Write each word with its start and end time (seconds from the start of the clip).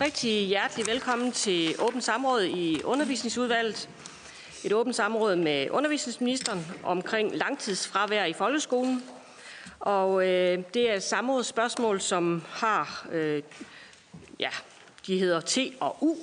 Rigtig 0.00 0.46
hjertelig 0.46 0.86
velkommen 0.86 1.32
til 1.32 1.74
åbent 1.78 2.04
samråd 2.04 2.42
i 2.42 2.82
undervisningsudvalget. 2.82 3.88
Et 4.64 4.72
åbent 4.72 4.96
samråd 4.96 5.36
med 5.36 5.70
undervisningsministeren 5.70 6.66
omkring 6.84 7.36
langtidsfravær 7.36 8.24
i 8.24 8.32
folkeskolen. 8.32 9.02
Og 9.80 10.26
øh, 10.26 10.58
det 10.74 10.90
er 10.90 10.94
et 10.94 11.02
samrådsspørgsmål, 11.02 12.00
som 12.00 12.42
har, 12.48 13.06
øh, 13.12 13.42
ja, 14.40 14.48
de 15.06 15.18
hedder 15.18 15.40
T 15.40 15.58
og 15.80 15.96
U. 16.00 16.16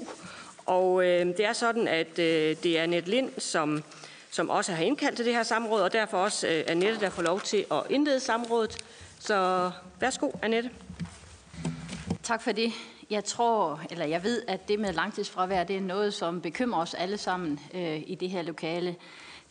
Og 0.65 1.05
øh, 1.05 1.25
det 1.25 1.45
er 1.45 1.53
sådan, 1.53 1.87
at 1.87 2.19
øh, 2.19 2.55
det 2.63 2.79
er 2.79 2.83
Annette 2.83 3.09
Lind, 3.09 3.31
som, 3.37 3.83
som 4.31 4.49
også 4.49 4.71
har 4.71 4.83
indkaldt 4.83 5.15
til 5.15 5.25
det 5.25 5.33
her 5.33 5.43
samråd, 5.43 5.81
og 5.81 5.93
derfor 5.93 6.17
også 6.17 6.47
øh, 6.47 6.63
Annette, 6.67 6.99
der 6.99 7.09
får 7.09 7.23
lov 7.23 7.41
til 7.41 7.65
at 7.71 7.81
indlede 7.89 8.19
samrådet. 8.19 8.77
Så 9.19 9.71
værsgo, 9.99 10.31
Annette. 10.41 10.69
Tak 12.25 12.41
for 12.41 12.51
det. 12.51 12.73
Jeg 13.09 13.23
tror, 13.23 13.81
eller 13.89 14.05
jeg 14.05 14.23
ved, 14.23 14.43
at 14.47 14.67
det 14.67 14.79
med 14.79 14.93
langtidsfravær, 14.93 15.63
det 15.63 15.75
er 15.75 15.81
noget, 15.81 16.13
som 16.13 16.41
bekymrer 16.41 16.81
os 16.81 16.93
alle 16.93 17.17
sammen 17.17 17.59
øh, 17.73 18.03
i 18.07 18.15
det 18.15 18.29
her 18.29 18.41
lokale. 18.41 18.95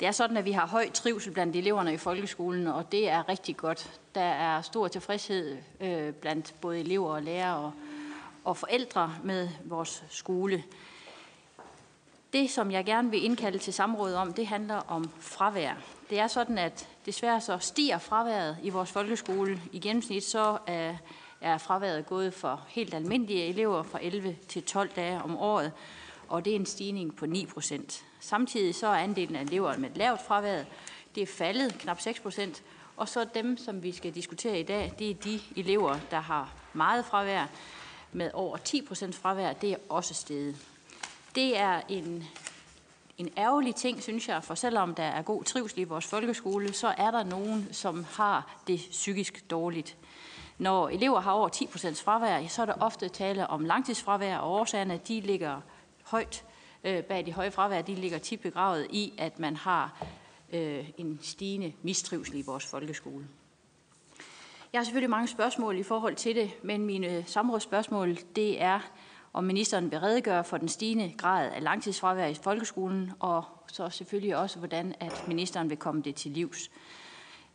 Det 0.00 0.09
er 0.09 0.12
sådan, 0.12 0.37
at 0.37 0.45
vi 0.45 0.52
har 0.52 0.66
høj 0.66 0.91
trivsel 0.91 1.33
blandt 1.33 1.56
eleverne 1.56 1.95
i 1.95 1.97
folkeskolen, 1.97 2.66
og 2.66 2.92
det 2.92 3.09
er 3.09 3.28
rigtig 3.28 3.56
godt. 3.56 4.00
Der 4.14 4.20
er 4.20 4.62
stor 4.62 4.88
tilfredshed 4.88 5.56
øh, 5.80 6.12
blandt 6.12 6.55
både 6.60 6.80
elever 6.80 7.14
og 7.14 7.23
lærere 7.23 7.56
og, 7.56 7.73
og 8.45 8.56
forældre 8.56 9.14
med 9.25 9.48
vores 9.64 10.05
skole. 10.09 10.64
Det, 12.33 12.50
som 12.50 12.70
jeg 12.70 12.84
gerne 12.84 13.11
vil 13.11 13.25
indkalde 13.25 13.59
til 13.59 13.72
samrådet 13.72 14.16
om, 14.16 14.33
det 14.33 14.47
handler 14.47 14.77
om 14.77 15.11
fravær. 15.20 15.75
Det 16.11 16.19
er 16.19 16.27
sådan, 16.27 16.59
at 16.59 16.88
desværre 17.06 17.41
så 17.41 17.59
stiger 17.59 17.98
fraværet 17.98 18.56
i 18.62 18.70
vores 18.70 18.92
folkeskole. 18.92 19.61
I 19.72 19.78
gennemsnit 19.78 20.25
så 20.25 20.59
er, 20.66 20.94
er 21.45 21.59
fraværet 21.59 22.06
gået 22.06 22.34
for 22.34 22.62
helt 22.69 22.95
almindelige 22.95 23.47
elever 23.47 23.83
fra 23.83 23.98
11 24.03 24.37
til 24.48 24.62
12 24.62 24.91
dage 24.97 25.23
om 25.23 25.37
året, 25.37 25.73
og 26.28 26.45
det 26.45 26.50
er 26.50 26.56
en 26.56 26.67
stigning 26.67 27.17
på 27.17 27.27
9 27.27 27.47
procent. 27.47 28.05
Samtidig 28.20 28.75
så 28.75 28.87
er 28.87 28.95
andelen 28.95 29.37
af 29.37 29.42
elever 29.42 29.77
med 29.77 29.91
lavt 29.95 30.22
fravær, 30.27 30.62
det 31.15 31.22
er 31.22 31.27
faldet 31.27 31.78
knap 31.78 32.00
6 32.00 32.20
procent, 32.20 32.62
og 32.97 33.09
så 33.09 33.27
dem, 33.34 33.56
som 33.56 33.83
vi 33.83 33.92
skal 33.92 34.15
diskutere 34.15 34.61
i 34.61 34.62
dag, 34.62 34.92
det 34.98 35.11
er 35.11 35.15
de 35.15 35.41
elever, 35.56 35.98
der 36.11 36.20
har 36.20 36.53
meget 36.72 37.05
fravær, 37.05 37.47
med 38.12 38.31
over 38.34 38.56
10 38.56 38.83
procent 38.83 39.15
fravær, 39.15 39.53
det 39.53 39.72
er 39.72 39.77
også 39.89 40.15
steget. 40.15 40.56
Det 41.34 41.59
er 41.59 41.81
en, 41.89 42.25
en 43.19 43.28
ærgerlig 43.39 43.75
ting, 43.75 44.03
synes 44.03 44.28
jeg, 44.28 44.45
for 44.45 44.55
selvom 44.55 44.95
der 44.95 45.03
er 45.03 45.22
god 45.22 45.45
trivsel 45.45 45.78
i 45.78 45.84
vores 45.84 46.06
folkeskole, 46.06 46.72
så 46.72 46.95
er 46.98 47.11
der 47.11 47.25
nogen, 47.25 47.69
som 47.72 48.05
har 48.05 48.61
det 48.67 48.81
psykisk 48.91 49.50
dårligt. 49.50 49.97
Når 50.58 50.88
elever 50.88 51.20
har 51.20 51.33
over 51.33 51.48
10% 51.48 52.05
fravær, 52.05 52.47
så 52.48 52.62
er 52.62 52.66
der 52.66 52.74
ofte 52.80 53.08
tale 53.08 53.47
om 53.47 53.64
langtidsfravær, 53.64 54.36
og 54.36 54.52
årsagerne 54.52 55.00
de 55.08 55.20
ligger 55.20 55.60
højt 56.05 56.44
øh, 56.84 57.02
bag 57.02 57.27
de 57.27 57.33
høje 57.33 57.50
fravær, 57.50 57.83
de 57.83 57.94
ligger 57.94 58.19
tit 58.19 58.41
begravet 58.41 58.86
i, 58.91 59.12
at 59.19 59.38
man 59.38 59.56
har 59.56 60.05
øh, 60.52 60.88
en 60.98 61.19
stigende 61.22 61.72
mistrivsel 61.82 62.38
i 62.38 62.42
vores 62.42 62.66
folkeskole. 62.66 63.27
Jeg 64.72 64.78
har 64.80 64.84
selvfølgelig 64.84 65.10
mange 65.10 65.28
spørgsmål 65.28 65.78
i 65.78 65.82
forhold 65.82 66.16
til 66.16 66.36
det, 66.36 66.50
men 66.62 66.86
mine 66.86 67.25
samrådsspørgsmål, 67.27 68.16
det 68.36 68.62
er, 68.62 68.80
om 69.32 69.44
ministeren 69.44 69.91
vil 69.91 70.00
redegøre 70.00 70.44
for 70.44 70.56
den 70.56 70.69
stigende 70.69 71.14
grad 71.19 71.50
af 71.52 71.62
langtidsfravær 71.62 72.27
i 72.27 72.34
folkeskolen, 72.34 73.12
og 73.20 73.44
så 73.66 73.91
selvfølgelig 73.91 74.36
også, 74.36 74.58
hvordan 74.58 74.94
at 75.00 75.25
ministeren 75.28 75.70
vil 75.70 75.76
komme 75.76 76.03
det 76.03 76.14
til 76.14 76.31
livs. 76.31 76.70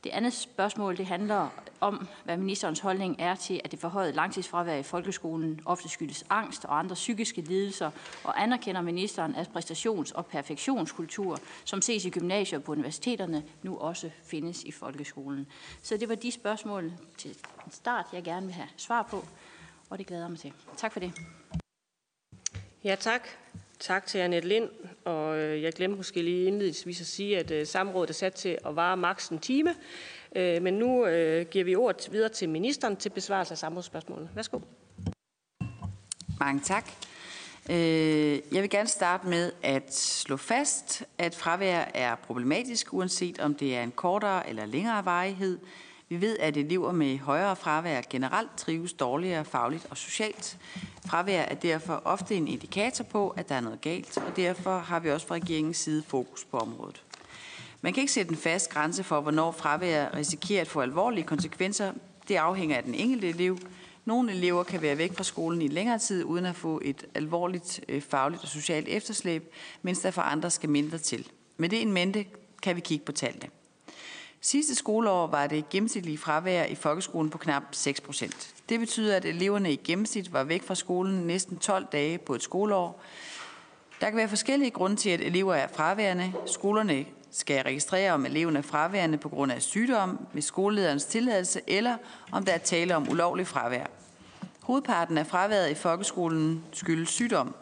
Det 0.03 0.09
andet 0.09 0.33
spørgsmål 0.33 0.97
det 0.97 1.05
handler 1.05 1.49
om, 1.79 2.07
hvad 2.25 2.37
ministerens 2.37 2.79
holdning 2.79 3.15
er 3.19 3.35
til, 3.35 3.61
at 3.63 3.71
det 3.71 3.79
forhøjede 3.79 4.13
langtidsfravær 4.13 4.75
i 4.75 4.83
folkeskolen 4.83 5.61
ofte 5.65 5.89
skyldes 5.89 6.25
angst 6.29 6.65
og 6.65 6.79
andre 6.79 6.93
psykiske 6.93 7.41
lidelser, 7.41 7.91
og 8.23 8.41
anerkender 8.41 8.81
ministeren, 8.81 9.35
at 9.35 9.49
præstations- 9.55 10.11
og 10.15 10.25
perfektionskultur, 10.25 11.39
som 11.65 11.81
ses 11.81 12.05
i 12.05 12.09
gymnasier 12.09 12.59
og 12.59 12.63
på 12.63 12.71
universiteterne, 12.71 13.43
nu 13.63 13.77
også 13.77 14.09
findes 14.23 14.63
i 14.63 14.71
folkeskolen. 14.71 15.47
Så 15.81 15.97
det 15.97 16.09
var 16.09 16.15
de 16.15 16.31
spørgsmål 16.31 16.93
til 17.17 17.37
start, 17.71 18.05
jeg 18.13 18.23
gerne 18.23 18.45
vil 18.45 18.55
have 18.55 18.69
svar 18.77 19.03
på, 19.03 19.25
og 19.89 19.97
det 19.97 20.07
glæder 20.07 20.23
jeg 20.23 20.31
mig 20.31 20.39
til. 20.39 20.53
Tak 20.77 20.93
for 20.93 20.99
det. 20.99 21.13
Ja, 22.83 22.95
tak. 22.95 23.27
Tak 23.79 24.07
til 24.07 24.17
Annette 24.17 24.49
Lind. 24.49 24.69
Og 25.05 25.37
øh, 25.37 25.61
jeg 25.61 25.73
glemte 25.73 25.97
måske 25.97 26.21
lige 26.21 26.45
indledningsvis 26.45 27.01
at 27.01 27.07
sige, 27.07 27.39
at 27.39 27.51
øh, 27.51 27.67
samrådet 27.67 28.09
er 28.09 28.13
sat 28.13 28.33
til 28.33 28.57
at 28.65 28.75
vare 28.75 28.97
maks 28.97 29.27
en 29.27 29.39
time. 29.39 29.75
Øh, 30.35 30.61
men 30.61 30.73
nu 30.73 31.05
giver 31.51 31.63
vi 31.63 31.75
ordet 31.75 32.09
videre 32.11 32.29
til 32.29 32.49
ministeren 32.49 32.95
til 32.95 33.09
besvarelse 33.09 33.51
af 33.51 33.57
samrådsspørgsmålene. 33.57 34.29
Værsgo. 34.35 34.59
Mange 36.39 36.61
tak. 36.61 36.91
Jeg 37.69 38.61
vil 38.61 38.69
gerne 38.69 38.89
starte 38.89 39.27
med 39.27 39.51
at 39.63 39.93
slå 39.95 40.37
fast, 40.37 41.03
at 41.17 41.35
fravær 41.35 41.85
er 41.93 42.15
problematisk, 42.15 42.93
uanset 42.93 43.39
om 43.39 43.55
det 43.55 43.75
er 43.75 43.83
en 43.83 43.91
kortere 43.91 44.49
eller 44.49 44.65
længere 44.65 45.05
varighed. 45.05 45.59
Vi 46.09 46.21
ved, 46.21 46.37
at 46.39 46.57
elever 46.57 46.91
med 46.91 47.17
højere 47.17 47.55
fravær 47.55 48.01
generelt 48.09 48.57
trives 48.57 48.93
dårligere 48.93 49.45
fagligt 49.45 49.87
og 49.89 49.97
socialt. 49.97 50.57
Fravær 51.07 51.41
er 51.41 51.55
derfor 51.55 52.01
ofte 52.05 52.35
en 52.35 52.47
indikator 52.47 53.03
på, 53.03 53.29
at 53.29 53.49
der 53.49 53.55
er 53.55 53.59
noget 53.59 53.81
galt, 53.81 54.17
og 54.17 54.35
derfor 54.35 54.77
har 54.77 54.99
vi 54.99 55.11
også 55.11 55.27
fra 55.27 55.35
regeringens 55.35 55.77
side 55.77 56.03
fokus 56.07 56.45
på 56.45 56.57
området. 56.57 57.03
Man 57.81 57.93
kan 57.93 58.01
ikke 58.01 58.13
sætte 58.13 58.31
en 58.31 58.37
fast 58.37 58.69
grænse 58.69 59.03
for, 59.03 59.21
hvornår 59.21 59.51
fravær 59.51 60.15
risikerer 60.15 60.61
at 60.61 60.67
få 60.67 60.81
alvorlige 60.81 61.23
konsekvenser. 61.23 61.93
Det 62.27 62.35
afhænger 62.35 62.77
af 62.77 62.83
den 62.83 62.95
enkelte 62.95 63.29
elev. 63.29 63.57
Nogle 64.05 64.31
elever 64.31 64.63
kan 64.63 64.81
være 64.81 64.97
væk 64.97 65.13
fra 65.15 65.23
skolen 65.23 65.61
i 65.61 65.67
længere 65.67 65.99
tid, 65.99 66.23
uden 66.23 66.45
at 66.45 66.55
få 66.55 66.81
et 66.83 67.05
alvorligt 67.15 67.81
øh, 67.89 68.01
fagligt 68.01 68.43
og 68.43 68.49
socialt 68.49 68.87
efterslæb, 68.87 69.53
mens 69.81 69.99
der 69.99 70.11
for 70.11 70.21
andre 70.21 70.49
skal 70.49 70.69
mindre 70.69 70.97
til. 70.97 71.27
Med 71.57 71.69
det 71.69 71.81
en 71.81 71.93
mente 71.93 72.25
kan 72.61 72.75
vi 72.75 72.81
kigge 72.81 73.05
på 73.05 73.11
tallene. 73.11 73.58
Sidste 74.41 74.75
skoleår 74.75 75.27
var 75.27 75.47
det 75.47 75.69
gennemsnitlige 75.69 76.17
fravær 76.17 76.65
i 76.65 76.75
folkeskolen 76.75 77.29
på 77.29 77.37
knap 77.37 77.63
6 77.71 78.01
procent. 78.01 78.53
Det 78.69 78.79
betyder, 78.79 79.15
at 79.15 79.25
eleverne 79.25 79.73
i 79.73 79.75
gennemsnit 79.75 80.33
var 80.33 80.43
væk 80.43 80.63
fra 80.63 80.75
skolen 80.75 81.27
næsten 81.27 81.57
12 81.57 81.85
dage 81.91 82.17
på 82.17 82.35
et 82.35 82.43
skoleår. 82.43 83.01
Der 84.01 84.09
kan 84.09 84.17
være 84.17 84.29
forskellige 84.29 84.71
grunde 84.71 84.95
til, 84.95 85.09
at 85.09 85.21
elever 85.21 85.55
er 85.55 85.67
fraværende. 85.67 86.33
Skolerne 86.45 87.05
skal 87.31 87.63
registrere, 87.63 88.11
om 88.11 88.25
eleven 88.25 88.55
er 88.55 88.61
fraværende 88.61 89.17
på 89.17 89.29
grund 89.29 89.51
af 89.51 89.61
sygdom, 89.61 90.27
med 90.33 90.41
skolelederens 90.41 91.05
tilladelse, 91.05 91.61
eller 91.67 91.97
om 92.31 92.45
der 92.45 92.53
er 92.53 92.57
tale 92.57 92.95
om 92.95 93.09
ulovlig 93.09 93.47
fravær. 93.47 93.85
Hovedparten 94.61 95.17
af 95.17 95.27
fraværet 95.27 95.71
i 95.71 95.75
folkeskolen 95.75 96.63
skyldes 96.71 97.09
sygdom. 97.09 97.55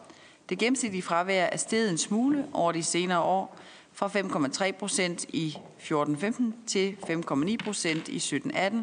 Det 0.49 0.57
gennemsnitlige 0.57 1.03
fravær 1.03 1.45
er 1.45 1.57
steget 1.57 1.91
en 1.91 1.97
smule 1.97 2.45
over 2.53 2.71
de 2.71 2.83
senere 2.83 3.19
år, 3.19 3.57
fra 3.97 4.07
5,3 4.07 4.71
procent 4.71 5.25
i 5.29 5.57
14-15 5.79 6.43
til 6.67 6.97
5,9 7.03 7.55
procent 7.63 8.07
i 8.07 8.17
17-18. 8.17 8.75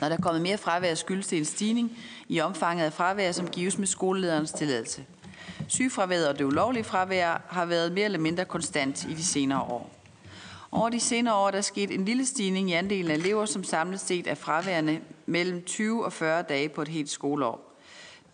Når 0.00 0.08
der 0.08 0.16
er 0.16 0.20
kommet 0.22 0.42
mere 0.42 0.58
fravær, 0.58 0.94
skyldes 0.94 1.26
det 1.26 1.38
en 1.38 1.44
stigning 1.44 1.98
i 2.28 2.40
omfanget 2.40 2.84
af 2.84 2.92
fravær, 2.92 3.32
som 3.32 3.48
gives 3.48 3.78
med 3.78 3.86
skolelederens 3.86 4.52
tilladelse. 4.52 5.04
Sygefraværet 5.68 6.28
og 6.28 6.38
det 6.38 6.44
ulovlige 6.44 6.84
fravær 6.84 7.46
har 7.48 7.64
været 7.64 7.92
mere 7.92 8.04
eller 8.04 8.18
mindre 8.18 8.44
konstant 8.44 9.04
i 9.04 9.14
de 9.14 9.24
senere 9.24 9.60
år. 9.60 9.90
Over 10.72 10.88
de 10.88 11.00
senere 11.00 11.34
år 11.34 11.46
er 11.46 11.50
der 11.50 11.60
sket 11.60 11.90
en 11.90 12.04
lille 12.04 12.26
stigning 12.26 12.70
i 12.70 12.72
andelen 12.72 13.10
af 13.10 13.14
elever, 13.14 13.46
som 13.46 13.64
samlet 13.64 14.00
set 14.00 14.26
er 14.26 14.34
fraværende 14.34 15.00
mellem 15.26 15.62
20 15.64 16.04
og 16.04 16.12
40 16.12 16.42
dage 16.42 16.68
på 16.68 16.82
et 16.82 16.88
helt 16.88 17.10
skoleår. 17.10 17.73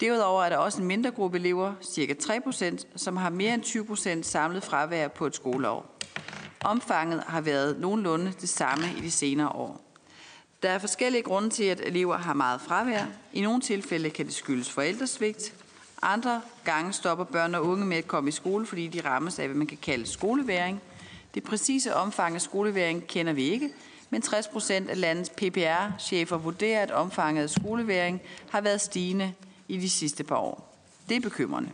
Derudover 0.00 0.44
er 0.44 0.48
der 0.48 0.56
også 0.56 0.80
en 0.80 0.86
mindre 0.86 1.10
gruppe 1.10 1.38
elever, 1.38 1.74
ca. 1.84 2.14
3%, 2.22 2.84
som 2.96 3.16
har 3.16 3.30
mere 3.30 3.54
end 3.54 4.20
20% 4.20 4.22
samlet 4.22 4.64
fravær 4.64 5.08
på 5.08 5.26
et 5.26 5.34
skoleår. 5.34 5.96
Omfanget 6.64 7.22
har 7.26 7.40
været 7.40 7.80
nogenlunde 7.80 8.32
det 8.40 8.48
samme 8.48 8.84
i 8.98 9.00
de 9.00 9.10
senere 9.10 9.48
år. 9.48 9.80
Der 10.62 10.70
er 10.70 10.78
forskellige 10.78 11.22
grunde 11.22 11.50
til, 11.50 11.64
at 11.64 11.80
elever 11.80 12.18
har 12.18 12.34
meget 12.34 12.60
fravær. 12.60 13.04
I 13.32 13.40
nogle 13.40 13.60
tilfælde 13.60 14.10
kan 14.10 14.26
det 14.26 14.34
skyldes 14.34 14.70
forældresvigt. 14.70 15.54
Andre 16.02 16.42
gange 16.64 16.92
stopper 16.92 17.24
børn 17.24 17.54
og 17.54 17.66
unge 17.66 17.86
med 17.86 17.96
at 17.96 18.06
komme 18.06 18.28
i 18.28 18.32
skole, 18.32 18.66
fordi 18.66 18.86
de 18.86 19.00
rammes 19.08 19.38
af, 19.38 19.46
hvad 19.46 19.56
man 19.56 19.66
kan 19.66 19.78
kalde 19.82 20.06
skoleværing. 20.06 20.80
Det 21.34 21.42
præcise 21.42 21.94
omfang 21.94 22.34
af 22.34 22.40
skoleværing 22.40 23.06
kender 23.06 23.32
vi 23.32 23.42
ikke, 23.42 23.70
men 24.10 24.22
60 24.22 24.48
procent 24.48 24.90
af 24.90 25.00
landets 25.00 25.30
PPR-chefer 25.30 26.36
vurderer, 26.36 26.82
at 26.82 26.90
omfanget 26.90 27.42
af 27.42 27.50
skoleværing 27.50 28.20
har 28.50 28.60
været 28.60 28.80
stigende 28.80 29.34
i 29.70 29.76
de 29.76 29.90
sidste 29.90 30.24
par 30.24 30.36
år. 30.36 30.76
Det 31.08 31.16
er 31.16 31.20
bekymrende. 31.20 31.70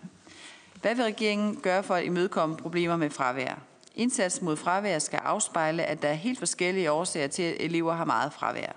Hvad 0.83 0.95
vil 0.95 1.05
regeringen 1.05 1.57
gøre 1.63 1.83
for 1.83 1.95
at 1.95 2.05
imødekomme 2.05 2.57
problemer 2.57 2.97
med 2.97 3.11
fravær? 3.11 3.59
Indsats 3.95 4.43
mod 4.43 4.57
fravær 4.57 4.99
skal 4.99 5.21
afspejle, 5.25 5.85
at 5.85 6.03
der 6.03 6.09
er 6.09 6.15
helt 6.15 6.39
forskellige 6.39 6.91
årsager 6.91 7.27
til, 7.27 7.43
at 7.43 7.57
elever 7.61 7.95
har 7.95 8.05
meget 8.05 8.33
fravær. 8.33 8.73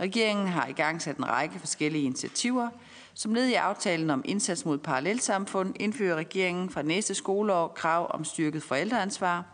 Regeringen 0.00 0.48
har 0.48 0.66
i 0.66 0.72
gang 0.72 1.02
sat 1.02 1.16
en 1.16 1.28
række 1.28 1.58
forskellige 1.58 2.04
initiativer. 2.04 2.68
Som 3.14 3.34
led 3.34 3.46
i 3.46 3.54
aftalen 3.54 4.10
om 4.10 4.22
indsats 4.24 4.64
mod 4.64 4.78
parallelsamfund 4.78 5.74
indfører 5.80 6.16
regeringen 6.16 6.70
fra 6.70 6.82
næste 6.82 7.14
skoleår 7.14 7.68
krav 7.68 8.06
om 8.14 8.24
styrket 8.24 8.62
forældreansvar. 8.62 9.44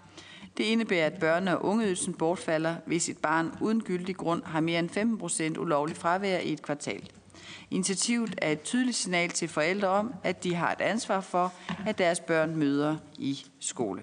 Det 0.57 0.65
indebærer, 0.65 1.07
at 1.07 1.25
børne- 1.25 1.51
og 1.51 1.65
ungeydelsen 1.65 2.15
bortfalder, 2.15 2.75
hvis 2.87 3.09
et 3.09 3.19
barn 3.19 3.53
uden 3.61 3.83
gyldig 3.83 4.17
grund 4.17 4.43
har 4.45 4.61
mere 4.61 4.79
end 4.79 4.89
15 4.89 5.19
procent 5.19 5.59
ulovlig 5.59 5.97
fravær 5.97 6.39
i 6.39 6.53
et 6.53 6.63
kvartal. 6.63 7.11
Initiativet 7.71 8.35
er 8.43 8.53
et 8.53 8.63
tydeligt 8.63 8.97
signal 8.97 9.31
til 9.31 9.49
forældre 9.49 9.89
om, 9.89 10.15
at 10.25 10.45
de 10.45 10.55
har 10.55 10.73
et 10.73 10.81
ansvar 10.81 11.21
for, 11.21 11.53
at 11.87 11.99
deres 11.99 12.21
børn 12.21 12.57
møder 12.57 12.97
i 13.19 13.45
skole. 13.61 14.03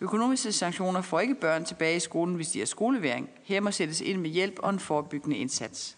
Økonomiske 0.00 0.52
sanktioner 0.52 1.02
får 1.02 1.20
ikke 1.20 1.34
børn 1.34 1.64
tilbage 1.64 1.96
i 1.96 2.00
skolen, 2.00 2.34
hvis 2.34 2.48
de 2.48 2.58
har 2.58 2.66
skolevering. 2.66 3.30
Her 3.42 3.60
må 3.60 3.70
sættes 3.70 4.00
ind 4.00 4.20
med 4.20 4.30
hjælp 4.30 4.58
og 4.58 4.70
en 4.70 4.78
forebyggende 4.78 5.36
indsats. 5.36 5.96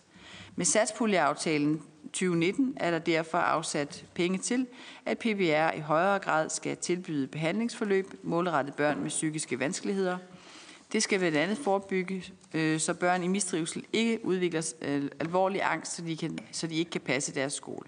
Med 0.56 0.66
satspuljeaftalen 0.66 1.82
2019 2.04 2.74
er 2.76 2.90
der 2.90 2.98
derfor 2.98 3.38
afsat 3.38 4.04
penge 4.14 4.38
til, 4.38 4.66
at 5.06 5.18
PBR 5.18 5.76
i 5.76 5.80
højere 5.80 6.18
grad 6.18 6.48
skal 6.48 6.76
tilbyde 6.76 7.26
behandlingsforløb 7.26 8.14
målrettet 8.22 8.74
børn 8.74 9.00
med 9.00 9.08
psykiske 9.08 9.60
vanskeligheder. 9.60 10.18
Det 10.94 11.02
skal 11.02 11.18
blandt 11.18 11.36
andet 11.36 11.58
forebygge, 11.58 12.24
øh, 12.54 12.80
så 12.80 12.94
børn 12.94 13.22
i 13.22 13.28
mistrivsel 13.28 13.84
ikke 13.92 14.24
udvikler 14.24 14.72
øh, 14.82 15.10
alvorlig 15.20 15.60
angst, 15.64 15.96
så 15.96 16.02
de, 16.02 16.16
kan, 16.16 16.38
så 16.52 16.66
de 16.66 16.74
ikke 16.74 16.90
kan 16.90 17.00
passe 17.00 17.34
deres 17.34 17.52
skole. 17.52 17.86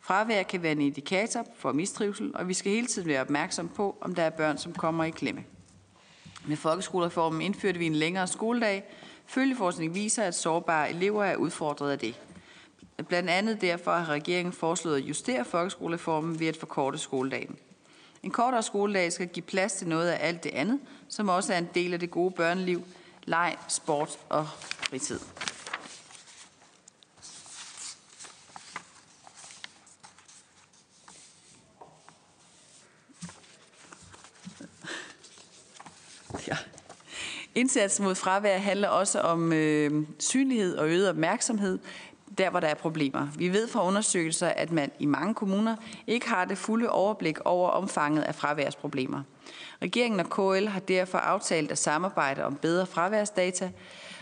Fravær 0.00 0.42
kan 0.42 0.62
være 0.62 0.72
en 0.72 0.80
indikator 0.80 1.46
for 1.56 1.72
mistrivsel, 1.72 2.30
og 2.34 2.48
vi 2.48 2.54
skal 2.54 2.72
hele 2.72 2.86
tiden 2.86 3.08
være 3.08 3.20
opmærksom 3.20 3.68
på, 3.68 3.96
om 4.00 4.14
der 4.14 4.22
er 4.22 4.30
børn, 4.30 4.58
som 4.58 4.72
kommer 4.72 5.04
i 5.04 5.10
klemme. 5.10 5.44
Med 6.46 6.56
folkeskolereformen 6.56 7.42
indførte 7.42 7.78
vi 7.78 7.86
en 7.86 7.94
længere 7.94 8.26
skoledag. 8.26 8.84
Følgeforskning 9.26 9.94
viser, 9.94 10.22
at 10.22 10.34
sårbare 10.34 10.90
elever 10.90 11.24
er 11.24 11.36
udfordret 11.36 11.90
af 11.90 11.98
det. 11.98 12.20
Blandt 13.08 13.30
andet 13.30 13.60
derfor 13.60 13.92
har 13.92 14.12
regeringen 14.12 14.52
foreslået 14.52 14.96
at 14.96 15.02
justere 15.02 15.44
folkeskolereformen 15.44 16.40
ved 16.40 16.46
at 16.46 16.56
forkorte 16.56 16.98
skoledagen. 16.98 17.56
En 18.22 18.30
kortere 18.30 18.62
skoledag 18.62 19.12
skal 19.12 19.28
give 19.28 19.42
plads 19.42 19.72
til 19.72 19.88
noget 19.88 20.08
af 20.08 20.28
alt 20.28 20.44
det 20.44 20.50
andet, 20.50 20.80
som 21.08 21.28
også 21.28 21.52
er 21.52 21.58
en 21.58 21.68
del 21.74 21.92
af 21.92 22.00
det 22.00 22.10
gode 22.10 22.30
børneliv, 22.30 22.84
leg, 23.24 23.56
sport 23.68 24.18
og 24.28 24.48
fritid. 24.58 25.20
Ja. 36.48 36.56
Indsatsen 37.54 38.04
mod 38.04 38.14
fravær 38.14 38.58
handler 38.58 38.88
også 38.88 39.20
om 39.20 39.52
øh, 39.52 40.06
synlighed 40.18 40.76
og 40.76 40.88
øget 40.88 41.08
opmærksomhed, 41.08 41.78
der 42.38 42.50
hvor 42.50 42.60
der 42.60 42.68
er 42.68 42.74
problemer. 42.74 43.28
Vi 43.38 43.52
ved 43.52 43.68
fra 43.68 43.86
undersøgelser, 43.86 44.48
at 44.48 44.72
man 44.72 44.90
i 44.98 45.06
mange 45.06 45.34
kommuner 45.34 45.76
ikke 46.06 46.28
har 46.28 46.44
det 46.44 46.58
fulde 46.58 46.90
overblik 46.90 47.40
over 47.40 47.70
omfanget 47.70 48.22
af 48.22 48.34
fraværsproblemer. 48.34 49.22
Regeringen 49.82 50.20
og 50.20 50.30
KL 50.30 50.66
har 50.66 50.80
derfor 50.80 51.18
aftalt 51.18 51.70
at 51.72 51.78
samarbejde 51.78 52.44
om 52.44 52.56
bedre 52.56 52.86
fraværsdata. 52.86 53.70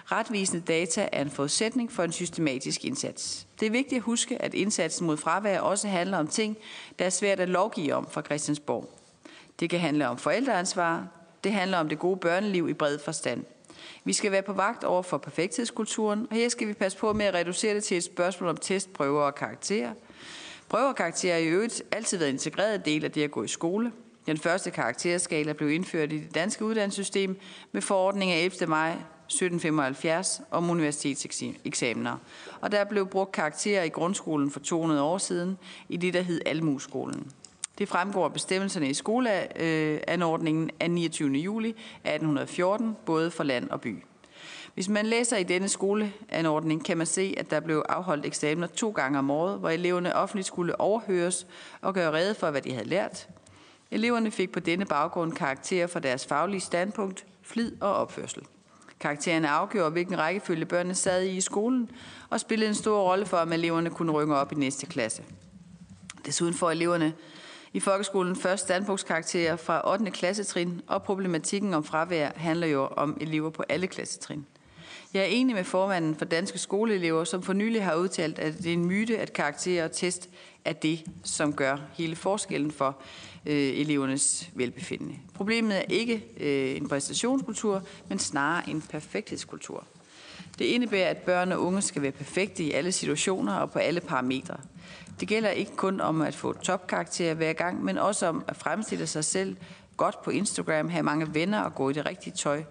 Retvisende 0.04 0.62
data 0.62 1.08
er 1.12 1.22
en 1.22 1.30
forudsætning 1.30 1.92
for 1.92 2.02
en 2.02 2.12
systematisk 2.12 2.84
indsats. 2.84 3.46
Det 3.60 3.66
er 3.66 3.70
vigtigt 3.70 3.98
at 3.98 4.02
huske, 4.02 4.42
at 4.42 4.54
indsatsen 4.54 5.06
mod 5.06 5.16
fravær 5.16 5.60
også 5.60 5.88
handler 5.88 6.18
om 6.18 6.26
ting, 6.26 6.56
der 6.98 7.04
er 7.04 7.10
svært 7.10 7.40
at 7.40 7.48
lovgive 7.48 7.94
om 7.94 8.08
fra 8.10 8.22
Christiansborg. 8.22 8.90
Det 9.60 9.70
kan 9.70 9.80
handle 9.80 10.08
om 10.08 10.18
forældreansvar, 10.18 11.06
det 11.44 11.52
handler 11.52 11.78
om 11.78 11.88
det 11.88 11.98
gode 11.98 12.16
børneliv 12.16 12.68
i 12.68 12.72
bred 12.72 12.98
forstand. 13.04 13.44
Vi 14.04 14.12
skal 14.12 14.32
være 14.32 14.42
på 14.42 14.52
vagt 14.52 14.84
over 14.84 15.02
for 15.02 15.18
perfekthedskulturen, 15.18 16.26
og 16.30 16.36
her 16.36 16.48
skal 16.48 16.68
vi 16.68 16.72
passe 16.72 16.98
på 16.98 17.12
med 17.12 17.26
at 17.26 17.34
reducere 17.34 17.74
det 17.74 17.84
til 17.84 17.96
et 17.96 18.04
spørgsmål 18.04 18.50
om 18.50 18.56
test, 18.56 18.92
prøver 18.92 19.22
og 19.22 19.34
karakterer. 19.34 19.92
Prøver 20.68 20.88
og 20.88 20.96
karakterer 20.96 21.34
har 21.34 21.40
i 21.40 21.46
øvrigt 21.46 21.82
altid 21.92 22.18
været 22.18 22.28
en 22.28 22.34
integreret 22.34 22.84
del 22.84 23.04
af 23.04 23.12
det 23.12 23.22
at 23.22 23.30
gå 23.30 23.42
i 23.42 23.48
skole. 23.48 23.92
Den 24.26 24.38
første 24.38 24.70
karakterskala 24.70 25.52
blev 25.52 25.70
indført 25.70 26.12
i 26.12 26.18
det 26.18 26.34
danske 26.34 26.64
uddannelsessystem 26.64 27.40
med 27.72 27.82
forordning 27.82 28.30
af 28.30 28.44
11. 28.44 28.66
maj 28.66 28.90
1775 28.90 30.40
om 30.50 30.70
universitetseksamener. 30.70 32.16
Og 32.60 32.72
der 32.72 32.84
blev 32.84 33.06
brugt 33.06 33.32
karakterer 33.32 33.82
i 33.82 33.88
grundskolen 33.88 34.50
for 34.50 34.60
200 34.60 35.02
år 35.02 35.18
siden 35.18 35.58
i 35.88 35.96
det, 35.96 36.14
der 36.14 36.20
hed 36.20 36.40
Almueskolen. 36.46 37.32
Det 37.80 37.88
fremgår 37.88 38.24
af 38.24 38.32
bestemmelserne 38.32 38.90
i 38.90 38.94
skoleanordningen 38.94 40.70
af 40.80 40.90
29. 40.90 41.32
juli 41.32 41.68
1814, 41.68 42.96
både 43.06 43.30
for 43.30 43.44
land 43.44 43.70
og 43.70 43.80
by. 43.80 44.04
Hvis 44.74 44.88
man 44.88 45.06
læser 45.06 45.36
i 45.36 45.42
denne 45.42 45.68
skoleanordning, 45.68 46.84
kan 46.84 46.98
man 46.98 47.06
se, 47.06 47.34
at 47.38 47.50
der 47.50 47.60
blev 47.60 47.84
afholdt 47.88 48.26
eksamener 48.26 48.66
to 48.66 48.90
gange 48.90 49.18
om 49.18 49.30
året, 49.30 49.58
hvor 49.58 49.68
eleverne 49.68 50.16
offentligt 50.16 50.46
skulle 50.46 50.80
overhøres 50.80 51.46
og 51.80 51.94
gøre 51.94 52.12
rede 52.12 52.34
for, 52.34 52.50
hvad 52.50 52.62
de 52.62 52.72
havde 52.72 52.88
lært. 52.88 53.28
Eleverne 53.90 54.30
fik 54.30 54.52
på 54.52 54.60
denne 54.60 54.84
baggrund 54.84 55.32
karakterer 55.32 55.86
for 55.86 55.98
deres 55.98 56.26
faglige 56.26 56.60
standpunkt, 56.60 57.24
flid 57.42 57.72
og 57.80 57.94
opførsel. 57.94 58.42
Karaktererne 59.00 59.48
afgjorde, 59.48 59.90
hvilken 59.90 60.18
rækkefølge 60.18 60.66
børnene 60.66 60.94
sad 60.94 61.22
i 61.22 61.36
i 61.36 61.40
skolen, 61.40 61.90
og 62.30 62.40
spillede 62.40 62.68
en 62.68 62.74
stor 62.74 63.02
rolle 63.02 63.26
for, 63.26 63.36
om 63.36 63.52
eleverne 63.52 63.90
kunne 63.90 64.12
rykke 64.12 64.36
op 64.36 64.52
i 64.52 64.54
næste 64.54 64.86
klasse. 64.86 65.22
Desuden 66.26 66.54
får 66.54 66.70
eleverne 66.70 67.12
i 67.72 67.80
folkeskolen 67.80 68.36
først 68.36 68.62
standpunktskarakterer 68.62 69.56
fra 69.56 69.92
8. 69.92 70.10
klassetrin, 70.10 70.80
og 70.86 71.02
problematikken 71.02 71.74
om 71.74 71.84
fravær 71.84 72.30
handler 72.36 72.66
jo 72.66 72.86
om 72.86 73.16
elever 73.20 73.50
på 73.50 73.64
alle 73.68 73.86
klassetrin. 73.86 74.46
Jeg 75.14 75.22
er 75.22 75.26
enig 75.26 75.54
med 75.54 75.64
formanden 75.64 76.14
for 76.14 76.24
Danske 76.24 76.58
Skoleelever, 76.58 77.24
som 77.24 77.42
for 77.42 77.52
nylig 77.52 77.84
har 77.84 77.94
udtalt, 77.94 78.38
at 78.38 78.58
det 78.58 78.66
er 78.66 78.72
en 78.72 78.84
myte, 78.84 79.18
at 79.18 79.32
karakterer 79.32 79.84
og 79.84 79.92
test 79.92 80.28
er 80.64 80.72
det, 80.72 81.04
som 81.24 81.52
gør 81.52 81.76
hele 81.94 82.16
forskellen 82.16 82.70
for 82.70 82.98
øh, 83.46 83.80
elevernes 83.80 84.50
velbefindende. 84.54 85.14
Problemet 85.34 85.76
er 85.76 85.82
ikke 85.88 86.24
øh, 86.40 86.76
en 86.76 86.88
præstationskultur, 86.88 87.82
men 88.08 88.18
snarere 88.18 88.70
en 88.70 88.82
perfekthedskultur. 88.82 89.84
Det 90.58 90.64
indebærer, 90.64 91.10
at 91.10 91.16
børn 91.16 91.52
og 91.52 91.62
unge 91.62 91.82
skal 91.82 92.02
være 92.02 92.12
perfekte 92.12 92.64
i 92.64 92.70
alle 92.70 92.92
situationer 92.92 93.54
og 93.54 93.70
på 93.70 93.78
alle 93.78 94.00
parametre. 94.00 94.56
Det 95.20 95.28
gælder 95.28 95.50
ikke 95.50 95.76
kun 95.76 96.00
om 96.00 96.20
at 96.20 96.34
få 96.34 96.52
topkarakterer 96.52 97.34
hver 97.34 97.52
gang, 97.52 97.84
men 97.84 97.98
også 97.98 98.26
om 98.26 98.44
at 98.48 98.56
fremstille 98.56 99.06
sig 99.06 99.24
selv 99.24 99.56
godt 99.96 100.22
på 100.22 100.30
Instagram, 100.30 100.88
have 100.88 101.02
mange 101.02 101.34
venner 101.34 101.60
og 101.60 101.74
gå 101.74 101.90
i 101.90 101.92
det 101.92 102.06
rigtige 102.06 102.34
tøj. 102.36 102.62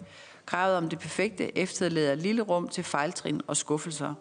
Kravet 0.45 0.77
om 0.77 0.89
det 0.89 0.99
perfekte 0.99 1.57
efterlader 1.57 2.15
lille 2.15 2.41
rum 2.41 2.67
til 2.67 2.83
fejltrin 2.83 3.41
og 3.47 3.57
skuffelser. 3.57 4.13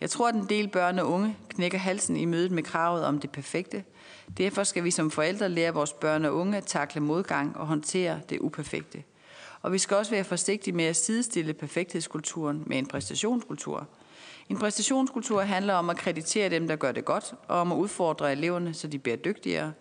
Jeg 0.00 0.10
tror, 0.10 0.28
at 0.28 0.34
en 0.34 0.46
del 0.48 0.68
børn 0.68 0.98
og 0.98 1.12
unge 1.12 1.36
knækker 1.48 1.78
halsen 1.78 2.16
i 2.16 2.24
mødet 2.24 2.50
med 2.50 2.62
kravet 2.62 3.04
om 3.04 3.18
det 3.18 3.30
perfekte. 3.30 3.84
Derfor 4.38 4.64
skal 4.64 4.84
vi 4.84 4.90
som 4.90 5.10
forældre 5.10 5.48
lære 5.48 5.74
vores 5.74 5.92
børn 5.92 6.24
og 6.24 6.34
unge 6.34 6.56
at 6.56 6.64
takle 6.66 7.00
modgang 7.00 7.56
og 7.56 7.66
håndtere 7.66 8.20
det 8.30 8.38
uperfekte. 8.40 9.02
Og 9.62 9.72
vi 9.72 9.78
skal 9.78 9.96
også 9.96 10.10
være 10.10 10.24
forsigtige 10.24 10.74
med 10.74 10.84
at 10.84 10.96
sidestille 10.96 11.54
perfekthedskulturen 11.54 12.62
med 12.66 12.78
en 12.78 12.86
præstationskultur– 12.86 13.88
en 14.48 14.58
præstationskultur 14.58 15.40
handler 15.40 15.74
om 15.74 15.90
at 15.90 15.96
kreditere 15.96 16.48
dem, 16.48 16.68
der 16.68 16.76
gør 16.76 16.92
det 16.92 17.04
godt, 17.04 17.34
og 17.48 17.60
om 17.60 17.72
at 17.72 17.76
udfordre 17.76 18.32
eleverne, 18.32 18.74
så 18.74 18.88
de 18.88 18.98
bliver 18.98 19.16
dygtigere. 19.16 19.72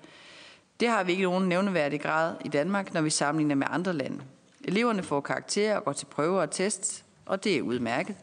Det 0.79 0.89
har 0.89 1.03
vi 1.03 1.11
ikke 1.11 1.23
nogen 1.23 1.49
nævneværdig 1.49 2.01
grad 2.01 2.35
i 2.45 2.47
Danmark, 2.47 2.93
når 2.93 3.01
vi 3.01 3.09
sammenligner 3.09 3.55
med 3.55 3.67
andre 3.69 3.93
lande. 3.93 4.23
Eleverne 4.63 5.03
får 5.03 5.21
karakterer 5.21 5.77
og 5.77 5.83
går 5.83 5.93
til 5.93 6.05
prøver 6.05 6.41
og 6.41 6.51
tests, 6.51 7.03
og 7.25 7.43
det 7.43 7.57
er 7.57 7.61
udmærket. 7.61 8.15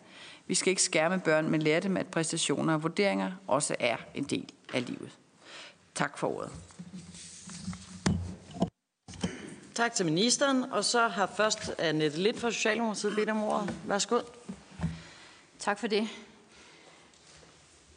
Vi 0.47 0.55
skal 0.55 0.71
ikke 0.71 0.83
skærme 0.83 1.21
børn, 1.21 1.51
men 1.51 1.63
lære 1.63 1.81
dem, 1.81 1.97
at 1.97 2.07
præstationer 2.07 2.75
og 2.75 2.83
vurderinger 2.83 3.33
også 3.47 3.77
er 3.81 3.97
en 4.15 4.25
del 4.25 4.47
af 4.75 4.87
livet. 4.87 5.11
Tak 5.95 6.19
for 6.19 6.37
ordet. 6.37 6.51
Tak 9.75 9.95
til 9.95 10.07
ministeren, 10.07 10.65
og 10.73 10.85
så 10.85 11.09
har 11.09 11.31
først 11.37 11.75
Annette 11.79 12.21
Lidt 12.21 12.41
fra 12.41 12.51
Socialdemokratiet 12.51 13.15
bedt 13.17 13.31
om 13.31 13.43
ordet. 13.43 13.75
Værsgo. 13.87 14.21
Tak 15.59 15.79
for 15.79 15.87
det. 15.87 16.09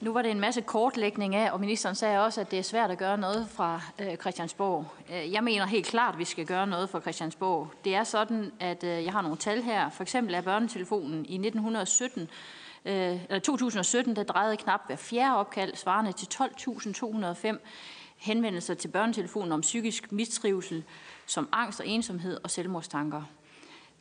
Nu 0.01 0.13
var 0.13 0.21
det 0.21 0.31
en 0.31 0.39
masse 0.39 0.61
kortlægning 0.61 1.35
af, 1.35 1.51
og 1.51 1.59
ministeren 1.59 1.95
sagde 1.95 2.25
også, 2.25 2.41
at 2.41 2.51
det 2.51 2.59
er 2.59 2.63
svært 2.63 2.91
at 2.91 2.97
gøre 2.97 3.17
noget 3.17 3.47
fra 3.49 3.81
øh, 3.99 4.17
Christiansborg. 4.17 4.85
Øh, 5.13 5.33
jeg 5.33 5.43
mener 5.43 5.65
helt 5.65 5.85
klart, 5.85 6.13
at 6.13 6.19
vi 6.19 6.25
skal 6.25 6.45
gøre 6.45 6.67
noget 6.67 6.89
fra 6.89 7.01
Christiansborg. 7.01 7.71
Det 7.85 7.95
er 7.95 8.03
sådan, 8.03 8.51
at 8.59 8.83
øh, 8.83 9.03
jeg 9.03 9.11
har 9.11 9.21
nogle 9.21 9.37
tal 9.37 9.61
her. 9.61 9.89
For 9.89 10.03
eksempel 10.03 10.35
er 10.35 10.41
børnetelefonen 10.41 11.25
i 11.25 11.33
1917 11.33 12.21
øh, 12.85 13.23
eller 13.29 13.39
2017, 13.39 14.15
der 14.15 14.23
drejede 14.23 14.57
knap 14.57 14.81
hver 14.87 14.95
fjerde 14.95 15.35
opkald, 15.35 15.75
svarende 15.75 16.11
til 16.11 16.27
12.205 16.33 17.57
henvendelser 18.17 18.73
til 18.73 18.87
børnetelefonen 18.87 19.51
om 19.51 19.61
psykisk 19.61 20.11
mistrivsel, 20.11 20.83
som 21.25 21.49
angst 21.51 21.79
og 21.79 21.87
ensomhed 21.87 22.37
og 22.43 22.51
selvmordstanker. 22.51 23.23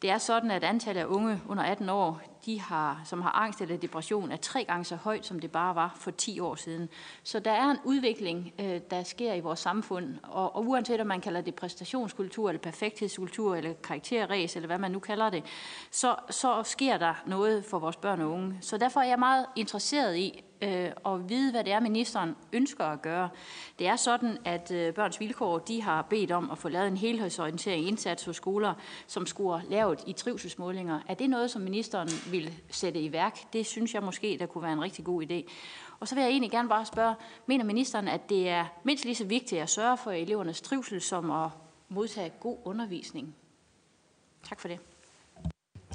Det 0.02 0.10
er 0.10 0.18
sådan, 0.18 0.50
at 0.50 0.64
antallet 0.64 1.00
af 1.00 1.06
unge 1.06 1.40
under 1.48 1.64
18 1.64 1.88
år, 1.88 2.20
de 2.46 2.60
har, 2.60 3.02
som 3.04 3.22
har 3.22 3.30
angst 3.30 3.60
eller 3.60 3.76
depression, 3.76 4.32
er 4.32 4.36
tre 4.36 4.64
gange 4.64 4.84
så 4.84 4.96
højt, 4.96 5.26
som 5.26 5.40
det 5.40 5.52
bare 5.52 5.74
var 5.74 5.96
for 5.96 6.10
10 6.10 6.40
år 6.40 6.54
siden. 6.54 6.88
Så 7.22 7.38
der 7.38 7.50
er 7.50 7.70
en 7.70 7.78
udvikling, 7.84 8.52
øh, 8.60 8.80
der 8.90 9.02
sker 9.02 9.34
i 9.34 9.40
vores 9.40 9.58
samfund, 9.58 10.14
og, 10.22 10.56
og 10.56 10.66
uanset 10.66 11.00
om 11.00 11.06
man 11.06 11.20
kalder 11.20 11.40
det 11.40 11.54
præstationskultur, 11.54 12.48
eller 12.48 12.60
perfekthedskultur, 12.60 13.56
eller 13.56 13.72
karakterræs, 13.72 14.56
eller 14.56 14.66
hvad 14.66 14.78
man 14.78 14.90
nu 14.90 14.98
kalder 14.98 15.30
det, 15.30 15.44
så, 15.90 16.16
så 16.30 16.62
sker 16.62 16.98
der 16.98 17.14
noget 17.26 17.64
for 17.64 17.78
vores 17.78 17.96
børn 17.96 18.20
og 18.20 18.30
unge. 18.30 18.58
Så 18.60 18.78
derfor 18.78 19.00
er 19.00 19.08
jeg 19.08 19.18
meget 19.18 19.46
interesseret 19.56 20.16
i, 20.16 20.44
øh, 20.62 20.90
og 21.04 21.28
vide, 21.28 21.50
hvad 21.50 21.64
det 21.64 21.72
er, 21.72 21.80
ministeren 21.80 22.36
ønsker 22.52 22.84
at 22.84 23.02
gøre. 23.02 23.28
Det 23.78 23.86
er 23.86 23.96
sådan, 23.96 24.38
at 24.44 24.70
øh, 24.70 24.94
Børns 24.94 25.20
Vilkår 25.20 25.58
de 25.58 25.82
har 25.82 26.02
bedt 26.02 26.30
om 26.30 26.50
at 26.50 26.58
få 26.58 26.68
lavet 26.68 26.88
en 26.88 26.96
helhedsorientering 26.96 27.88
indsats 27.88 28.24
hos 28.24 28.36
skoler, 28.36 28.74
som 29.06 29.26
skulle 29.26 29.62
lavet 29.70 30.04
i 30.06 30.12
trivselsmålinger. 30.12 31.00
Er 31.08 31.14
det 31.14 31.30
noget, 31.30 31.50
som 31.50 31.62
ministeren 31.62 32.08
vil 32.30 32.54
sætte 32.70 33.00
i 33.00 33.12
værk? 33.12 33.52
Det 33.52 33.66
synes 33.66 33.94
jeg 33.94 34.02
måske, 34.02 34.36
der 34.40 34.46
kunne 34.46 34.62
være 34.62 34.72
en 34.72 34.82
rigtig 34.82 35.04
god 35.04 35.22
idé. 35.22 35.50
Og 36.00 36.08
så 36.08 36.14
vil 36.14 36.22
jeg 36.22 36.30
egentlig 36.30 36.50
gerne 36.50 36.68
bare 36.68 36.86
spørge, 36.86 37.14
mener 37.46 37.64
ministeren, 37.64 38.08
at 38.08 38.20
det 38.28 38.48
er 38.48 38.66
mindst 38.84 39.04
lige 39.04 39.14
så 39.14 39.24
vigtigt 39.24 39.62
at 39.62 39.70
sørge 39.70 39.96
for 39.96 40.10
elevernes 40.10 40.60
trivsel, 40.60 41.00
som 41.00 41.30
at 41.30 41.50
modtage 41.88 42.32
god 42.40 42.58
undervisning? 42.64 43.34
Tak 44.48 44.60
for 44.60 44.68
det. 44.68 44.78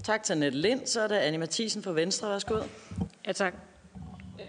Tak 0.03 0.23
til 0.23 0.33
Annette 0.33 0.59
Lind. 0.59 0.85
Så 0.85 1.01
er 1.01 1.07
det 1.07 1.15
Annie 1.15 1.39
Mathisen 1.39 1.83
fra 1.83 1.91
Venstre. 1.91 2.29
Værsgo. 2.29 2.61
Ja, 3.27 3.31
tak. 3.31 3.53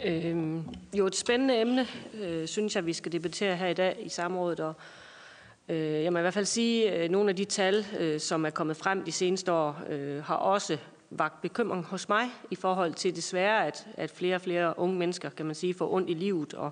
Øh, 0.04 0.56
jo, 0.94 1.06
et 1.06 1.16
spændende 1.16 1.60
emne, 1.60 1.86
øh, 2.14 2.46
synes 2.46 2.76
jeg, 2.76 2.86
vi 2.86 2.92
skal 2.92 3.12
debattere 3.12 3.56
her 3.56 3.66
i 3.66 3.74
dag 3.74 3.96
i 4.00 4.08
samrådet. 4.08 4.60
Og, 4.60 4.74
øh, 5.68 6.02
jeg 6.02 6.12
må 6.12 6.18
i 6.18 6.22
hvert 6.22 6.34
fald 6.34 6.44
sige, 6.44 6.90
at 6.90 7.10
nogle 7.10 7.30
af 7.30 7.36
de 7.36 7.44
tal, 7.44 7.86
øh, 7.98 8.20
som 8.20 8.46
er 8.46 8.50
kommet 8.50 8.76
frem 8.76 9.04
de 9.04 9.12
seneste 9.12 9.52
år, 9.52 9.80
øh, 9.88 10.24
har 10.24 10.36
også 10.36 10.78
vagt 11.10 11.42
bekymring 11.42 11.84
hos 11.84 12.08
mig 12.08 12.26
i 12.50 12.54
forhold 12.54 12.94
til 12.94 13.16
desværre, 13.16 13.66
at, 13.66 13.86
at 13.94 14.10
flere 14.10 14.34
og 14.34 14.40
flere 14.40 14.78
unge 14.78 14.96
mennesker, 14.98 15.30
kan 15.30 15.46
man 15.46 15.54
sige, 15.54 15.74
får 15.74 15.92
ondt 15.92 16.10
i 16.10 16.14
livet 16.14 16.54
og 16.54 16.70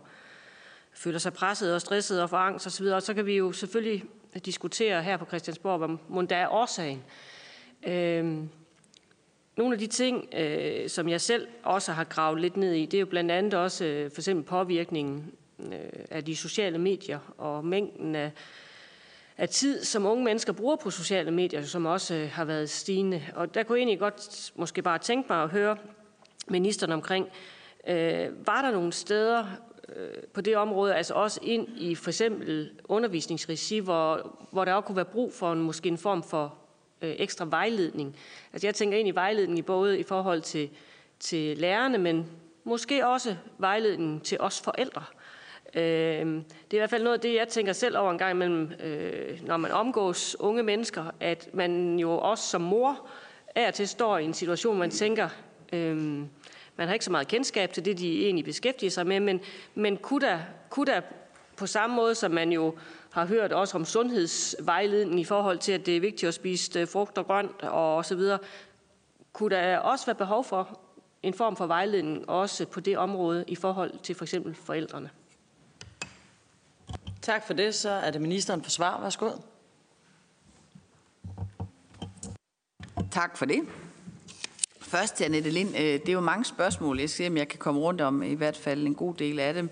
føler 0.92 1.18
sig 1.18 1.32
presset 1.32 1.74
og 1.74 1.80
stresset 1.80 2.22
og 2.22 2.30
får 2.30 2.36
angst 2.36 2.66
osv. 2.66 2.86
Og 2.86 3.02
så 3.02 3.14
kan 3.14 3.26
vi 3.26 3.36
jo 3.36 3.52
selvfølgelig 3.52 4.04
diskutere 4.44 5.02
her 5.02 5.16
på 5.16 5.24
Christiansborg, 5.24 5.78
hvad 5.78 5.96
må 6.08 6.22
der 6.22 6.36
er 6.36 6.48
årsagen. 6.48 7.02
Øh, 7.86 8.38
nogle 9.56 9.74
af 9.74 9.78
de 9.78 9.86
ting, 9.86 10.28
øh, 10.36 10.88
som 10.88 11.08
jeg 11.08 11.20
selv 11.20 11.48
også 11.62 11.92
har 11.92 12.04
gravet 12.04 12.40
lidt 12.40 12.56
ned 12.56 12.72
i, 12.72 12.86
det 12.86 12.94
er 12.94 13.00
jo 13.00 13.06
blandt 13.06 13.30
andet 13.30 13.54
også 13.54 13.84
øh, 13.84 14.10
for 14.10 14.20
eksempel 14.20 14.44
påvirkningen 14.44 15.32
øh, 15.58 16.04
af 16.10 16.24
de 16.24 16.36
sociale 16.36 16.78
medier 16.78 17.18
og 17.38 17.64
mængden 17.64 18.14
af, 18.14 18.32
af 19.38 19.48
tid, 19.48 19.84
som 19.84 20.06
unge 20.06 20.24
mennesker 20.24 20.52
bruger 20.52 20.76
på 20.76 20.90
sociale 20.90 21.30
medier, 21.30 21.62
som 21.62 21.86
også 21.86 22.14
øh, 22.14 22.30
har 22.30 22.44
været 22.44 22.70
stigende. 22.70 23.22
Og 23.34 23.54
der 23.54 23.62
kunne 23.62 23.76
jeg 23.76 23.80
egentlig 23.80 23.98
godt 23.98 24.52
måske 24.56 24.82
bare 24.82 24.98
tænke 24.98 25.26
mig 25.32 25.42
at 25.42 25.50
høre 25.50 25.76
ministeren 26.48 26.92
omkring, 26.92 27.28
øh, 27.88 28.46
var 28.46 28.62
der 28.62 28.70
nogle 28.70 28.92
steder 28.92 29.46
øh, 29.96 30.22
på 30.32 30.40
det 30.40 30.56
område, 30.56 30.94
altså 30.94 31.14
også 31.14 31.40
ind 31.42 31.68
i 31.76 31.94
for 31.94 32.10
eksempel 32.10 32.70
undervisningsregi, 32.84 33.78
hvor, 33.78 34.36
hvor 34.50 34.64
der 34.64 34.74
også 34.74 34.86
kunne 34.86 34.96
være 34.96 35.04
brug 35.04 35.32
for 35.32 35.52
en, 35.52 35.60
måske 35.60 35.88
en 35.88 35.98
form 35.98 36.22
for 36.22 36.63
Øh, 37.02 37.14
ekstra 37.18 37.46
vejledning. 37.50 38.16
Altså 38.52 38.66
jeg 38.66 38.74
tænker 38.74 38.98
ind 38.98 39.08
i 39.08 39.10
vejledning 39.10 39.66
både 39.66 39.98
i 39.98 40.02
forhold 40.02 40.40
til, 40.40 40.70
til 41.20 41.58
lærerne, 41.58 41.98
men 41.98 42.26
måske 42.64 43.06
også 43.06 43.36
vejledning 43.58 44.22
til 44.22 44.40
os 44.40 44.60
forældre. 44.60 45.04
Øh, 45.74 45.82
det 45.82 46.70
er 46.70 46.74
i 46.74 46.76
hvert 46.76 46.90
fald 46.90 47.02
noget 47.02 47.14
af 47.14 47.20
det, 47.20 47.34
jeg 47.34 47.48
tænker 47.48 47.72
selv 47.72 47.98
over 47.98 48.10
en 48.10 48.18
gang 48.18 48.30
imellem, 48.30 48.72
øh, 48.80 49.46
når 49.46 49.56
man 49.56 49.70
omgås 49.70 50.36
unge 50.40 50.62
mennesker, 50.62 51.04
at 51.20 51.48
man 51.52 51.98
jo 51.98 52.18
også 52.18 52.44
som 52.44 52.60
mor 52.60 53.06
er 53.54 53.70
til 53.70 53.88
står 53.88 54.18
i 54.18 54.24
en 54.24 54.34
situation, 54.34 54.74
hvor 54.74 54.84
man 54.84 54.90
tænker, 54.90 55.28
øh, 55.72 55.96
man 56.76 56.86
har 56.86 56.92
ikke 56.92 57.04
så 57.04 57.10
meget 57.10 57.28
kendskab 57.28 57.72
til 57.72 57.84
det, 57.84 57.98
de 57.98 58.24
egentlig 58.24 58.44
beskæftiger 58.44 58.90
sig 58.90 59.06
med, 59.06 59.20
men, 59.20 59.40
men 59.74 59.96
kunne, 59.96 60.26
der, 60.26 60.38
kunne 60.70 60.86
der 60.86 61.00
på 61.56 61.66
samme 61.66 61.96
måde, 61.96 62.14
som 62.14 62.30
man 62.30 62.52
jo 62.52 62.74
har 63.14 63.26
hørt 63.26 63.52
også 63.52 63.76
om 63.76 63.84
sundhedsvejledning 63.84 65.20
i 65.20 65.24
forhold 65.24 65.58
til, 65.58 65.72
at 65.72 65.86
det 65.86 65.96
er 65.96 66.00
vigtigt 66.00 66.28
at 66.28 66.34
spise 66.34 66.80
øh, 66.80 66.88
frugt 66.88 67.18
og 67.18 67.26
grønt 67.26 67.62
og 67.62 68.04
så 68.04 68.14
videre. 68.14 68.38
Kunne 69.32 69.56
der 69.56 69.78
også 69.78 70.06
være 70.06 70.14
behov 70.14 70.44
for 70.44 70.80
en 71.22 71.34
form 71.34 71.56
for 71.56 71.66
vejledning 71.66 72.28
også 72.28 72.66
på 72.66 72.80
det 72.80 72.98
område 72.98 73.44
i 73.48 73.54
forhold 73.54 73.98
til 74.02 74.14
for 74.14 74.24
eksempel 74.24 74.54
forældrene? 74.54 75.10
Tak 77.22 77.46
for 77.46 77.54
det. 77.54 77.74
Så 77.74 77.90
er 77.90 78.10
det 78.10 78.20
ministeren 78.20 78.62
for 78.62 78.70
svar. 78.70 79.00
Værsgo. 79.00 79.30
Tak 83.10 83.36
for 83.36 83.44
det. 83.44 83.60
Først 84.80 85.14
til 85.14 85.24
Annette 85.24 85.50
Lind. 85.50 85.76
Øh, 85.76 85.82
det 85.82 86.08
er 86.08 86.12
jo 86.12 86.20
mange 86.20 86.44
spørgsmål. 86.44 87.00
Jeg 87.00 87.10
skal 87.10 87.24
se, 87.24 87.28
om 87.28 87.36
jeg 87.36 87.48
kan 87.48 87.58
komme 87.58 87.80
rundt 87.80 88.00
om 88.00 88.22
i 88.22 88.34
hvert 88.34 88.56
fald 88.56 88.86
en 88.86 88.94
god 88.94 89.14
del 89.14 89.38
af 89.38 89.54
dem. 89.54 89.70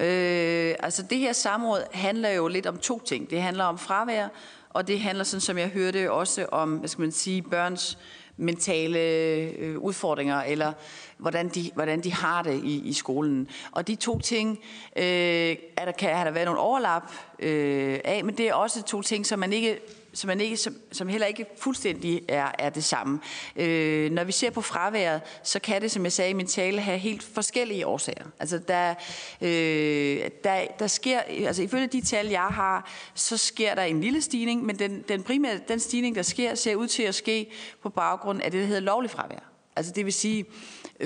Øh, 0.00 0.74
altså 0.78 1.02
det 1.02 1.18
her 1.18 1.32
samråd 1.32 1.82
handler 1.92 2.30
jo 2.30 2.48
lidt 2.48 2.66
om 2.66 2.78
to 2.78 3.00
ting. 3.00 3.30
Det 3.30 3.42
handler 3.42 3.64
om 3.64 3.78
fravær, 3.78 4.28
og 4.70 4.88
det 4.88 5.00
handler, 5.00 5.24
sådan 5.24 5.40
som 5.40 5.58
jeg 5.58 5.68
hørte, 5.68 6.12
også 6.12 6.46
om, 6.52 6.76
hvad 6.76 6.88
skal 6.88 7.02
man 7.02 7.12
sige, 7.12 7.42
børns 7.42 7.98
mentale 8.36 8.98
øh, 8.98 9.78
udfordringer, 9.78 10.42
eller 10.42 10.72
hvordan 11.18 11.48
de, 11.48 11.70
hvordan 11.74 12.00
de 12.00 12.12
har 12.12 12.42
det 12.42 12.64
i, 12.64 12.88
i 12.88 12.92
skolen. 12.92 13.48
Og 13.72 13.88
de 13.88 13.94
to 13.94 14.18
ting 14.18 14.58
øh, 14.96 15.56
er 15.76 15.84
der, 15.84 15.92
kan, 15.92 16.16
har 16.16 16.24
der 16.24 16.30
været 16.30 16.46
nogle 16.46 16.60
overlap 16.60 17.02
øh, 17.38 18.00
af, 18.04 18.24
men 18.24 18.36
det 18.36 18.48
er 18.48 18.54
også 18.54 18.82
to 18.82 19.02
ting, 19.02 19.26
som 19.26 19.38
man 19.38 19.52
ikke 19.52 19.78
som, 20.14 20.28
man 20.28 20.40
ikke, 20.40 20.56
som, 20.56 20.76
som 20.92 21.08
heller 21.08 21.26
ikke 21.26 21.46
fuldstændig 21.58 22.22
er, 22.28 22.50
er 22.58 22.70
det 22.70 22.84
samme. 22.84 23.20
Øh, 23.56 24.10
når 24.10 24.24
vi 24.24 24.32
ser 24.32 24.50
på 24.50 24.60
fraværet, 24.60 25.20
så 25.42 25.58
kan 25.58 25.82
det, 25.82 25.90
som 25.90 26.04
jeg 26.04 26.12
sagde 26.12 26.30
i 26.30 26.34
min 26.34 26.46
tale, 26.46 26.80
have 26.80 26.98
helt 26.98 27.22
forskellige 27.22 27.86
årsager. 27.86 28.24
Altså 28.38 28.58
der, 28.58 28.94
øh, 29.40 30.30
der, 30.44 30.66
der 30.78 30.86
sker, 30.86 31.20
altså 31.20 31.62
ifølge 31.62 31.86
de 31.86 32.00
tal, 32.00 32.26
jeg 32.26 32.46
har, 32.46 32.90
så 33.14 33.36
sker 33.36 33.74
der 33.74 33.82
en 33.82 34.00
lille 34.00 34.22
stigning, 34.22 34.66
men 34.66 34.78
den, 34.78 35.04
den 35.08 35.22
primære 35.22 35.60
den 35.68 35.80
stigning, 35.80 36.16
der 36.16 36.22
sker, 36.22 36.54
ser 36.54 36.74
ud 36.74 36.86
til 36.86 37.02
at 37.02 37.14
ske 37.14 37.50
på 37.82 37.88
baggrund 37.88 38.42
af 38.42 38.50
det, 38.50 38.60
der 38.60 38.66
hedder 38.66 38.80
lovlig 38.80 39.10
fravær. 39.10 39.52
Altså 39.76 39.92
det 39.92 40.04
vil 40.04 40.12
sige, 40.12 40.44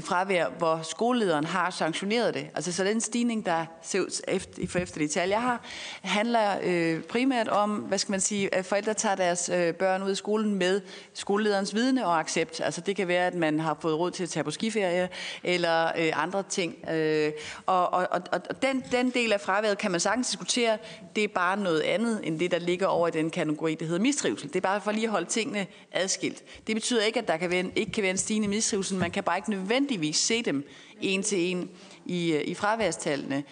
fravær, 0.01 0.49
hvor 0.59 0.81
skolelederen 0.83 1.45
har 1.45 1.71
sanktioneret 1.71 2.35
det. 2.35 2.51
Altså 2.55 2.73
så 2.73 2.85
den 2.85 3.01
stigning, 3.01 3.47
der 3.47 3.67
ser 3.83 4.01
ud 4.01 4.21
efter, 4.29 4.67
for 4.69 4.79
efter 4.79 4.99
de 4.99 5.09
tal, 5.09 5.29
jeg 5.29 5.43
har, 5.43 5.61
handler 6.03 6.59
øh, 6.63 7.03
primært 7.03 7.49
om, 7.49 7.71
hvad 7.71 7.99
skal 7.99 8.11
man 8.11 8.21
sige, 8.21 8.55
at 8.55 8.65
forældre 8.65 8.95
tager 8.95 9.15
deres 9.15 9.51
øh, 9.55 9.75
børn 9.75 10.03
ud 10.03 10.11
af 10.11 10.17
skolen 10.17 10.55
med 10.55 10.81
skolelederens 11.15 11.75
vidne 11.75 12.07
og 12.07 12.21
accept. 12.21 12.61
Altså 12.61 12.81
det 12.81 12.97
kan 12.97 13.09
være, 13.09 13.27
at 13.27 13.35
man 13.35 13.61
har 13.61 13.77
fået 13.81 13.99
råd 13.99 14.11
til 14.11 14.23
at 14.23 14.29
tage 14.29 14.45
på 14.45 14.51
skiferie, 14.51 15.09
eller 15.45 15.87
øh, 15.99 16.23
andre 16.23 16.43
ting. 16.43 16.91
Øh, 16.91 17.33
og 17.67 17.93
og, 17.93 18.09
og, 18.11 18.21
og 18.33 18.63
den, 18.63 18.85
den 18.93 19.11
del 19.11 19.33
af 19.33 19.41
fraværet 19.41 19.79
kan 19.79 19.91
man 19.91 20.01
sagtens 20.01 20.29
diskutere. 20.29 20.79
Det 21.17 21.25
er 21.25 21.29
bare 21.29 21.57
noget 21.57 21.81
andet, 21.81 22.21
end 22.25 22.39
det, 22.39 22.51
der 22.51 22.59
ligger 22.59 22.87
over 22.87 23.09
i 23.09 23.11
den 23.11 23.31
kategori, 23.31 23.75
der 23.75 23.85
hedder 23.85 24.01
mistrivsel. 24.01 24.49
Det 24.49 24.57
er 24.57 24.61
bare 24.61 24.81
for 24.81 24.93
lige 24.93 25.05
at 25.05 25.11
holde 25.11 25.27
tingene 25.27 25.67
adskilt. 25.93 26.43
Det 26.67 26.77
betyder 26.77 27.03
ikke, 27.03 27.19
at 27.19 27.29
der 27.29 27.37
kan 27.37 27.51
være 27.51 27.61
en, 27.61 27.73
ikke 27.77 27.93
kan 27.93 28.03
være 28.03 28.11
en 28.11 28.19
stigende 28.19 28.49
mistrivsel. 28.49 28.97
Man 28.97 29.11
kan 29.11 29.25
bare 29.25 29.39
ikke 29.39 29.51
nødvendigvis 29.51 29.86
nødvendigvis 29.87 30.17
se 30.17 30.43
dem 30.43 30.69
en 31.01 31.23
til 31.23 31.39
en 31.39 31.71
i, 32.05 32.33
øh, 32.33 32.43
i 32.45 32.55
fraværstallene. 32.55 33.45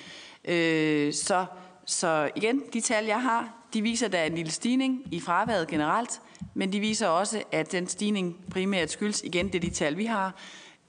Øh, 0.44 1.12
så, 1.12 1.46
så 1.86 2.30
igen, 2.36 2.62
de 2.72 2.80
tal, 2.80 3.04
jeg 3.04 3.22
har, 3.22 3.54
de 3.74 3.82
viser, 3.82 4.06
at 4.06 4.12
der 4.12 4.18
er 4.18 4.26
en 4.26 4.34
lille 4.34 4.52
stigning 4.52 5.02
i 5.10 5.20
fraværet 5.20 5.68
generelt, 5.68 6.20
men 6.54 6.72
de 6.72 6.80
viser 6.80 7.08
også, 7.08 7.42
at 7.52 7.72
den 7.72 7.86
stigning 7.86 8.36
primært 8.50 8.90
skyldes, 8.90 9.22
igen, 9.24 9.46
det 9.46 9.54
er 9.54 9.60
de 9.60 9.70
tal, 9.70 9.96
vi 9.96 10.04
har, 10.04 10.34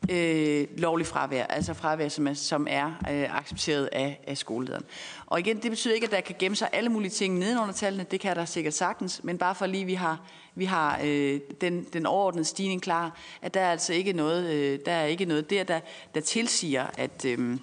øh, 0.09 0.67
lovlig 0.77 1.07
fravær, 1.07 1.45
altså 1.45 1.73
fravær, 1.73 2.09
som 2.09 2.27
er, 2.27 2.33
som 2.33 2.67
er 2.69 2.85
øh, 2.85 3.37
accepteret 3.37 3.89
af, 3.91 4.19
af 4.27 4.37
skolelederen. 4.37 4.83
Og 5.25 5.39
igen, 5.39 5.57
det 5.57 5.71
betyder 5.71 5.93
ikke, 5.93 6.05
at 6.05 6.11
der 6.11 6.21
kan 6.21 6.35
gemme 6.39 6.55
sig 6.55 6.69
alle 6.73 6.89
mulige 6.89 7.11
ting 7.11 7.39
nedenunder 7.39 7.73
tallene, 7.73 8.05
det 8.11 8.19
kan 8.19 8.35
der 8.35 8.45
sikkert 8.45 8.73
sagtens, 8.73 9.23
men 9.23 9.37
bare 9.37 9.55
for 9.55 9.65
lige, 9.65 9.85
vi 9.85 9.93
har, 9.93 10.21
vi 10.55 10.65
har 10.65 10.99
øh, 11.03 11.39
den, 11.61 11.83
den 11.93 12.05
overordnede 12.05 12.45
stigning 12.45 12.81
klar, 12.81 13.19
at 13.41 13.53
der 13.53 13.61
er 13.61 13.71
altså 13.71 13.93
ikke 13.93 14.13
noget, 14.13 14.53
øh, 14.53 14.79
der, 14.85 14.91
er 14.91 15.05
ikke 15.05 15.25
noget 15.25 15.49
der, 15.49 15.63
der, 15.63 15.79
der 16.15 16.21
tilsiger, 16.21 16.85
at... 16.97 17.25
Øh, 17.25 17.57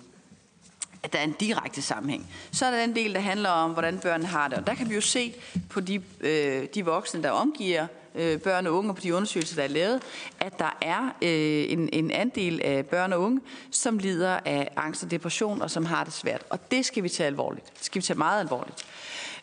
at 1.04 1.12
der 1.12 1.18
er 1.18 1.25
en 1.25 1.37
direkte 1.40 1.82
sammenhæng. 1.82 2.30
Så 2.52 2.66
er 2.66 2.70
der 2.70 2.87
den 2.87 2.96
del, 2.96 3.14
der 3.14 3.20
handler 3.20 3.49
om, 3.49 3.70
hvordan 3.70 3.99
børn 3.99 4.22
har 4.22 4.49
det. 4.49 4.58
Og 4.58 4.66
der 4.66 4.75
kan 4.75 4.88
vi 4.88 4.94
jo 4.94 5.00
se 5.00 5.34
på 5.70 5.80
de, 5.80 6.02
øh, 6.20 6.66
de 6.75 6.84
voksne, 6.84 7.22
der 7.22 7.30
omgiver 7.30 7.87
øh, 8.14 8.40
børn 8.40 8.66
og 8.66 8.75
unge, 8.75 8.95
på 8.95 9.00
de 9.00 9.14
undersøgelser, 9.14 9.57
der 9.57 9.62
er 9.62 9.69
lavet, 9.69 10.02
at 10.40 10.59
der 10.59 10.76
er 10.81 11.04
øh, 11.23 11.73
en, 11.73 11.88
en 11.92 12.11
andel 12.11 12.61
af 12.64 12.87
børn 12.87 13.12
og 13.12 13.21
unge, 13.21 13.40
som 13.71 13.99
lider 13.99 14.40
af 14.45 14.69
angst 14.76 15.04
og 15.04 15.11
depression, 15.11 15.62
og 15.62 15.71
som 15.71 15.85
har 15.85 16.04
det 16.04 16.12
svært. 16.12 16.42
Og 16.50 16.71
det 16.71 16.85
skal 16.87 17.02
vi 17.02 17.09
tage 17.09 17.26
alvorligt. 17.26 17.66
Det 17.78 17.85
skal 17.85 18.02
vi 18.02 18.07
tage 18.07 18.19
meget 18.19 18.40
alvorligt. 18.40 18.87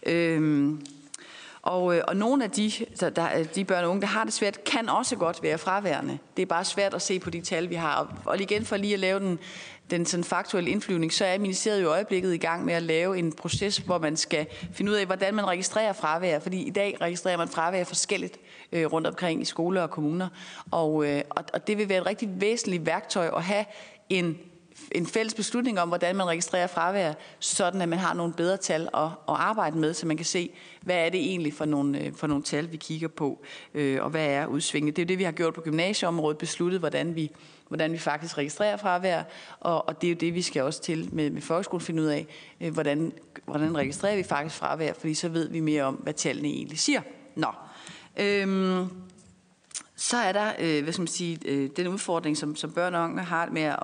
Øhm, 0.05 0.73
øh, 0.73 0.79
og, 1.61 1.83
og 1.83 2.15
nogle 2.15 2.43
af 2.43 2.51
de, 2.51 2.71
der, 2.99 3.09
der, 3.09 3.43
de 3.43 3.65
børn 3.65 3.83
og 3.83 3.89
unge, 3.89 4.01
der 4.01 4.07
har 4.07 4.23
det 4.23 4.33
svært, 4.33 4.63
kan 4.63 4.89
også 4.89 5.15
godt 5.15 5.43
være 5.43 5.57
fraværende. 5.57 6.19
Det 6.37 6.41
er 6.41 6.45
bare 6.45 6.65
svært 6.65 6.93
at 6.93 7.01
se 7.01 7.19
på 7.19 7.29
de 7.29 7.41
tal, 7.41 7.69
vi 7.69 7.75
har. 7.75 7.95
Og, 7.95 8.07
og 8.25 8.41
igen 8.41 8.65
for 8.65 8.77
lige 8.77 8.93
at 8.93 8.99
lave 8.99 9.19
den, 9.19 9.39
den 9.91 10.05
sådan 10.05 10.23
faktuelle 10.23 10.69
indflyvning, 10.69 11.13
så 11.13 11.25
er 11.25 11.37
ministeriet 11.37 11.81
i 11.81 11.83
øjeblikket 11.83 12.33
i 12.33 12.37
gang 12.37 12.65
med 12.65 12.73
at 12.73 12.83
lave 12.83 13.17
en 13.17 13.31
proces, 13.31 13.77
hvor 13.77 13.97
man 13.97 14.17
skal 14.17 14.47
finde 14.73 14.91
ud 14.91 14.95
af, 14.95 15.05
hvordan 15.05 15.35
man 15.35 15.47
registrerer 15.47 15.93
fravær. 15.93 16.39
Fordi 16.39 16.63
i 16.63 16.69
dag 16.69 16.97
registrerer 17.01 17.37
man 17.37 17.47
fravær 17.47 17.83
forskelligt 17.83 18.39
øh, 18.71 18.85
rundt 18.85 19.07
omkring 19.07 19.41
i 19.41 19.45
skoler 19.45 19.81
og 19.81 19.89
kommuner. 19.89 20.27
Og, 20.71 21.05
øh, 21.05 21.21
og, 21.29 21.43
og 21.53 21.67
det 21.67 21.77
vil 21.77 21.89
være 21.89 22.01
et 22.01 22.05
rigtig 22.05 22.29
væsentligt 22.41 22.85
værktøj 22.85 23.29
at 23.35 23.43
have 23.43 23.65
en 24.09 24.37
en 24.91 25.07
fælles 25.07 25.33
beslutning 25.33 25.79
om, 25.79 25.87
hvordan 25.87 26.15
man 26.15 26.27
registrerer 26.27 26.67
fravær, 26.67 27.13
sådan 27.39 27.81
at 27.81 27.89
man 27.89 27.99
har 27.99 28.13
nogle 28.13 28.33
bedre 28.33 28.57
tal 28.57 28.81
at, 28.81 29.03
at 29.03 29.09
arbejde 29.27 29.77
med, 29.77 29.93
så 29.93 30.07
man 30.07 30.17
kan 30.17 30.25
se, 30.25 30.51
hvad 30.81 30.95
er 30.95 31.09
det 31.09 31.19
egentlig 31.19 31.53
for 31.53 31.65
nogle, 31.65 31.99
øh, 31.99 32.13
for 32.13 32.27
nogle 32.27 32.43
tal, 32.43 32.71
vi 32.71 32.77
kigger 32.77 33.07
på, 33.07 33.43
øh, 33.73 34.03
og 34.03 34.09
hvad 34.09 34.25
er 34.25 34.45
udsvinget. 34.45 34.95
Det 34.95 35.01
er 35.01 35.05
jo 35.05 35.07
det, 35.07 35.17
vi 35.17 35.23
har 35.23 35.31
gjort 35.31 35.53
på 35.53 35.61
gymnasieområdet, 35.61 36.37
besluttet, 36.37 36.79
hvordan 36.79 37.15
vi, 37.15 37.31
hvordan 37.67 37.91
vi 37.91 37.97
faktisk 37.97 38.37
registrerer 38.37 38.77
fravær, 38.77 39.23
og, 39.59 39.87
og 39.87 40.01
det 40.01 40.07
er 40.07 40.11
jo 40.11 40.17
det, 40.19 40.33
vi 40.33 40.41
skal 40.41 40.63
også 40.63 40.81
til 40.81 41.09
med, 41.11 41.29
med 41.29 41.41
folkeskolen 41.41 41.81
finde 41.81 42.01
ud 42.01 42.07
af, 42.07 42.27
øh, 42.61 42.73
hvordan, 42.73 43.13
hvordan 43.45 43.77
registrerer 43.77 44.15
vi 44.15 44.23
faktisk 44.23 44.55
fravær, 44.55 44.93
fordi 44.93 45.13
så 45.13 45.29
ved 45.29 45.49
vi 45.49 45.59
mere 45.59 45.83
om, 45.83 45.95
hvad 45.95 46.13
tallene 46.13 46.47
egentlig 46.47 46.79
siger. 46.79 47.01
Nå. 47.35 47.47
Øhm, 48.17 48.87
så 49.99 50.17
er 50.17 50.31
der, 50.31 50.51
øh, 50.59 50.83
hvad 50.83 50.93
skal 50.93 51.01
man 51.01 51.07
sige, 51.07 51.39
øh, 51.45 51.69
den 51.77 51.87
udfordring, 51.87 52.37
som, 52.37 52.55
som 52.55 52.71
børn 52.71 52.95
og 52.95 53.03
unge 53.03 53.23
har 53.23 53.49
med 53.51 53.61
at, 53.61 53.77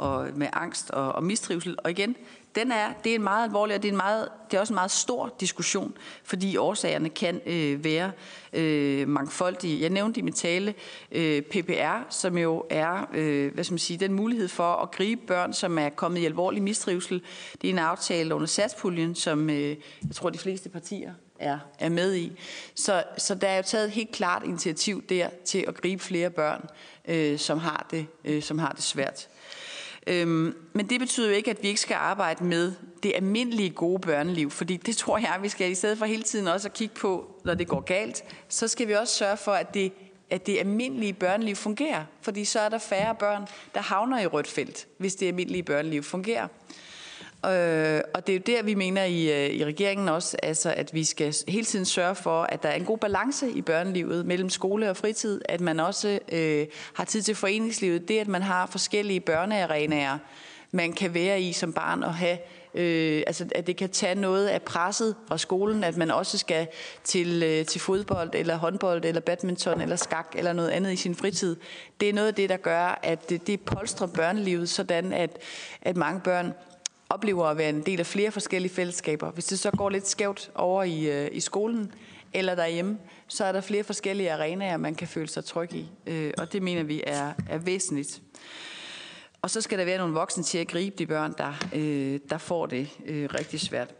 og 0.00 0.28
med 0.34 0.48
angst 0.52 0.90
og, 0.90 1.12
og 1.12 1.24
mistrivsel. 1.24 1.76
Og 1.84 1.90
igen, 1.90 2.16
den 2.54 2.72
er, 2.72 2.92
det 3.04 3.10
er 3.10 3.14
en 3.14 3.22
meget 3.22 3.44
alvorlig, 3.44 3.76
og 3.76 3.82
det 3.82 3.88
er, 3.88 3.92
en 3.92 3.96
meget, 3.96 4.28
det 4.50 4.56
er 4.56 4.60
også 4.60 4.72
en 4.72 4.74
meget 4.74 4.90
stor 4.90 5.34
diskussion, 5.40 5.96
fordi 6.24 6.56
årsagerne 6.56 7.08
kan 7.08 7.40
øh, 7.46 7.84
være 7.84 8.12
øh, 8.52 9.08
mangfoldige. 9.08 9.80
Jeg 9.80 9.90
nævnte 9.90 10.20
i 10.20 10.22
min 10.22 10.32
tale 10.32 10.74
øh, 11.12 11.42
PPR, 11.42 12.10
som 12.10 12.38
jo 12.38 12.64
er 12.70 13.08
øh, 13.14 13.54
hvad 13.54 13.64
skal 13.64 13.72
man 13.72 13.78
sige, 13.78 13.98
den 13.98 14.12
mulighed 14.12 14.48
for 14.48 14.72
at 14.72 14.90
gribe 14.90 15.26
børn, 15.26 15.52
som 15.52 15.78
er 15.78 15.88
kommet 15.88 16.20
i 16.20 16.24
alvorlig 16.24 16.62
mistrivsel. 16.62 17.22
Det 17.62 17.68
er 17.68 17.72
en 17.72 17.78
aftale 17.78 18.34
under 18.34 18.46
satspuljen, 18.46 19.14
som 19.14 19.50
øh, 19.50 19.76
jeg 20.06 20.14
tror 20.14 20.30
de 20.30 20.38
fleste 20.38 20.68
partier 20.68 21.12
er, 21.38 21.58
er 21.78 21.88
med 21.88 22.14
i. 22.14 22.32
Så, 22.74 23.04
så 23.18 23.34
der 23.34 23.48
er 23.48 23.56
jo 23.56 23.62
taget 23.62 23.84
et 23.84 23.92
helt 23.92 24.12
klart 24.12 24.42
initiativ 24.44 25.02
der 25.08 25.28
til 25.44 25.64
at 25.68 25.74
gribe 25.74 26.02
flere 26.02 26.30
børn, 26.30 26.68
øh, 27.08 27.38
som, 27.38 27.58
har 27.58 27.86
det, 27.90 28.06
øh, 28.24 28.42
som 28.42 28.58
har 28.58 28.72
det 28.72 28.82
svært. 28.82 29.28
Øhm, 30.06 30.54
men 30.72 30.90
det 30.90 31.00
betyder 31.00 31.28
jo 31.28 31.34
ikke, 31.34 31.50
at 31.50 31.62
vi 31.62 31.68
ikke 31.68 31.80
skal 31.80 31.94
arbejde 31.94 32.44
med 32.44 32.72
det 33.02 33.12
almindelige 33.14 33.70
gode 33.70 34.00
børneliv, 34.00 34.50
fordi 34.50 34.76
det 34.76 34.96
tror 34.96 35.18
jeg, 35.18 35.38
vi 35.42 35.48
skal 35.48 35.70
i 35.70 35.74
stedet 35.74 35.98
for 35.98 36.06
hele 36.06 36.22
tiden 36.22 36.48
også 36.48 36.68
at 36.68 36.74
kigge 36.74 36.94
på, 36.94 37.40
når 37.44 37.54
det 37.54 37.68
går 37.68 37.80
galt, 37.80 38.24
så 38.48 38.68
skal 38.68 38.88
vi 38.88 38.92
også 38.92 39.14
sørge 39.14 39.36
for, 39.36 39.52
at 39.52 39.74
det 39.74 39.92
at 40.30 40.46
det 40.46 40.58
almindelige 40.58 41.12
børneliv 41.12 41.56
fungerer. 41.56 42.04
Fordi 42.20 42.44
så 42.44 42.60
er 42.60 42.68
der 42.68 42.78
færre 42.78 43.14
børn, 43.14 43.42
der 43.74 43.80
havner 43.80 44.20
i 44.20 44.26
rødt 44.26 44.46
felt, 44.46 44.86
hvis 44.98 45.14
det 45.14 45.26
almindelige 45.26 45.62
børneliv 45.62 46.02
fungerer. 46.02 46.48
Øh, 47.46 48.00
og 48.14 48.26
det 48.26 48.32
er 48.32 48.36
jo 48.36 48.42
der, 48.46 48.62
vi 48.62 48.74
mener 48.74 49.04
i, 49.04 49.46
øh, 49.46 49.54
i 49.54 49.64
regeringen 49.64 50.08
også, 50.08 50.36
altså, 50.42 50.74
at 50.76 50.94
vi 50.94 51.04
skal 51.04 51.34
hele 51.48 51.64
tiden 51.64 51.84
sørge 51.84 52.14
for, 52.14 52.42
at 52.42 52.62
der 52.62 52.68
er 52.68 52.74
en 52.74 52.84
god 52.84 52.98
balance 52.98 53.50
i 53.50 53.62
børnelivet 53.62 54.26
mellem 54.26 54.50
skole 54.50 54.90
og 54.90 54.96
fritid, 54.96 55.40
at 55.44 55.60
man 55.60 55.80
også 55.80 56.18
øh, 56.32 56.66
har 56.94 57.04
tid 57.04 57.22
til 57.22 57.34
foreningslivet, 57.34 58.08
det 58.08 58.18
at 58.18 58.28
man 58.28 58.42
har 58.42 58.66
forskellige 58.66 59.20
børnearenaer, 59.20 60.18
man 60.70 60.92
kan 60.92 61.14
være 61.14 61.42
i 61.42 61.52
som 61.52 61.72
barn 61.72 62.02
og 62.02 62.14
have 62.14 62.38
Øh, 62.74 63.22
altså 63.26 63.46
at 63.54 63.66
det 63.66 63.76
kan 63.76 63.90
tage 63.90 64.14
noget 64.14 64.46
af 64.46 64.62
presset 64.62 65.16
fra 65.28 65.38
skolen, 65.38 65.84
at 65.84 65.96
man 65.96 66.10
også 66.10 66.38
skal 66.38 66.66
til, 67.04 67.42
øh, 67.42 67.66
til 67.66 67.80
fodbold, 67.80 68.30
eller 68.34 68.56
håndbold, 68.56 69.04
eller 69.04 69.20
badminton, 69.20 69.80
eller 69.80 69.96
skak, 69.96 70.26
eller 70.34 70.52
noget 70.52 70.68
andet 70.68 70.92
i 70.92 70.96
sin 70.96 71.14
fritid. 71.14 71.56
Det 72.00 72.08
er 72.08 72.12
noget 72.12 72.28
af 72.28 72.34
det, 72.34 72.48
der 72.48 72.56
gør, 72.56 73.00
at 73.02 73.30
det, 73.30 73.46
det 73.46 73.60
polstrer 73.60 74.06
børnelivet, 74.06 74.68
sådan 74.68 75.12
at, 75.12 75.38
at 75.82 75.96
mange 75.96 76.20
børn 76.20 76.54
oplever 77.10 77.46
at 77.46 77.58
være 77.58 77.68
en 77.68 77.82
del 77.86 78.00
af 78.00 78.06
flere 78.06 78.30
forskellige 78.30 78.72
fællesskaber. 78.72 79.30
Hvis 79.30 79.44
det 79.44 79.58
så 79.58 79.70
går 79.70 79.90
lidt 79.90 80.08
skævt 80.08 80.50
over 80.54 80.82
i, 80.82 81.24
øh, 81.24 81.28
i 81.32 81.40
skolen 81.40 81.92
eller 82.32 82.54
derhjemme, 82.54 82.98
så 83.28 83.44
er 83.44 83.52
der 83.52 83.60
flere 83.60 83.84
forskellige 83.84 84.32
arenaer, 84.32 84.76
man 84.76 84.94
kan 84.94 85.08
føle 85.08 85.28
sig 85.28 85.44
tryg 85.44 85.74
i. 85.74 85.88
Øh, 86.06 86.32
og 86.38 86.52
det 86.52 86.62
mener 86.62 86.82
vi 86.82 87.02
er, 87.06 87.32
er 87.48 87.58
væsentligt. 87.58 88.22
Og 89.42 89.50
så 89.50 89.60
skal 89.60 89.78
der 89.78 89.84
være 89.84 89.98
nogle 89.98 90.14
voksne 90.14 90.42
til 90.42 90.58
at 90.58 90.68
gribe 90.68 90.96
de 90.98 91.06
børn, 91.06 91.34
der, 91.38 91.52
øh, 91.74 92.20
der 92.30 92.38
får 92.38 92.66
det 92.66 92.88
øh, 93.06 93.28
rigtig 93.34 93.60
svært. 93.60 93.94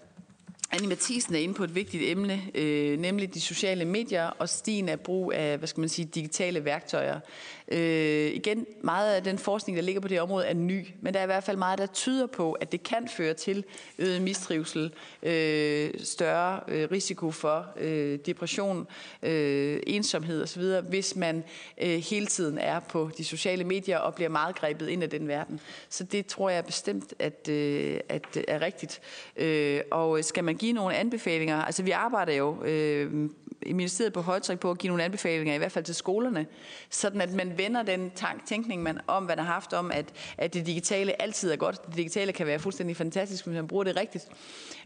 Anne 0.72 0.86
Mathisen 0.88 1.34
er 1.34 1.38
inde 1.38 1.54
på 1.54 1.64
et 1.64 1.74
vigtigt 1.74 2.02
emne, 2.06 2.42
øh, 2.54 2.98
nemlig 2.98 3.34
de 3.34 3.40
sociale 3.40 3.84
medier 3.84 4.26
og 4.26 4.48
stigen 4.48 4.88
af 4.88 5.00
brug 5.00 5.32
af 5.32 5.58
hvad 5.58 5.68
skal 5.68 5.80
man 5.80 5.88
sige, 5.88 6.06
digitale 6.14 6.64
værktøjer. 6.64 7.20
Øh, 7.68 8.30
igen, 8.34 8.66
meget 8.82 9.14
af 9.14 9.22
den 9.22 9.38
forskning, 9.38 9.76
der 9.76 9.82
ligger 9.82 10.00
på 10.00 10.08
det 10.08 10.20
område, 10.20 10.46
er 10.46 10.54
ny, 10.54 10.86
men 11.00 11.14
der 11.14 11.20
er 11.20 11.24
i 11.24 11.26
hvert 11.26 11.44
fald 11.44 11.56
meget, 11.56 11.78
der 11.78 11.86
tyder 11.86 12.26
på, 12.26 12.52
at 12.52 12.72
det 12.72 12.82
kan 12.82 13.08
føre 13.08 13.34
til 13.34 13.64
øget 13.98 14.22
mistrivsel, 14.22 14.92
øh, 15.22 15.90
større 15.98 16.60
øh, 16.68 16.88
risiko 16.90 17.30
for 17.30 17.66
øh, 17.76 18.18
depression, 18.26 18.86
øh, 19.22 19.80
ensomhed 19.86 20.42
osv., 20.42 20.62
hvis 20.88 21.16
man 21.16 21.44
øh, 21.82 21.98
hele 21.98 22.26
tiden 22.26 22.58
er 22.58 22.80
på 22.80 23.10
de 23.18 23.24
sociale 23.24 23.64
medier 23.64 23.98
og 23.98 24.14
bliver 24.14 24.30
meget 24.30 24.56
grebet 24.56 24.88
ind 24.88 25.02
af 25.02 25.10
den 25.10 25.28
verden. 25.28 25.60
Så 25.88 26.04
det 26.04 26.26
tror 26.26 26.50
jeg 26.50 26.64
bestemt, 26.64 27.14
at, 27.18 27.48
øh, 27.48 28.00
at 28.08 28.38
er 28.48 28.62
rigtigt. 28.62 29.00
Øh, 29.36 29.80
og 29.90 30.24
skal 30.24 30.44
man 30.44 30.59
give 30.60 30.72
nogle 30.72 30.96
anbefalinger, 30.96 31.56
altså 31.56 31.82
vi 31.82 31.90
arbejder 31.90 32.32
jo 32.32 32.64
øh, 32.64 33.30
i 33.62 33.72
ministeriet 33.72 34.12
på 34.12 34.20
højtryk 34.20 34.58
på 34.58 34.70
at 34.70 34.78
give 34.78 34.88
nogle 34.88 35.04
anbefalinger, 35.04 35.54
i 35.54 35.58
hvert 35.58 35.72
fald 35.72 35.84
til 35.84 35.94
skolerne, 35.94 36.46
sådan 36.90 37.20
at 37.20 37.32
man 37.32 37.58
vender 37.58 37.82
den 37.82 38.10
tank, 38.14 38.46
tænkning 38.46 38.82
man 38.82 39.00
om, 39.06 39.24
hvad 39.24 39.36
der 39.36 39.42
har 39.42 39.52
haft 39.52 39.72
om, 39.72 39.90
at, 39.90 40.04
at 40.38 40.54
det 40.54 40.66
digitale 40.66 41.22
altid 41.22 41.52
er 41.52 41.56
godt. 41.56 41.86
Det 41.86 41.96
digitale 41.96 42.32
kan 42.32 42.46
være 42.46 42.58
fuldstændig 42.58 42.96
fantastisk, 42.96 43.46
hvis 43.46 43.54
man 43.54 43.66
bruger 43.66 43.84
det 43.84 43.96
rigtigt. 43.96 44.28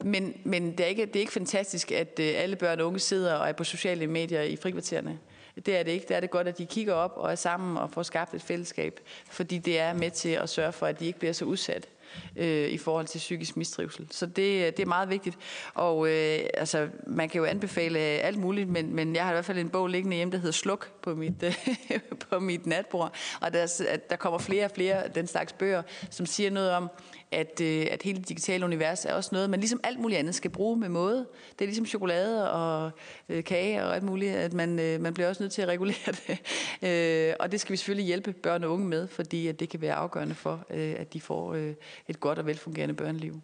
Men, 0.05 0.35
men 0.45 0.71
det, 0.71 0.81
er 0.81 0.87
ikke, 0.87 1.07
det 1.07 1.17
er 1.17 1.21
ikke 1.21 1.33
fantastisk, 1.33 1.93
at 1.93 2.21
øh, 2.21 2.33
alle 2.37 2.57
børn 2.57 2.81
og 2.81 2.87
unge 2.87 2.99
sidder 2.99 3.35
og 3.35 3.49
er 3.49 3.53
på 3.53 3.65
sociale 3.65 4.07
medier 4.07 4.43
i 4.43 4.57
frikvartererne. 4.57 5.19
Det 5.67 5.77
er 5.77 5.83
det 5.83 5.93
ikke. 5.93 6.07
Det 6.09 6.17
er 6.17 6.21
det 6.21 6.31
godt, 6.31 6.49
at 6.49 6.59
de 6.59 6.67
kigger 6.67 6.95
op 6.95 7.13
og 7.17 7.31
er 7.31 7.35
sammen 7.35 7.77
og 7.77 7.91
får 7.91 8.03
skabt 8.03 8.35
et 8.35 8.43
fællesskab, 8.43 9.01
fordi 9.31 9.59
det 9.59 9.81
er 9.81 9.93
med 9.93 10.11
til 10.11 10.29
at 10.29 10.49
sørge 10.49 10.73
for, 10.73 10.87
at 10.87 11.01
de 11.01 11.07
ikke 11.07 11.19
bliver 11.19 11.33
så 11.33 11.45
udsat 11.45 11.89
øh, 12.37 12.69
i 12.69 12.79
forhold 12.79 13.07
til 13.07 13.19
psykisk 13.19 13.57
mistrivsel. 13.57 14.07
Så 14.11 14.27
det, 14.27 14.67
øh, 14.67 14.67
det 14.67 14.81
er 14.81 14.87
meget 14.87 15.11
vigtigt. 15.11 15.39
Og 15.75 16.09
øh, 16.09 16.39
altså, 16.55 16.89
man 17.07 17.29
kan 17.29 17.39
jo 17.39 17.45
anbefale 17.45 17.99
alt 17.99 18.39
muligt, 18.39 18.69
men, 18.69 18.95
men 18.95 19.17
jeg 19.17 19.25
har 19.25 19.31
i 19.31 19.35
hvert 19.35 19.45
fald 19.45 19.59
en 19.59 19.69
bog 19.69 19.87
liggende 19.87 20.17
hjemme, 20.17 20.33
der 20.33 20.39
hedder 20.39 20.53
Sluk 20.53 20.93
på 21.03 21.15
mit, 21.15 21.43
øh, 21.43 21.55
på 22.31 22.39
mit 22.39 22.67
natbord. 22.67 23.15
Og 23.41 23.53
der, 23.53 23.97
der 24.11 24.17
kommer 24.17 24.39
flere 24.39 24.65
og 24.65 24.71
flere 24.71 25.05
af 25.05 25.11
den 25.11 25.27
slags 25.27 25.53
bøger, 25.53 25.83
som 26.11 26.27
siger 26.27 26.51
noget 26.51 26.71
om, 26.71 26.91
at, 27.35 27.61
øh, 27.61 27.87
at 27.91 28.03
hele 28.03 28.19
det 28.19 28.29
digitale 28.29 28.65
univers 28.65 29.05
er 29.05 29.15
også 29.15 29.31
noget, 29.33 29.51
man 29.51 29.61
ligesom 29.61 29.81
alt 29.83 29.99
muligt 29.99 30.19
andet 30.19 30.35
skal 30.35 30.51
bruge 30.51 30.77
med 30.77 30.89
måde. 30.89 31.27
Det 31.59 31.65
er 31.65 31.67
ligesom 31.67 31.87
chokolade 31.87 32.53
og 32.53 32.91
øh, 33.29 33.45
kage 33.45 33.85
og 33.85 33.95
alt 33.95 34.03
muligt, 34.03 34.37
at 34.37 34.53
man, 34.53 34.79
øh, 34.79 35.01
man 35.01 35.15
bliver 35.15 35.29
også 35.29 35.43
nødt 35.43 35.53
til 35.53 35.63
at 35.63 35.69
regulere 35.69 36.13
det. 36.27 36.39
Øh, 36.83 37.35
og 37.41 37.53
det 37.53 37.61
skal 37.61 37.73
vi 37.73 37.77
selvfølgelig 37.77 38.07
hjælpe 38.07 38.33
børn 38.33 38.65
og 38.65 38.73
unge 38.73 38.89
med, 38.89 39.09
fordi 39.09 39.47
at 39.47 39.61
det 39.61 39.69
kan 39.69 39.81
være 39.81 39.95
afgørende 39.95 40.35
for, 40.35 40.67
øh, 40.71 40.95
at 40.99 41.13
de 41.13 41.21
får 41.21 41.55
øh, 41.55 41.75
et 42.09 42.21
godt 42.21 42.39
og 42.39 42.47
velfungerende 42.47 42.95
børneliv. 42.95 43.41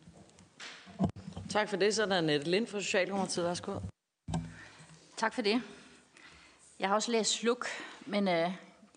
Tak 1.50 1.68
for 1.68 1.76
det. 1.76 1.94
Så 1.94 2.02
er 2.02 2.06
der 2.06 2.18
Annette 2.18 2.50
Lind 2.50 2.66
fra 2.66 2.80
Socialdemokratiet. 2.80 3.46
Værsgo. 3.46 3.72
Tak 5.16 5.34
for 5.34 5.42
det. 5.42 5.62
Jeg 6.78 6.88
har 6.88 6.94
også 6.94 7.12
læst 7.12 7.30
Sluk, 7.30 7.66
men 8.06 8.28
øh, 8.28 8.50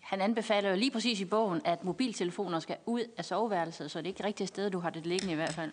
han 0.04 0.20
anbefaler 0.20 0.70
jo 0.70 0.76
lige 0.76 0.90
præcis 0.90 1.20
i 1.20 1.24
bogen, 1.24 1.60
at 1.64 1.84
mobiltelefoner 1.84 2.60
skal 2.60 2.76
ud 2.86 3.02
af 3.16 3.24
soveværelset, 3.24 3.90
så 3.90 3.98
det 3.98 4.06
er 4.06 4.08
ikke 4.08 4.24
rigtigt 4.24 4.48
sted, 4.48 4.70
du 4.70 4.78
har 4.78 4.90
det 4.90 5.06
liggende 5.06 5.32
i 5.32 5.36
hvert 5.36 5.54
fald. 5.54 5.72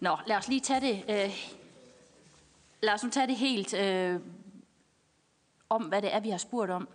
Nå, 0.00 0.16
lad 0.26 0.36
os 0.36 0.48
lige 0.48 0.60
tage 0.60 0.80
det, 0.80 1.04
øh, 1.08 1.30
lad 2.82 2.94
os 2.94 3.04
nu 3.04 3.10
tage 3.10 3.26
det 3.26 3.36
helt 3.36 3.74
øh, 3.74 4.20
om, 5.68 5.82
hvad 5.82 6.02
det 6.02 6.14
er, 6.14 6.20
vi 6.20 6.30
har 6.30 6.38
spurgt 6.38 6.70
om. 6.70 6.88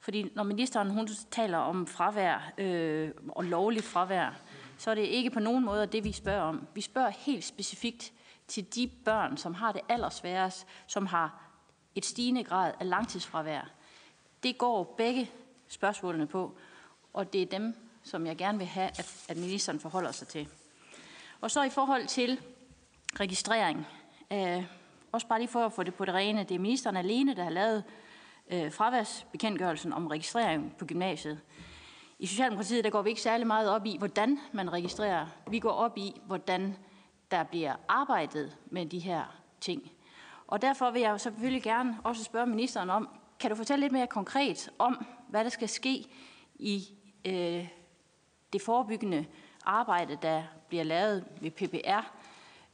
Fordi 0.00 0.30
når 0.34 0.42
ministeren 0.42 0.90
hun 0.90 1.08
taler 1.30 1.58
om 1.58 1.86
fravær 1.86 2.52
øh, 2.58 3.10
og 3.28 3.44
lovligt 3.44 3.84
fravær, 3.84 4.40
så 4.78 4.90
er 4.90 4.94
det 4.94 5.02
ikke 5.02 5.30
på 5.30 5.40
nogen 5.40 5.64
måde 5.64 5.86
det, 5.86 6.04
vi 6.04 6.12
spørger 6.12 6.42
om. 6.42 6.66
Vi 6.74 6.80
spørger 6.80 7.10
helt 7.10 7.44
specifikt 7.44 8.12
til 8.48 8.74
de 8.74 8.90
børn, 9.04 9.36
som 9.36 9.54
har 9.54 9.72
det 9.72 9.80
allersværest, 9.88 10.66
som 10.86 11.06
har 11.06 11.42
et 11.94 12.04
stigende 12.04 12.44
grad 12.44 12.72
af 12.80 12.88
langtidsfravær. 12.88 13.70
Det 14.42 14.58
går 14.58 14.94
begge 14.98 15.30
spørgsmålene 15.70 16.26
på, 16.26 16.56
og 17.12 17.32
det 17.32 17.42
er 17.42 17.46
dem, 17.46 17.74
som 18.02 18.26
jeg 18.26 18.36
gerne 18.36 18.58
vil 18.58 18.66
have, 18.66 18.88
at, 18.88 19.24
at 19.28 19.36
ministeren 19.36 19.80
forholder 19.80 20.12
sig 20.12 20.28
til. 20.28 20.48
Og 21.40 21.50
så 21.50 21.62
i 21.62 21.70
forhold 21.70 22.06
til 22.06 22.40
registrering, 23.20 23.86
øh, 24.32 24.64
også 25.12 25.26
bare 25.26 25.38
lige 25.38 25.48
for 25.48 25.66
at 25.66 25.72
få 25.72 25.82
det 25.82 25.94
på 25.94 26.04
det 26.04 26.14
rene, 26.14 26.44
det 26.44 26.54
er 26.54 26.58
ministeren 26.58 26.96
alene, 26.96 27.36
der 27.36 27.42
har 27.42 27.50
lavet 27.50 27.84
øh, 28.50 28.72
fraværsbekendtgørelsen 28.72 29.92
om 29.92 30.06
registrering 30.06 30.76
på 30.78 30.84
gymnasiet. 30.84 31.40
I 32.18 32.26
Socialdemokratiet 32.26 32.84
der 32.84 32.90
går 32.90 33.02
vi 33.02 33.10
ikke 33.10 33.22
særlig 33.22 33.46
meget 33.46 33.70
op 33.70 33.86
i, 33.86 33.96
hvordan 33.98 34.38
man 34.52 34.72
registrerer. 34.72 35.26
Vi 35.50 35.58
går 35.58 35.70
op 35.70 35.98
i, 35.98 36.20
hvordan 36.26 36.76
der 37.30 37.42
bliver 37.42 37.74
arbejdet 37.88 38.56
med 38.70 38.86
de 38.86 38.98
her 38.98 39.24
ting. 39.60 39.90
Og 40.46 40.62
derfor 40.62 40.90
vil 40.90 41.02
jeg 41.02 41.20
selvfølgelig 41.20 41.62
gerne 41.62 41.98
også 42.04 42.24
spørge 42.24 42.46
ministeren 42.46 42.90
om, 42.90 43.08
kan 43.40 43.50
du 43.50 43.56
fortælle 43.56 43.80
lidt 43.80 43.92
mere 43.92 44.06
konkret 44.06 44.70
om, 44.78 45.06
hvad 45.30 45.44
der 45.44 45.50
skal 45.50 45.68
ske 45.68 46.04
i 46.54 46.88
øh, 47.24 47.68
det 48.52 48.62
forebyggende 48.62 49.26
arbejde, 49.64 50.18
der 50.22 50.42
bliver 50.68 50.84
lavet 50.84 51.24
ved 51.40 51.50
PPR, 51.50 52.12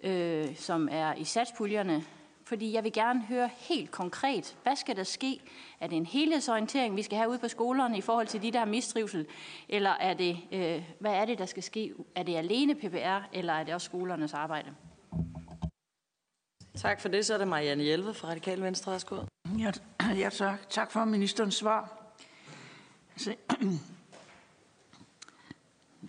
øh, 0.02 0.56
som 0.56 0.88
er 0.92 1.14
i 1.14 1.24
satspuljerne? 1.24 2.04
Fordi 2.44 2.72
jeg 2.72 2.84
vil 2.84 2.92
gerne 2.92 3.22
høre 3.22 3.50
helt 3.56 3.90
konkret, 3.90 4.56
hvad 4.62 4.76
skal 4.76 4.96
der 4.96 5.02
ske? 5.02 5.40
Er 5.80 5.86
det 5.86 5.96
en 5.96 6.06
helhedsorientering, 6.06 6.96
vi 6.96 7.02
skal 7.02 7.18
have 7.18 7.30
ude 7.30 7.38
på 7.38 7.48
skolerne 7.48 7.98
i 7.98 8.00
forhold 8.00 8.26
til 8.26 8.42
de, 8.42 8.52
der 8.52 8.58
har 8.58 8.66
mistrivsel? 8.66 9.26
Eller 9.68 9.90
er 9.90 10.14
det, 10.14 10.38
øh, 10.52 10.82
hvad 11.00 11.12
er 11.12 11.24
det, 11.24 11.38
der 11.38 11.46
skal 11.46 11.62
ske? 11.62 11.94
Er 12.14 12.22
det 12.22 12.36
alene 12.36 12.74
PPR, 12.74 13.28
eller 13.32 13.52
er 13.52 13.64
det 13.64 13.74
også 13.74 13.84
skolernes 13.84 14.34
arbejde? 14.34 14.74
Tak 16.76 17.00
for 17.00 17.08
det. 17.08 17.26
Så 17.26 17.34
er 17.34 17.38
det 17.38 17.48
Marianne 17.48 17.82
Hjelve 17.82 18.14
fra 18.14 18.28
Radikal 18.28 18.62
Venstre. 18.62 18.92
Værsgo. 18.92 19.16
Ja, 19.58 19.72
ja 20.16 20.28
tak. 20.28 20.70
tak 20.70 20.92
for 20.92 21.04
ministerens 21.04 21.54
svar. 21.54 22.05
Altså, 23.16 23.36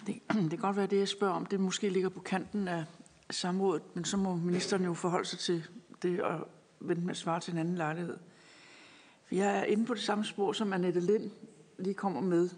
det, 0.08 0.22
det 0.30 0.50
kan 0.50 0.60
godt 0.60 0.76
være, 0.76 0.88
det 0.88 1.00
jeg 1.00 1.08
spørger 1.08 1.34
om, 1.34 1.46
det 1.46 1.60
måske 1.60 1.90
ligger 1.90 2.10
på 2.10 2.20
kanten 2.20 2.68
af 2.68 2.86
samrådet, 3.30 3.84
men 3.94 4.06
så 4.06 4.18
må 4.18 4.36
ministeren 4.36 4.84
jo 4.84 4.94
forholde 4.94 5.26
sig 5.26 5.40
til 5.40 5.68
det 6.02 6.22
og 6.22 6.48
vente 6.80 7.02
med 7.02 7.12
at 7.12 7.18
svare 7.18 7.40
til 7.40 7.52
en 7.52 7.58
anden 7.58 7.76
lejlighed. 7.76 8.18
For 9.26 9.36
jeg 9.36 9.58
er 9.60 9.64
inde 9.64 9.86
på 9.86 9.94
det 9.94 10.04
samme 10.04 10.26
spor, 10.26 10.54
som 10.54 10.74
Annette 10.74 11.00
Lind 11.00 11.32
lige 11.78 11.94
kommer 11.94 12.22
med, 12.22 12.50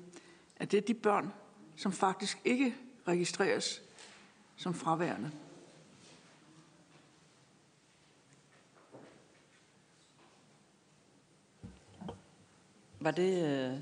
at 0.55 0.71
det 0.71 0.77
er 0.77 0.81
de 0.81 0.93
børn, 0.93 1.33
som 1.75 1.91
faktisk 1.91 2.41
ikke 2.45 2.75
registreres 3.07 3.81
som 4.55 4.73
fraværende. 4.73 5.31
Var 12.99 13.11
det... 13.11 13.71
Øh, 13.73 13.79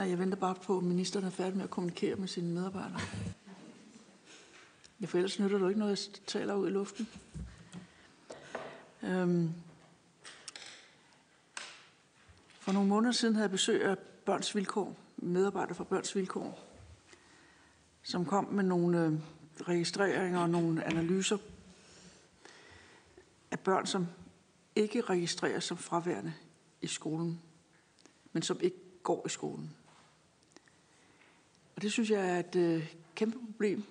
Nej, 0.00 0.08
jeg 0.08 0.18
venter 0.18 0.36
bare 0.36 0.54
på, 0.54 0.78
at 0.78 0.84
ministeren 0.84 1.26
er 1.26 1.30
færdig 1.30 1.56
med 1.56 1.64
at 1.64 1.70
kommunikere 1.70 2.16
med 2.16 2.28
sine 2.28 2.54
medarbejdere. 2.54 3.00
Ja, 5.00 5.06
for 5.06 5.18
ellers 5.18 5.38
nytter 5.38 5.58
du 5.58 5.68
ikke 5.68 5.78
noget, 5.78 6.10
jeg 6.16 6.26
taler 6.26 6.54
ud 6.54 6.68
i 6.68 6.70
luften. 6.70 7.08
Øhm. 9.02 9.50
For 12.60 12.72
nogle 12.72 12.88
måneder 12.88 13.12
siden 13.12 13.34
havde 13.34 13.44
jeg 13.44 13.50
besøg 13.50 13.84
af 13.84 13.98
Børns 13.98 14.56
Vilkår, 14.56 14.96
medarbejdere 15.16 15.74
fra 15.74 15.84
Børns 15.84 16.16
Vilkår, 16.16 16.66
som 18.02 18.24
kom 18.24 18.44
med 18.44 18.64
nogle 18.64 19.04
øh, 19.04 19.12
registreringer 19.68 20.40
og 20.40 20.50
nogle 20.50 20.84
analyser 20.84 21.38
af 23.50 23.60
børn, 23.60 23.86
som 23.86 24.06
ikke 24.76 25.00
registreres 25.00 25.64
som 25.64 25.76
fraværende 25.76 26.34
i 26.82 26.86
skolen, 26.86 27.40
men 28.32 28.42
som 28.42 28.60
ikke 28.60 28.78
går 29.02 29.26
i 29.26 29.28
skolen. 29.28 29.74
Og 31.80 31.82
det 31.82 31.92
synes 31.92 32.10
jeg 32.10 32.30
er 32.30 32.38
et 32.38 32.56
øh, 32.56 32.94
kæmpe 33.14 33.38
problem. 33.46 33.84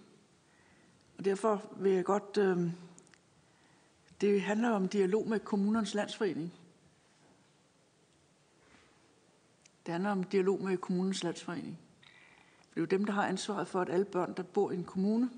Og 1.17 1.25
derfor 1.25 1.63
vil 1.78 1.91
jeg 1.91 2.06
godt... 2.06 2.38
Øh, 2.38 2.71
det 4.21 4.41
handler 4.41 4.69
om 4.69 4.88
dialog 4.88 5.28
med 5.28 5.39
kommunernes 5.39 5.93
landsforening. 5.93 6.54
Det 9.86 9.91
handler 9.91 10.12
om 10.12 10.23
dialog 10.23 10.63
med 10.63 10.78
kommunens 10.78 11.23
landsforening. 11.23 11.80
Det 12.69 12.78
er 12.78 12.82
jo 12.82 12.86
dem, 12.86 13.06
der 13.06 13.13
har 13.13 13.28
ansvaret 13.28 13.67
for, 13.67 13.82
at 13.82 13.89
alle 13.89 14.06
børn, 14.06 14.34
der 14.38 14.43
bor 14.43 14.71
i 14.71 14.75
en 14.75 14.84
kommune, 14.84 15.30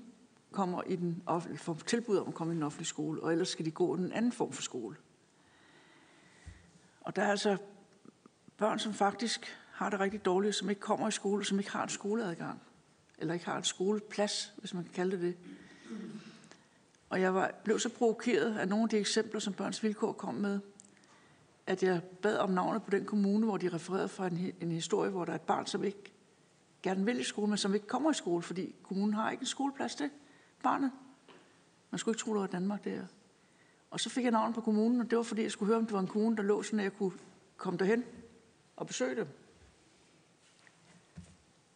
kommer 0.50 0.82
i 0.82 0.96
den 0.96 1.22
offentlige, 1.26 1.58
får 1.58 1.74
tilbud 1.74 2.16
om 2.16 2.28
at 2.28 2.34
komme 2.34 2.52
i 2.52 2.56
den 2.56 2.62
offentlige 2.62 2.88
skole, 2.88 3.22
og 3.22 3.32
ellers 3.32 3.48
skal 3.48 3.64
de 3.64 3.70
gå 3.70 3.96
i 3.96 3.98
en 3.98 4.12
anden 4.12 4.32
form 4.32 4.52
for 4.52 4.62
skole. 4.62 4.96
Og 7.00 7.16
der 7.16 7.22
er 7.22 7.30
altså 7.30 7.56
børn, 8.56 8.78
som 8.78 8.94
faktisk 8.94 9.58
har 9.82 9.90
det 9.90 10.00
rigtig 10.00 10.24
dårligt, 10.24 10.54
som 10.54 10.70
ikke 10.70 10.80
kommer 10.80 11.08
i 11.08 11.10
skole, 11.10 11.44
som 11.44 11.58
ikke 11.58 11.70
har 11.70 11.82
en 11.82 11.88
skoleadgang, 11.88 12.62
eller 13.18 13.34
ikke 13.34 13.46
har 13.46 13.56
en 13.56 13.64
skoleplads, 13.64 14.54
hvis 14.58 14.74
man 14.74 14.84
kan 14.84 14.92
kalde 14.92 15.12
det 15.12 15.20
det. 15.20 15.36
Og 17.10 17.20
jeg 17.20 17.34
var, 17.34 17.50
blev 17.64 17.78
så 17.78 17.88
provokeret 17.88 18.58
af 18.58 18.68
nogle 18.68 18.82
af 18.82 18.88
de 18.88 18.98
eksempler, 18.98 19.40
som 19.40 19.52
Børns 19.52 19.82
Vilkår 19.82 20.12
kom 20.12 20.34
med, 20.34 20.60
at 21.66 21.82
jeg 21.82 22.02
bad 22.02 22.38
om 22.38 22.50
navnet 22.50 22.82
på 22.82 22.90
den 22.90 23.04
kommune, 23.04 23.46
hvor 23.46 23.56
de 23.56 23.68
refererede 23.68 24.08
fra 24.08 24.26
en, 24.26 24.52
en 24.60 24.72
historie, 24.72 25.10
hvor 25.10 25.24
der 25.24 25.32
er 25.32 25.36
et 25.36 25.42
barn, 25.42 25.66
som 25.66 25.84
ikke 25.84 26.12
gerne 26.82 27.04
vil 27.04 27.20
i 27.20 27.22
skole, 27.22 27.48
men 27.48 27.58
som 27.58 27.74
ikke 27.74 27.86
kommer 27.86 28.10
i 28.10 28.14
skole, 28.14 28.42
fordi 28.42 28.74
kommunen 28.82 29.14
har 29.14 29.30
ikke 29.30 29.42
en 29.42 29.46
skoleplads 29.46 29.94
til 29.94 30.10
barnet. 30.62 30.90
Man 31.90 31.98
skulle 31.98 32.12
ikke 32.12 32.24
tro, 32.24 32.32
det 32.32 32.40
var 32.40 32.46
Danmark 32.46 32.84
der. 32.84 33.02
Og 33.90 34.00
så 34.00 34.10
fik 34.10 34.24
jeg 34.24 34.32
navnet 34.32 34.54
på 34.54 34.60
kommunen, 34.60 35.00
og 35.00 35.10
det 35.10 35.16
var 35.16 35.22
fordi, 35.22 35.42
jeg 35.42 35.50
skulle 35.50 35.66
høre, 35.66 35.78
om 35.78 35.84
det 35.84 35.92
var 35.92 36.00
en 36.00 36.06
kommune, 36.06 36.36
der 36.36 36.42
lå 36.42 36.62
sådan, 36.62 36.78
at 36.78 36.84
jeg 36.84 36.92
kunne 36.92 37.12
komme 37.56 37.78
derhen 37.78 38.04
og 38.76 38.86
besøge 38.86 39.16
dem. 39.16 39.26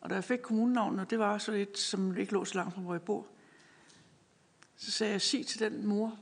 Og 0.07 0.11
da 0.11 0.15
jeg 0.15 0.25
fik 0.25 0.39
kommunenavnet, 0.39 1.01
og 1.01 1.11
det 1.11 1.19
var 1.19 1.39
så 1.39 1.53
lidt, 1.53 1.79
som 1.79 2.17
ikke 2.17 2.33
lå 2.33 2.45
så 2.45 2.55
langt 2.55 2.75
fra, 2.75 2.81
hvor 2.81 2.95
jeg 2.95 3.03
bor, 3.03 3.27
så 4.77 4.91
sagde 4.91 5.13
jeg, 5.13 5.21
sig 5.21 5.47
til 5.47 5.61
den 5.61 5.87
mor, 5.87 6.19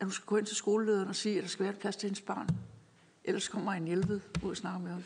at 0.00 0.06
hun 0.06 0.12
skal 0.12 0.26
gå 0.26 0.36
ind 0.36 0.46
til 0.46 0.56
skolelederen 0.56 1.08
og 1.08 1.16
sige, 1.16 1.36
at 1.36 1.42
der 1.42 1.48
skal 1.48 1.64
være 1.64 1.72
et 1.72 1.78
plads 1.78 1.96
til 1.96 2.06
hendes 2.06 2.20
barn. 2.20 2.48
Ellers 3.24 3.48
kommer 3.48 3.72
en 3.72 3.84
hjælpet 3.84 4.22
ud 4.42 4.50
og 4.50 4.56
snakker 4.56 4.80
med 4.80 4.90
ham. 4.90 5.04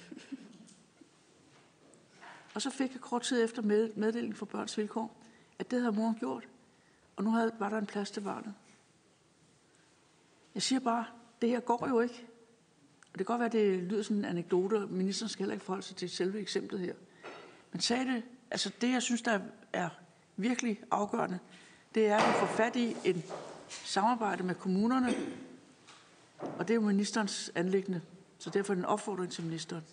Og 2.55 2.63
så 2.63 2.71
fik 2.71 2.93
jeg 2.93 3.01
kort 3.01 3.23
tid 3.23 3.45
efter 3.45 3.63
med, 3.63 3.91
meddeling 3.97 4.37
fra 4.37 4.47
Børns 4.47 4.79
Vilkår, 4.79 5.17
at 5.59 5.71
det 5.71 5.81
havde 5.81 5.97
moren 5.97 6.15
gjort. 6.15 6.49
Og 7.17 7.25
nu 7.25 7.31
havde, 7.31 7.53
var 7.59 7.69
der 7.69 7.79
en 7.79 7.87
plads 7.87 8.11
til 8.11 8.21
barnet. 8.21 8.55
Jeg 10.55 10.63
siger 10.63 10.81
bare, 10.81 11.05
det 11.41 11.49
her 11.49 11.61
går 11.61 11.89
jo 11.89 12.01
ikke. 12.01 12.27
Og 13.13 13.19
det 13.19 13.27
kan 13.27 13.27
godt 13.27 13.39
være, 13.39 13.47
at 13.47 13.53
det 13.53 13.83
lyder 13.83 14.03
sådan 14.03 14.17
en 14.17 14.25
anekdote, 14.25 14.75
og 14.75 14.91
ministeren 14.91 15.29
skal 15.29 15.43
heller 15.43 15.55
ikke 15.55 15.65
forholde 15.65 15.87
sig 15.87 15.97
til 15.97 16.11
selve 16.11 16.41
eksemplet 16.41 16.81
her. 16.81 16.95
Men 17.73 17.81
sagde 17.81 18.05
det, 18.05 18.23
altså 18.51 18.73
det, 18.81 18.93
jeg 18.93 19.03
synes, 19.03 19.23
der 19.23 19.41
er 19.73 19.89
virkelig 20.37 20.81
afgørende, 20.91 21.39
det 21.95 22.07
er, 22.07 22.17
at 22.17 22.29
vi 22.29 22.39
får 22.39 22.47
fat 22.47 22.77
i 22.77 22.97
en 23.05 23.23
samarbejde 23.69 24.43
med 24.43 24.55
kommunerne, 24.55 25.15
og 26.39 26.69
det 26.69 26.71
er 26.71 26.75
jo 26.75 26.81
ministerens 26.81 27.53
anlæggende, 27.55 28.01
så 28.39 28.51
derfor 28.51 28.73
er 28.73 28.75
det 28.75 28.83
en 28.83 28.89
opfordring 28.89 29.33
til 29.33 29.45
ministeren. 29.45 29.85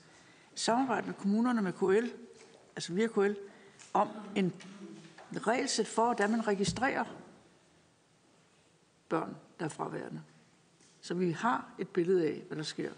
Samarbejde 0.55 1.07
med 1.07 1.13
kommunerne, 1.13 1.61
med 1.61 1.73
KL, 1.73 2.07
altså 2.75 2.93
via 2.93 3.07
KL, 3.07 3.33
om 3.93 4.07
en 4.35 4.53
regelsæt 5.33 5.87
for, 5.87 6.05
hvordan 6.05 6.31
man 6.31 6.47
registrerer 6.47 7.05
børn, 9.09 9.35
der 9.59 9.65
er 9.65 9.69
fraværende. 9.69 10.21
Så 11.01 11.13
vi 11.13 11.31
har 11.31 11.69
et 11.79 11.87
billede 11.87 12.27
af, 12.27 12.43
hvad 12.47 12.57
der 12.57 12.63
sker. 12.63 12.91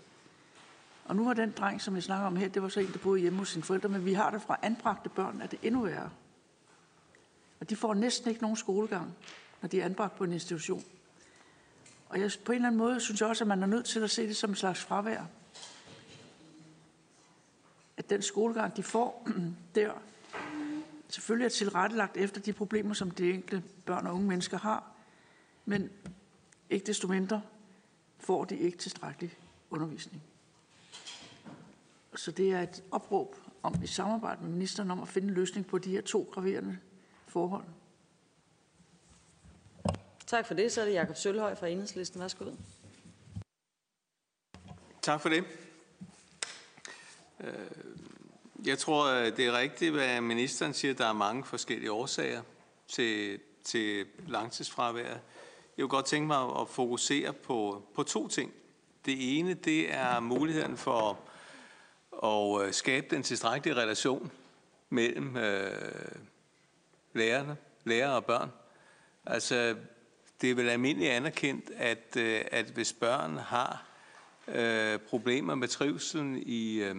Og 1.12 1.18
nu 1.18 1.26
var 1.26 1.34
den 1.34 1.52
dreng, 1.52 1.82
som 1.82 1.96
jeg 1.96 2.04
snakker 2.04 2.28
om 2.28 2.36
her, 2.36 2.48
det 2.48 2.62
var 2.62 2.70
så 2.70 2.80
en, 2.80 2.92
der 2.94 2.98
boede 2.98 3.22
hjemme 3.22 3.40
hos 3.40 3.50
sine 3.50 3.64
forældre, 3.64 3.90
men 3.90 4.06
vi 4.06 4.14
har 4.14 4.32
det 4.32 4.42
fra 4.42 4.60
anbragte 4.62 5.10
børn, 5.10 5.42
at 5.42 5.52
det 5.52 5.60
endnu 5.64 5.82
værre. 5.82 6.10
Og 7.60 7.70
de 7.70 7.76
får 7.76 7.94
næsten 7.94 8.30
ikke 8.30 8.42
nogen 8.42 8.58
skolegang, 8.58 9.16
når 9.62 9.70
de 9.70 9.82
er 9.82 9.86
anbragt 9.86 10.16
på 10.16 10.24
en 10.24 10.34
institution. 10.34 10.84
Og 12.10 12.20
jeg, 12.20 12.32
på 12.46 12.52
en 12.52 12.56
eller 12.56 12.68
anden 12.68 12.78
måde 12.78 13.00
synes 13.00 13.22
jeg 13.22 13.30
også, 13.30 13.44
at 13.44 13.48
man 13.48 13.64
er 13.64 13.68
nødt 13.68 13.86
til 13.86 14.00
at 14.00 14.12
se 14.12 14.28
det 14.28 14.36
som 14.36 14.50
en 14.50 14.56
slags 14.56 14.80
fravær. 14.80 15.24
At 17.98 18.10
den 18.10 18.22
skolegang, 18.22 18.78
de 18.78 18.84
får 18.84 19.28
der, 19.76 19.92
selvfølgelig 21.10 21.46
er 21.46 21.50
tilrettelagt 21.50 22.18
efter 22.18 22.42
de 22.42 22.54
problemer, 22.54 22.94
som 22.94 23.12
de 23.12 23.34
enkelte 23.34 23.64
børn 23.86 24.08
og 24.08 24.14
unge 24.14 24.28
mennesker 24.28 24.58
har, 24.58 24.92
men 25.66 25.90
ikke 26.70 26.86
desto 26.86 27.08
mindre 27.08 27.42
får 28.20 28.46
de 28.46 28.58
ikke 28.58 28.78
tilstrækkelig 28.78 29.38
undervisning. 29.70 30.24
Så 32.16 32.32
det 32.32 32.52
er 32.52 32.62
et 32.62 32.84
opråb 32.92 33.36
om 33.64 33.84
i 33.84 33.88
samarbejde 33.88 34.42
med 34.42 34.50
ministeren 34.50 34.92
om 34.92 35.02
at 35.02 35.08
finde 35.08 35.28
en 35.28 35.34
løsning 35.34 35.68
på 35.68 35.78
de 35.78 35.92
her 35.92 36.02
to 36.02 36.30
graverende 36.34 36.78
forhold. 37.28 37.64
Tak 40.28 40.46
for 40.46 40.54
det. 40.54 40.72
Så 40.72 40.82
er 40.82 40.86
det 40.86 40.94
Jakob 40.94 41.16
Sølhøj 41.16 41.56
fra 41.56 41.68
Enhedslisten. 41.68 42.22
Værsgo. 42.22 42.46
Tak 45.02 45.22
for 45.22 45.30
det. 45.30 45.44
Jeg 48.66 48.78
tror, 48.78 49.10
det 49.12 49.40
er 49.40 49.58
rigtigt, 49.58 49.94
hvad 49.94 50.22
ministeren 50.22 50.74
siger. 50.74 50.94
Der 50.94 51.06
er 51.06 51.14
mange 51.14 51.44
forskellige 51.44 51.92
årsager 51.92 52.42
til, 52.88 53.40
til 53.64 54.06
langtidsfravær. 54.28 55.08
Jeg 55.78 55.84
vil 55.84 55.88
godt 55.88 56.06
tænke 56.06 56.28
mig 56.28 56.60
at 56.62 56.70
fokusere 56.70 57.34
på, 57.34 57.84
på 57.96 58.04
to 58.04 58.28
ting. 58.28 58.54
Det 59.06 59.40
ene, 59.40 59.54
det 59.54 59.94
er 59.94 60.20
muligheden 60.20 60.78
for 60.78 61.20
og 62.22 62.66
øh, 62.66 62.74
skabe 62.74 63.08
den 63.16 63.24
tilstrækkelige 63.24 63.76
relation 63.82 64.32
mellem 64.90 65.38
øh, 65.38 66.16
lærerne, 67.14 67.58
lærere 67.84 68.16
og 68.16 68.26
børn. 68.26 68.50
Altså, 69.26 69.76
det 70.42 70.52
er 70.52 70.56
vel 70.56 70.70
almindeligt 70.70 71.12
anerkendt, 71.12 71.72
at, 71.76 72.18
øh, 72.18 72.42
at 72.52 72.66
hvis 72.66 72.94
børn 72.94 73.38
har 73.38 73.86
øh, 74.48 75.00
problemer 75.00 75.56
med 75.56 75.68
trivselen 75.68 76.44
i, 76.46 76.76
øh, 76.76 76.96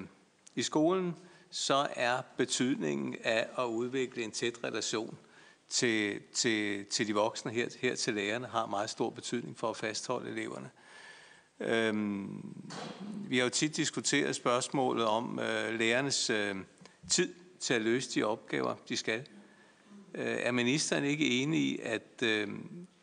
i 0.55 0.63
skolen, 0.63 1.17
så 1.51 1.89
er 1.97 2.23
betydningen 2.37 3.17
af 3.25 3.49
at 3.59 3.65
udvikle 3.65 4.23
en 4.23 4.31
tæt 4.31 4.65
relation 4.65 5.19
til, 5.69 6.21
til, 6.33 6.85
til 6.85 7.07
de 7.07 7.15
voksne 7.15 7.53
her, 7.53 7.69
her 7.81 7.95
til 7.95 8.15
lærerne 8.15 8.47
har 8.47 8.67
meget 8.67 8.91
stor 8.91 9.11
betydning 9.11 9.59
for 9.59 9.71
at 9.71 9.77
fastholde 9.77 10.31
eleverne. 10.31 10.71
Øhm, 11.61 12.55
vi 13.29 13.39
har 13.39 13.45
jo 13.45 13.51
tit 13.51 13.77
diskuteret 13.77 14.37
spørgsmålet 14.37 15.05
om 15.05 15.39
øh, 15.39 15.79
lærernes 15.79 16.31
øh, 16.31 16.57
tid 17.11 17.35
til 17.61 17.75
at 17.75 17.83
løse 17.83 18.11
de 18.15 18.23
opgaver, 18.23 18.75
de 18.89 18.97
skal. 18.97 19.27
Øh, 20.15 20.37
er 20.41 20.53
ministeren 20.53 21.05
ikke 21.05 21.43
enig 21.43 21.61
i, 21.61 21.79
at 21.83 22.23
øh, 22.23 22.49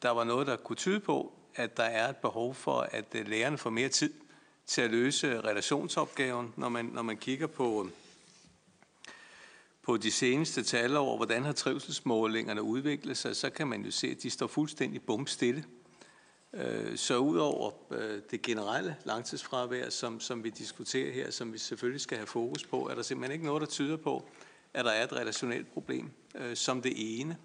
der 0.02 0.10
var 0.10 0.24
noget, 0.24 0.48
der 0.48 0.56
kunne 0.56 0.76
tyde 0.76 1.00
på, 1.00 1.34
at 1.56 1.78
der 1.78 1.84
er 1.84 2.10
et 2.10 2.18
behov 2.18 2.56
for, 2.56 2.88
at 2.92 3.06
øh, 3.16 3.28
lærerne 3.28 3.58
får 3.58 3.70
mere 3.70 3.90
tid 3.90 4.14
til 4.66 4.82
at 4.82 4.92
løse 4.92 5.42
relationsopgaven, 5.42 6.54
når 6.58 6.70
man, 6.70 6.86
når 6.86 7.02
man 7.02 7.18
kigger 7.18 7.48
på, 7.48 7.90
på 9.82 9.98
de 9.98 10.12
seneste 10.12 10.64
tal 10.64 10.98
over, 10.98 11.16
hvordan 11.16 11.46
har 11.46 11.52
trivselsmålingerne 11.52 12.62
udviklet 12.62 13.18
sig, 13.18 13.36
så 13.36 13.50
kan 13.50 13.68
man 13.68 13.86
jo 13.86 13.92
se, 13.92 14.08
at 14.08 14.24
de 14.24 14.30
står 14.30 14.48
fuldstændig 14.48 15.02
bumstille. 15.02 15.64
Øh, 16.54 16.98
så 16.98 17.18
udover 17.18 17.72
øh, 17.92 18.22
det 18.32 18.42
generelle 18.42 18.96
langtidsfravær, 19.04 19.90
som, 19.90 20.20
som 20.20 20.44
vi 20.44 20.50
diskuterer 20.50 21.14
her, 21.14 21.32
som 21.32 21.54
vi 21.54 21.58
selvfølgelig 21.58 22.02
skal 22.02 22.18
have 22.18 22.28
fokus 22.28 22.64
på, 22.64 22.88
er 22.90 22.96
der 22.96 23.02
simpelthen 23.02 23.34
ikke 23.34 23.46
noget, 23.46 23.62
der 23.62 23.68
tyder 23.68 23.98
på, 23.98 24.30
at 24.74 24.86
der 24.86 24.92
er 24.92 25.04
et 25.04 25.14
relationelt 25.14 25.74
problem 25.74 26.12
øh, 26.36 26.56
som 26.56 26.82
det 26.82 26.94
ene. 26.96 27.38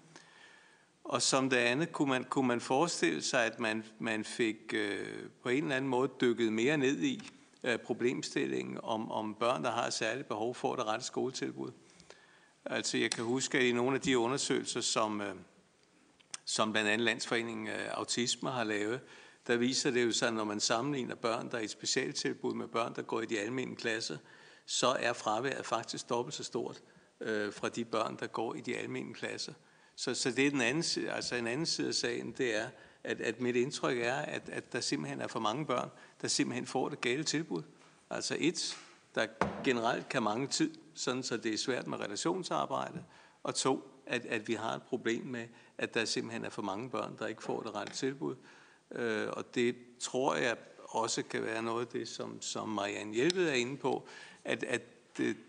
Og 1.03 1.21
som 1.21 1.49
det 1.49 1.57
andet 1.57 1.91
kunne 1.91 2.09
man, 2.09 2.23
kunne 2.23 2.47
man 2.47 2.61
forestille 2.61 3.21
sig, 3.21 3.45
at 3.45 3.59
man, 3.59 3.83
man 3.99 4.23
fik 4.23 4.73
øh, 4.73 5.29
på 5.43 5.49
en 5.49 5.63
eller 5.63 5.75
anden 5.75 5.89
måde 5.89 6.09
dykket 6.21 6.53
mere 6.53 6.77
ned 6.77 6.99
i 6.99 7.29
øh, 7.63 7.77
problemstillingen 7.79 8.79
om, 8.83 9.11
om 9.11 9.35
børn, 9.35 9.63
der 9.63 9.71
har 9.71 9.87
et 9.87 9.93
særligt 9.93 10.27
behov 10.27 10.55
for 10.55 10.75
det 10.75 10.85
rette 10.85 11.05
skoletilbud. 11.05 11.71
Altså 12.65 12.97
jeg 12.97 13.11
kan 13.11 13.23
huske, 13.23 13.57
at 13.57 13.63
i 13.63 13.71
nogle 13.71 13.95
af 13.95 14.01
de 14.01 14.17
undersøgelser, 14.17 14.81
som, 14.81 15.21
øh, 15.21 15.35
som 16.45 16.71
blandt 16.71 16.89
andet 16.89 17.05
Landsforeningen 17.05 17.67
øh, 17.67 17.87
Autisme 17.91 18.49
har 18.49 18.63
lavet, 18.63 19.01
der 19.47 19.57
viser 19.57 19.91
det 19.91 20.05
jo 20.05 20.11
sig, 20.11 20.27
at 20.27 20.33
når 20.33 20.43
man 20.43 20.59
sammenligner 20.59 21.15
børn, 21.15 21.51
der 21.51 21.57
er 21.57 21.61
i 21.61 21.65
et 21.65 21.69
specialtilbud 21.69 22.53
med 22.53 22.67
børn, 22.67 22.95
der 22.95 23.01
går 23.01 23.21
i 23.21 23.25
de 23.25 23.39
almindelige 23.39 23.79
klasser, 23.79 24.17
så 24.65 24.87
er 24.87 25.13
fraværet 25.13 25.65
faktisk 25.65 26.09
dobbelt 26.09 26.35
så 26.35 26.43
stort 26.43 26.81
øh, 27.21 27.53
fra 27.53 27.69
de 27.69 27.85
børn, 27.85 28.17
der 28.19 28.27
går 28.27 28.53
i 28.53 28.61
de 28.61 28.77
almindelige 28.77 29.15
klasser. 29.15 29.53
Så, 29.95 30.15
så 30.15 30.31
det 30.31 30.47
er 30.47 30.51
den 30.51 30.61
anden 30.61 30.83
side, 30.83 31.11
altså 31.11 31.35
en 31.35 31.47
anden 31.47 31.65
side 31.65 31.87
af 31.87 31.93
sagen, 31.93 32.31
det 32.31 32.55
er, 32.55 32.69
at, 33.03 33.21
at 33.21 33.41
mit 33.41 33.55
indtryk 33.55 33.97
er, 33.97 34.15
at, 34.15 34.49
at 34.49 34.73
der 34.73 34.79
simpelthen 34.79 35.21
er 35.21 35.27
for 35.27 35.39
mange 35.39 35.65
børn, 35.65 35.89
der 36.21 36.27
simpelthen 36.27 36.65
får 36.65 36.89
det 36.89 37.01
gale 37.01 37.23
tilbud. 37.23 37.63
Altså 38.09 38.37
et, 38.39 38.77
der 39.15 39.27
generelt 39.63 40.09
kan 40.09 40.23
mange 40.23 40.47
tid, 40.47 40.71
sådan 40.93 41.23
så 41.23 41.37
det 41.37 41.53
er 41.53 41.57
svært 41.57 41.87
med 41.87 41.97
relationsarbejde, 41.97 43.03
og 43.43 43.55
to, 43.55 43.94
at, 44.07 44.25
at 44.25 44.47
vi 44.47 44.53
har 44.53 44.75
et 44.75 44.83
problem 44.83 45.25
med, 45.25 45.47
at 45.77 45.93
der 45.93 46.05
simpelthen 46.05 46.45
er 46.45 46.49
for 46.49 46.61
mange 46.61 46.89
børn, 46.89 47.15
der 47.19 47.27
ikke 47.27 47.43
får 47.43 47.61
det 47.61 47.75
rette 47.75 47.93
tilbud. 47.93 48.35
Øh, 48.91 49.27
og 49.31 49.55
det 49.55 49.75
tror 49.99 50.35
jeg 50.35 50.57
også 50.83 51.23
kan 51.23 51.43
være 51.43 51.63
noget 51.63 51.85
af 51.85 51.91
det, 51.91 52.07
som, 52.07 52.41
som 52.41 52.69
Marianne 52.69 53.13
Hjelved 53.13 53.49
er 53.49 53.53
inde 53.53 53.77
på, 53.77 54.07
at, 54.43 54.63
at 54.63 54.81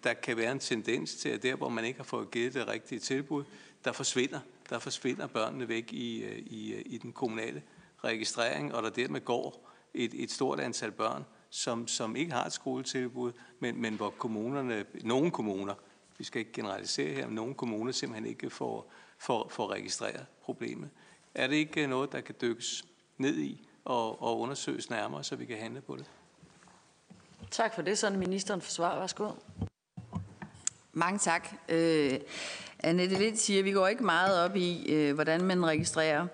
der 0.05 0.15
kan 0.15 0.37
være 0.37 0.53
en 0.53 0.59
tendens 0.59 1.15
til, 1.15 1.29
at 1.29 1.43
der, 1.43 1.55
hvor 1.55 1.69
man 1.69 1.85
ikke 1.85 1.99
har 1.99 2.05
fået 2.05 2.31
givet 2.31 2.55
det 2.55 2.69
rigtige 2.69 2.99
tilbud, 2.99 3.45
der 3.85 3.93
forsvinder, 3.93 4.41
der 4.71 4.79
forsvinder 4.79 5.27
børnene 5.27 5.69
væk 5.69 5.93
i, 5.93 6.23
øh, 6.23 6.39
i, 6.39 6.75
øh, 6.75 6.83
i 6.87 6.99
den 6.99 7.13
kommunale 7.13 7.63
registrering, 8.05 8.75
og 8.75 8.83
der 8.83 8.91
dermed 8.91 9.25
går 9.25 9.71
et, 9.95 10.23
et 10.23 10.31
stort 10.31 10.61
antal 10.61 10.93
børn, 10.93 11.25
som, 11.51 11.89
som 11.89 12.17
ikke 12.17 12.33
har 12.33 12.45
et 12.45 12.53
skoletilbud, 12.53 13.33
men, 13.61 13.81
men 13.81 13.95
hvor 13.95 14.11
kommunerne, 14.11 14.85
nogle 15.05 15.31
kommuner, 15.31 15.75
vi 16.19 16.25
skal 16.25 16.39
ikke 16.39 16.53
generalisere 16.53 17.15
her, 17.15 17.27
men 17.27 17.35
nogle 17.35 17.55
kommuner 17.55 17.93
simpelthen 17.93 18.27
ikke 18.31 18.51
får, 18.51 18.93
får, 19.19 19.49
får 19.49 19.73
registreret 19.73 20.27
problemet. 20.43 20.91
Er 21.35 21.47
det 21.47 21.57
ikke 21.57 21.87
noget, 21.87 22.13
der 22.13 22.21
kan 22.21 22.35
dykkes 22.41 22.85
ned 23.19 23.37
i 23.39 23.69
og, 23.85 24.23
og 24.23 24.41
undersøges 24.41 24.91
nærmere, 24.91 25.25
så 25.25 25.37
vi 25.37 25.45
kan 25.45 25.57
handle 25.57 25.81
på 25.81 25.97
det? 25.97 26.11
Tak 27.51 27.75
for 27.75 27.83
det. 27.83 27.99
Sådan 27.99 28.19
ministeren 28.19 28.61
for 28.61 28.71
svar. 28.71 28.99
Værsgo. 28.99 29.31
Mange 30.93 31.19
tak. 31.19 31.49
Øh, 31.69 32.13
Annette 32.81 33.19
Lind 33.19 33.37
siger, 33.37 33.59
at 33.59 33.65
vi 33.65 33.73
går 33.73 33.87
ikke 33.87 34.05
meget 34.05 34.45
op 34.45 34.57
i, 34.57 34.93
øh, 34.93 35.15
hvordan 35.15 35.45
man 35.45 35.67
registrerer. 35.67 36.27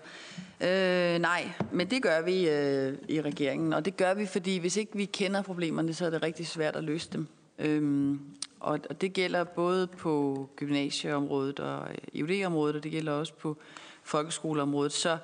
Øh, 0.61 1.19
nej, 1.21 1.51
men 1.73 1.91
det 1.91 2.03
gør 2.03 2.21
vi 2.21 2.49
øh, 2.49 2.99
i 3.09 3.21
regeringen, 3.21 3.73
og 3.73 3.85
det 3.85 3.97
gør 3.97 4.15
vi, 4.15 4.27
fordi 4.27 4.59
hvis 4.59 4.77
ikke 4.77 4.97
vi 4.97 5.05
kender 5.05 5.43
problemerne, 5.43 5.95
så 5.95 6.07
er 6.07 6.11
det 6.11 6.23
rigtig 6.23 6.47
svært 6.47 6.77
at 6.77 6.85
løse 6.85 7.11
dem. 7.13 7.29
Øh, 7.59 8.19
og, 8.63 8.81
og 8.91 9.01
det 9.01 9.13
gælder 9.13 9.45
både 9.45 9.87
på 9.87 10.49
gymnasieområdet 10.57 11.61
og 11.61 11.89
øh, 11.91 12.21
EUD-området, 12.21 12.77
og 12.77 12.83
det 12.83 12.93
gælder 12.93 13.13
også 13.13 13.35
på 13.35 13.57
folkeskoleområdet. 14.03 14.93
Så, 14.93 15.19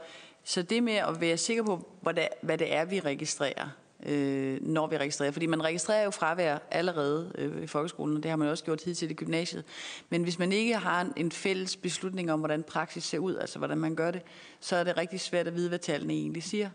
så 0.44 0.62
det 0.62 0.82
med 0.82 0.92
at 0.92 1.20
være 1.20 1.36
sikker 1.36 1.62
på, 1.62 1.88
hvad 2.02 2.14
det, 2.14 2.28
hvad 2.42 2.58
det 2.58 2.74
er, 2.74 2.84
vi 2.84 3.00
registrerer, 3.00 3.68
øh, 4.06 4.58
når 4.62 4.86
vi 4.86 4.96
registrerer. 4.96 5.30
Fordi 5.30 5.46
man 5.46 5.64
registrerer 5.64 6.04
jo 6.04 6.10
fravær 6.10 6.58
allerede 6.70 7.32
øh, 7.34 7.62
i 7.62 7.66
folkeskolen, 7.66 8.16
og 8.16 8.22
det 8.22 8.30
har 8.30 8.36
man 8.36 8.48
også 8.48 8.64
gjort 8.64 8.84
hidtil 8.84 9.10
i 9.10 9.14
gymnasiet. 9.14 9.64
Men 10.10 10.22
hvis 10.22 10.38
man 10.38 10.52
ikke 10.52 10.76
har 10.76 11.00
en, 11.00 11.12
en 11.16 11.32
fælles 11.32 11.76
beslutning 11.76 12.32
om, 12.32 12.38
hvordan 12.38 12.62
praksis 12.62 13.04
ser 13.04 13.18
ud, 13.18 13.36
altså 13.36 13.58
hvordan 13.58 13.78
man 13.78 13.94
gør 13.94 14.10
det, 14.10 14.22
så 14.60 14.76
er 14.76 14.84
det 14.84 14.96
rigtig 14.96 15.20
svært 15.20 15.46
at 15.46 15.54
vide, 15.54 15.68
hvad 15.68 15.78
tallene 15.78 16.12
egentlig 16.12 16.42
siger. 16.42 16.70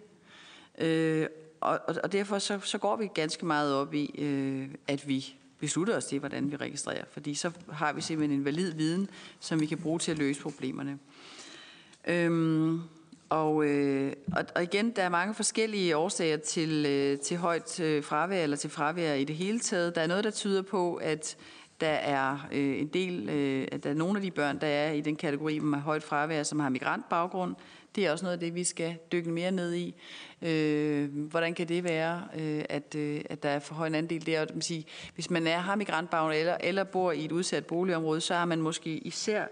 Øh, 0.78 1.28
og, 1.62 1.80
og 2.04 2.12
derfor 2.12 2.40
så, 2.40 2.60
så 2.60 2.78
går 2.78 2.96
vi 2.96 3.10
ganske 3.14 3.46
meget 3.46 3.76
op 3.76 3.94
i, 3.94 4.16
øh, 4.18 4.70
at 4.88 5.08
vi 5.08 5.36
beslutte 5.64 5.96
os 5.96 6.06
til, 6.06 6.20
hvordan 6.20 6.52
vi 6.52 6.56
registrerer. 6.56 7.04
Fordi 7.12 7.34
så 7.34 7.52
har 7.72 7.94
vi 7.94 8.02
simpelthen 8.02 8.40
en 8.40 8.46
valid 8.46 8.74
viden, 8.74 9.10
som 9.40 9.60
vi 9.60 9.66
kan 9.66 9.78
bruge 9.78 10.00
til 10.00 10.12
at 10.12 10.18
løse 10.18 10.42
problemerne. 10.42 11.00
Øhm, 12.08 12.82
og, 13.30 13.66
øh, 13.66 14.14
og, 14.36 14.46
og 14.56 14.64
igen, 14.64 14.92
der 14.92 15.04
er 15.04 15.10
mange 15.10 15.34
forskellige 15.34 15.98
årsager 15.98 16.38
til, 16.38 16.86
øh, 16.86 17.20
til 17.20 17.38
højt 17.38 17.80
øh, 17.80 18.04
fravær 18.04 18.44
eller 18.44 18.58
til 18.58 18.70
fravær 18.70 19.14
i 19.14 19.24
det 19.24 19.36
hele 19.36 19.60
taget. 19.60 19.96
Der 19.96 20.02
er 20.02 20.08
noget, 20.08 20.24
der 20.24 20.32
tyder 20.32 20.62
på, 20.62 20.96
at 20.96 21.38
der 21.82 21.88
er 21.88 22.48
øh, 22.52 22.80
en 22.80 22.88
del, 22.88 23.30
øh, 23.30 23.68
at 23.72 23.84
der 23.84 23.90
er 23.90 23.94
nogle 23.94 24.18
af 24.18 24.22
de 24.22 24.32
børn, 24.32 24.62
der 24.62 24.68
er 24.68 24.92
i 24.92 25.02
den 25.02 25.16
kategori 25.16 25.60
med 25.60 25.80
højt 25.80 26.04
fravær, 26.04 26.44
som 26.44 26.60
har 26.60 26.70
migrantbaggrund. 26.70 27.56
Det 27.96 28.06
er 28.06 28.12
også 28.12 28.26
noget 28.26 28.34
af 28.34 28.40
det, 28.40 28.56
vi 28.56 28.64
skal 28.64 28.98
dykke 29.12 29.32
mere 29.32 29.52
ned 29.52 29.74
i. 29.74 29.96
Øh, 30.42 31.28
hvordan 31.30 31.54
kan 31.54 31.68
det 31.68 31.84
være, 31.84 32.28
øh, 32.40 32.66
at, 32.70 32.96
øh, 32.96 33.22
at 33.30 33.44
der 33.44 33.50
er 33.50 33.60
for 33.60 33.76
høj 33.76 33.88
en 33.88 33.96
andel 33.96 34.26
der? 34.26 34.46
Man 34.54 34.62
sige, 34.62 34.86
hvis 35.14 35.30
man 35.30 35.48
er, 35.48 35.58
har 35.58 35.76
migrantbaggrund 35.76 36.36
eller, 36.36 36.58
eller 36.60 36.84
bor 36.84 37.12
i 37.12 37.26
et 37.26 37.32
udsat 37.32 37.66
boligområde, 37.66 38.22
så 38.22 38.34
er 38.34 38.46
man 38.46 38.62
måske 38.62 38.90
især 38.90 39.46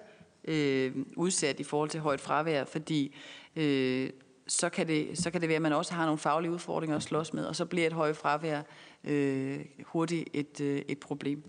øh, 0.45 0.95
udsat 1.15 1.60
i 1.60 1.63
forhold 1.63 1.89
til 1.89 1.99
højt 1.99 2.21
fravær, 2.21 2.63
fordi 2.63 3.15
øh, 3.56 4.10
så, 4.47 4.69
kan 4.69 4.88
det, 4.88 5.17
så 5.17 5.32
kan 5.32 5.41
det 5.41 5.49
være, 5.49 5.56
at 5.56 5.62
man 5.62 5.73
også 5.73 5.93
har 5.93 6.06
nogle 6.06 6.19
faglige 6.19 6.51
udfordringer 6.51 6.95
at 6.95 7.04
slås 7.04 7.34
med, 7.34 7.45
og 7.45 7.56
så 7.56 7.65
bliver 7.65 7.88
et 7.88 7.93
højt 7.93 8.17
fravær 8.17 8.62
øh, 9.04 9.60
hurtigt 9.84 10.30
et, 10.34 10.62
øh, 10.62 10.82
et 10.88 10.99
problem. 10.99 11.43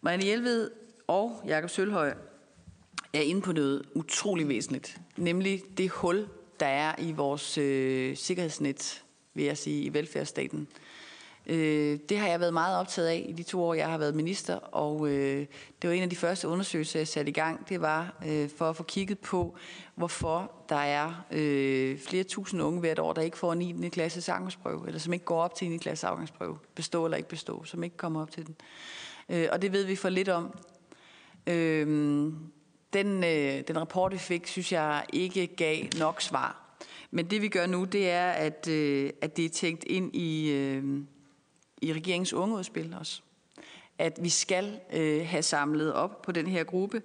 Marianne 0.00 0.24
Hjelved 0.24 0.70
og 1.06 1.42
Jakob 1.46 1.70
Sølhøj 1.70 2.14
er 3.14 3.20
inde 3.20 3.40
på 3.40 3.52
noget 3.52 3.82
utrolig 3.94 4.48
væsentligt, 4.48 5.00
nemlig 5.16 5.62
det 5.78 5.90
hul, 5.90 6.28
der 6.60 6.66
er 6.66 6.94
i 6.98 7.12
vores 7.12 7.58
øh, 7.58 8.16
sikkerhedsnet, 8.16 9.04
vil 9.34 9.44
jeg 9.44 9.58
sige, 9.58 9.82
i 9.82 9.94
velfærdsstaten. 9.94 10.68
Øh, 11.46 11.98
det 12.08 12.18
har 12.18 12.28
jeg 12.28 12.40
været 12.40 12.52
meget 12.52 12.78
optaget 12.78 13.08
af 13.08 13.26
i 13.28 13.32
de 13.32 13.42
to 13.42 13.62
år, 13.64 13.74
jeg 13.74 13.88
har 13.88 13.98
været 13.98 14.14
minister, 14.14 14.54
og 14.54 15.08
øh, 15.08 15.46
det 15.82 15.90
var 15.90 15.96
en 15.96 16.02
af 16.02 16.10
de 16.10 16.16
første 16.16 16.48
undersøgelser, 16.48 17.00
jeg 17.00 17.08
satte 17.08 17.30
i 17.30 17.32
gang. 17.32 17.68
Det 17.68 17.80
var 17.80 18.14
øh, 18.26 18.50
for 18.56 18.70
at 18.70 18.76
få 18.76 18.82
kigget 18.82 19.18
på, 19.18 19.56
hvorfor 19.94 20.52
der 20.68 20.76
er 20.76 21.24
øh, 21.30 21.98
flere 21.98 22.24
tusind 22.24 22.62
unge 22.62 22.80
hvert 22.80 22.98
år, 22.98 23.12
der 23.12 23.22
ikke 23.22 23.38
får 23.38 23.54
9. 23.54 23.88
klasse 23.88 24.32
afgangsprøve, 24.32 24.86
eller 24.86 25.00
som 25.00 25.12
ikke 25.12 25.24
går 25.24 25.42
op 25.42 25.54
til 25.54 25.70
9. 25.70 25.76
klasse 25.76 26.06
afgangsprøve, 26.06 26.58
bestå 26.74 27.04
eller 27.04 27.16
ikke 27.16 27.28
bestå, 27.28 27.64
som 27.64 27.84
ikke 27.84 27.96
kommer 27.96 28.22
op 28.22 28.30
til 28.30 28.46
den. 28.46 28.56
Øh, 29.28 29.48
og 29.52 29.62
det 29.62 29.72
ved 29.72 29.84
vi 29.84 29.96
for 29.96 30.08
lidt 30.08 30.28
om. 30.28 30.58
Øh, 31.46 32.32
den, 32.94 33.24
øh, 33.24 33.62
den 33.68 33.80
rapport, 33.80 34.12
vi 34.12 34.18
fik, 34.18 34.46
synes 34.46 34.72
jeg 34.72 35.04
ikke 35.12 35.46
gav 35.46 35.84
nok 35.98 36.20
svar. 36.20 36.76
Men 37.10 37.30
det 37.30 37.42
vi 37.42 37.48
gør 37.48 37.66
nu, 37.66 37.84
det 37.84 38.10
er, 38.10 38.30
at, 38.30 38.68
øh, 38.68 39.10
at 39.20 39.36
det 39.36 39.44
er 39.44 39.48
tænkt 39.48 39.84
ind 39.84 40.16
i... 40.16 40.50
Øh, 40.50 41.04
i 41.84 41.92
regeringens 41.92 42.32
ungeudspil 42.32 42.94
også. 43.00 43.20
At 43.98 44.18
vi 44.20 44.28
skal 44.28 44.80
øh, 44.92 45.26
have 45.26 45.42
samlet 45.42 45.92
op 45.92 46.22
på 46.22 46.32
den 46.32 46.46
her 46.46 46.64
gruppe. 46.64 47.02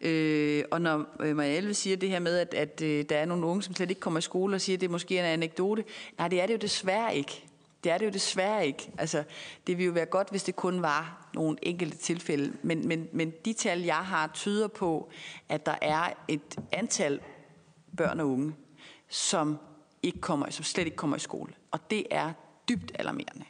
Øh, 0.00 0.64
og 0.70 0.80
når 0.80 1.06
øh, 1.20 1.36
Marielle 1.36 1.74
siger 1.74 1.96
det 1.96 2.08
her 2.08 2.18
med, 2.18 2.38
at, 2.38 2.54
at 2.54 2.82
øh, 2.82 3.04
der 3.08 3.16
er 3.16 3.24
nogle 3.24 3.46
unge, 3.46 3.62
som 3.62 3.74
slet 3.74 3.90
ikke 3.90 4.00
kommer 4.00 4.18
i 4.18 4.22
skole 4.22 4.54
og 4.54 4.60
siger, 4.60 4.76
at 4.76 4.80
det 4.80 4.90
måske 4.90 5.18
en 5.18 5.24
anekdote. 5.24 5.84
Nej, 6.18 6.28
det 6.28 6.40
er 6.40 6.46
det 6.46 6.52
jo 6.54 6.58
desværre 6.58 7.16
ikke. 7.16 7.44
Det 7.84 7.92
er 7.92 7.98
det 7.98 8.06
jo 8.06 8.10
desværre 8.10 8.66
ikke. 8.66 8.90
Altså, 8.98 9.22
det 9.66 9.78
ville 9.78 9.86
jo 9.86 9.92
være 9.92 10.06
godt, 10.06 10.30
hvis 10.30 10.42
det 10.42 10.56
kun 10.56 10.82
var 10.82 11.19
nogle 11.34 11.56
enkelte 11.62 11.96
tilfælde. 11.96 12.56
Men, 12.62 12.88
men, 12.88 13.08
men 13.12 13.32
de 13.44 13.52
tal, 13.52 13.80
jeg 13.80 13.96
har, 13.96 14.30
tyder 14.34 14.68
på, 14.68 15.10
at 15.48 15.66
der 15.66 15.76
er 15.82 16.12
et 16.28 16.56
antal 16.72 17.20
børn 17.96 18.20
og 18.20 18.28
unge, 18.28 18.54
som, 19.08 19.58
ikke 20.02 20.20
kommer, 20.20 20.50
som 20.50 20.64
slet 20.64 20.84
ikke 20.84 20.96
kommer 20.96 21.16
i 21.16 21.20
skole. 21.20 21.52
Og 21.70 21.90
det 21.90 22.06
er 22.10 22.32
dybt 22.68 22.92
alarmerende 22.94 23.44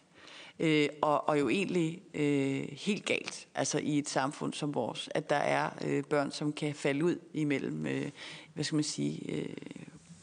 øh, 0.60 0.88
og, 1.00 1.28
og 1.28 1.40
jo 1.40 1.48
egentlig 1.48 2.02
øh, 2.14 2.68
helt 2.72 3.04
galt, 3.04 3.48
altså 3.54 3.78
i 3.78 3.98
et 3.98 4.08
samfund 4.08 4.52
som 4.52 4.74
vores, 4.74 5.08
at 5.14 5.30
der 5.30 5.36
er 5.36 5.70
øh, 5.84 6.04
børn, 6.04 6.30
som 6.30 6.52
kan 6.52 6.74
falde 6.74 7.04
ud 7.04 7.16
imellem, 7.34 7.86
øh, 7.86 8.10
hvad 8.54 8.64
skal 8.64 8.76
man 8.76 8.84
sige, 8.84 9.32
øh, 9.32 9.56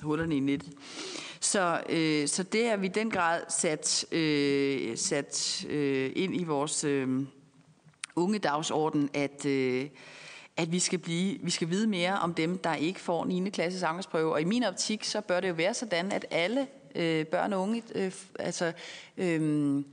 hullerne 0.02 0.36
i 0.36 0.39
nettet. 0.39 0.74
Så, 1.39 1.82
øh, 1.89 2.28
så 2.28 2.43
det 2.43 2.70
har 2.70 2.78
vi 2.78 2.86
i 2.86 2.89
den 2.89 3.12
grad 3.12 3.41
sat, 3.50 4.06
øh, 4.12 4.98
sat 4.98 5.65
øh, 5.70 6.12
ind 6.15 6.41
i 6.41 6.43
vores 6.43 6.84
øh, 6.84 7.26
unge 8.17 8.39
dagsorden, 8.39 9.10
at, 9.13 9.45
øh, 9.45 9.89
at 10.58 10.71
vi 10.71 10.80
skal, 10.80 10.99
blive, 10.99 11.39
vi 11.41 11.51
skal 11.51 11.69
vide 11.69 11.88
mere 11.88 12.19
om 12.19 12.34
dem, 12.34 12.58
der 12.58 12.75
ikke 12.75 12.99
får 12.99 13.25
9. 13.25 13.49
klasses 13.49 13.84
angstprøve. 13.84 14.34
Og 14.34 14.41
i 14.41 14.43
min 14.43 14.63
optik, 14.63 15.03
så 15.03 15.21
bør 15.21 15.39
det 15.39 15.49
jo 15.49 15.53
være 15.53 15.73
sådan, 15.73 16.12
at 16.12 16.25
alle 16.32 16.67
øh, 16.95 17.25
børn 17.25 17.53
og 17.53 17.62
unge 17.62 17.84
øh, 17.95 18.12
altså, 18.39 18.73
øh, 19.17 19.84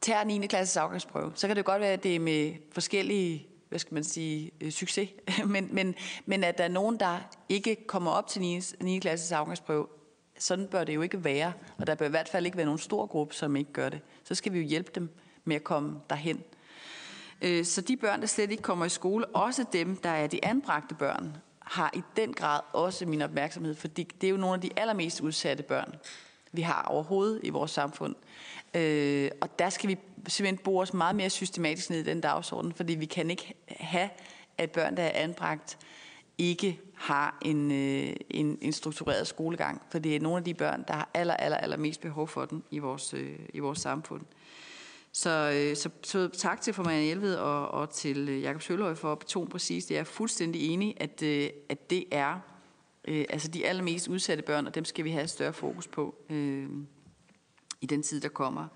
tager 0.00 0.24
9. 0.24 0.46
klasses 0.46 0.76
afgangsprøve, 0.76 1.32
så 1.34 1.46
kan 1.46 1.56
det 1.56 1.62
jo 1.62 1.70
godt 1.70 1.80
være, 1.80 1.92
at 1.92 2.02
det 2.02 2.14
er 2.14 2.20
med 2.20 2.52
forskellige 2.72 3.46
hvad 3.68 3.78
skal 3.78 3.94
man 3.94 4.04
sige, 4.04 4.50
øh, 4.60 4.70
succes, 4.70 5.08
men, 5.46 5.68
men, 5.72 5.94
men 6.26 6.44
at 6.44 6.58
der 6.58 6.64
er 6.64 6.68
nogen, 6.68 7.00
der 7.00 7.18
ikke 7.48 7.86
kommer 7.86 8.10
op 8.10 8.26
til 8.26 8.40
9. 8.40 8.60
9. 8.80 8.98
klasses 8.98 9.32
afgangsprøve, 9.32 9.86
sådan 10.38 10.66
bør 10.66 10.84
det 10.84 10.94
jo 10.94 11.02
ikke 11.02 11.24
være, 11.24 11.52
og 11.78 11.86
der 11.86 11.94
bør 11.94 12.06
i 12.06 12.10
hvert 12.10 12.28
fald 12.28 12.46
ikke 12.46 12.56
være 12.56 12.66
nogen 12.66 12.78
stor 12.78 13.06
gruppe, 13.06 13.34
som 13.34 13.56
ikke 13.56 13.72
gør 13.72 13.88
det. 13.88 14.00
Så 14.24 14.34
skal 14.34 14.52
vi 14.52 14.58
jo 14.58 14.64
hjælpe 14.64 14.90
dem 14.94 15.08
med 15.44 15.56
at 15.56 15.64
komme 15.64 16.00
derhen. 16.10 16.42
Øh, 17.42 17.64
så 17.64 17.80
de 17.80 17.96
børn, 17.96 18.20
der 18.20 18.26
slet 18.26 18.50
ikke 18.50 18.62
kommer 18.62 18.84
i 18.84 18.88
skole, 18.88 19.26
også 19.26 19.64
dem, 19.72 19.96
der 19.96 20.10
er 20.10 20.26
de 20.26 20.44
anbragte 20.44 20.94
børn, 20.94 21.36
har 21.58 21.90
i 21.94 22.02
den 22.16 22.32
grad 22.32 22.60
også 22.72 23.06
min 23.06 23.22
opmærksomhed, 23.22 23.74
fordi 23.74 24.08
det 24.20 24.26
er 24.26 24.30
jo 24.30 24.36
nogle 24.36 24.54
af 24.54 24.60
de 24.60 24.70
allermest 24.76 25.20
udsatte 25.20 25.62
børn, 25.62 25.94
vi 26.52 26.62
har 26.62 26.82
overhovedet 26.82 27.40
i 27.42 27.50
vores 27.50 27.70
samfund. 27.70 28.14
Øh, 28.74 29.30
og 29.40 29.58
der 29.58 29.70
skal 29.70 29.88
vi 29.88 29.98
simpelthen 30.28 30.64
bo 30.64 30.78
os 30.78 30.94
meget 30.94 31.16
mere 31.16 31.30
systematisk 31.30 31.90
ned 31.90 31.98
i 31.98 32.02
den 32.02 32.20
dagsorden, 32.20 32.72
fordi 32.72 32.94
vi 32.94 33.06
kan 33.06 33.30
ikke 33.30 33.54
have, 33.68 34.08
at 34.58 34.70
børn, 34.70 34.96
der 34.96 35.02
er 35.02 35.22
anbragt, 35.22 35.78
ikke 36.38 36.80
har 36.94 37.38
en, 37.42 37.70
øh, 37.70 38.16
en, 38.30 38.58
en 38.60 38.72
struktureret 38.72 39.26
skolegang, 39.26 39.82
for 39.90 39.98
det 39.98 40.16
er 40.16 40.20
nogle 40.20 40.38
af 40.38 40.44
de 40.44 40.54
børn, 40.54 40.84
der 40.88 40.94
har 40.94 41.08
aller, 41.14 41.34
aller, 41.34 41.56
aller 41.56 41.76
mest 41.76 42.00
behov 42.00 42.28
for 42.28 42.44
den 42.44 42.62
i 42.70 42.78
vores, 42.78 43.14
øh, 43.14 43.38
i 43.54 43.58
vores 43.58 43.78
samfund. 43.78 44.22
Så, 45.16 45.52
øh, 45.54 45.76
så, 45.76 45.90
så 46.02 46.28
tak 46.28 46.60
til 46.60 46.74
formanden 46.74 47.04
Hjelved 47.04 47.34
og, 47.34 47.68
og 47.68 47.90
til 47.90 48.28
øh, 48.28 48.42
Jakob 48.42 48.62
Sølhøj 48.62 48.94
for 48.94 49.12
at 49.12 49.18
betone 49.18 49.48
præcis 49.48 49.86
det. 49.86 49.94
Jeg 49.94 50.00
er 50.00 50.04
fuldstændig 50.04 50.68
enig, 50.68 50.94
at, 50.96 51.22
øh, 51.22 51.50
at 51.68 51.90
det 51.90 52.04
er 52.10 52.40
øh, 53.08 53.24
altså 53.28 53.48
de 53.48 53.66
allermest 53.66 54.08
udsatte 54.08 54.42
børn, 54.42 54.66
og 54.66 54.74
dem 54.74 54.84
skal 54.84 55.04
vi 55.04 55.10
have 55.10 55.28
større 55.28 55.52
fokus 55.52 55.86
på 55.86 56.14
øh, 56.30 56.68
i 57.80 57.86
den 57.86 58.02
tid, 58.02 58.20
der 58.20 58.28
kommer. 58.28 58.68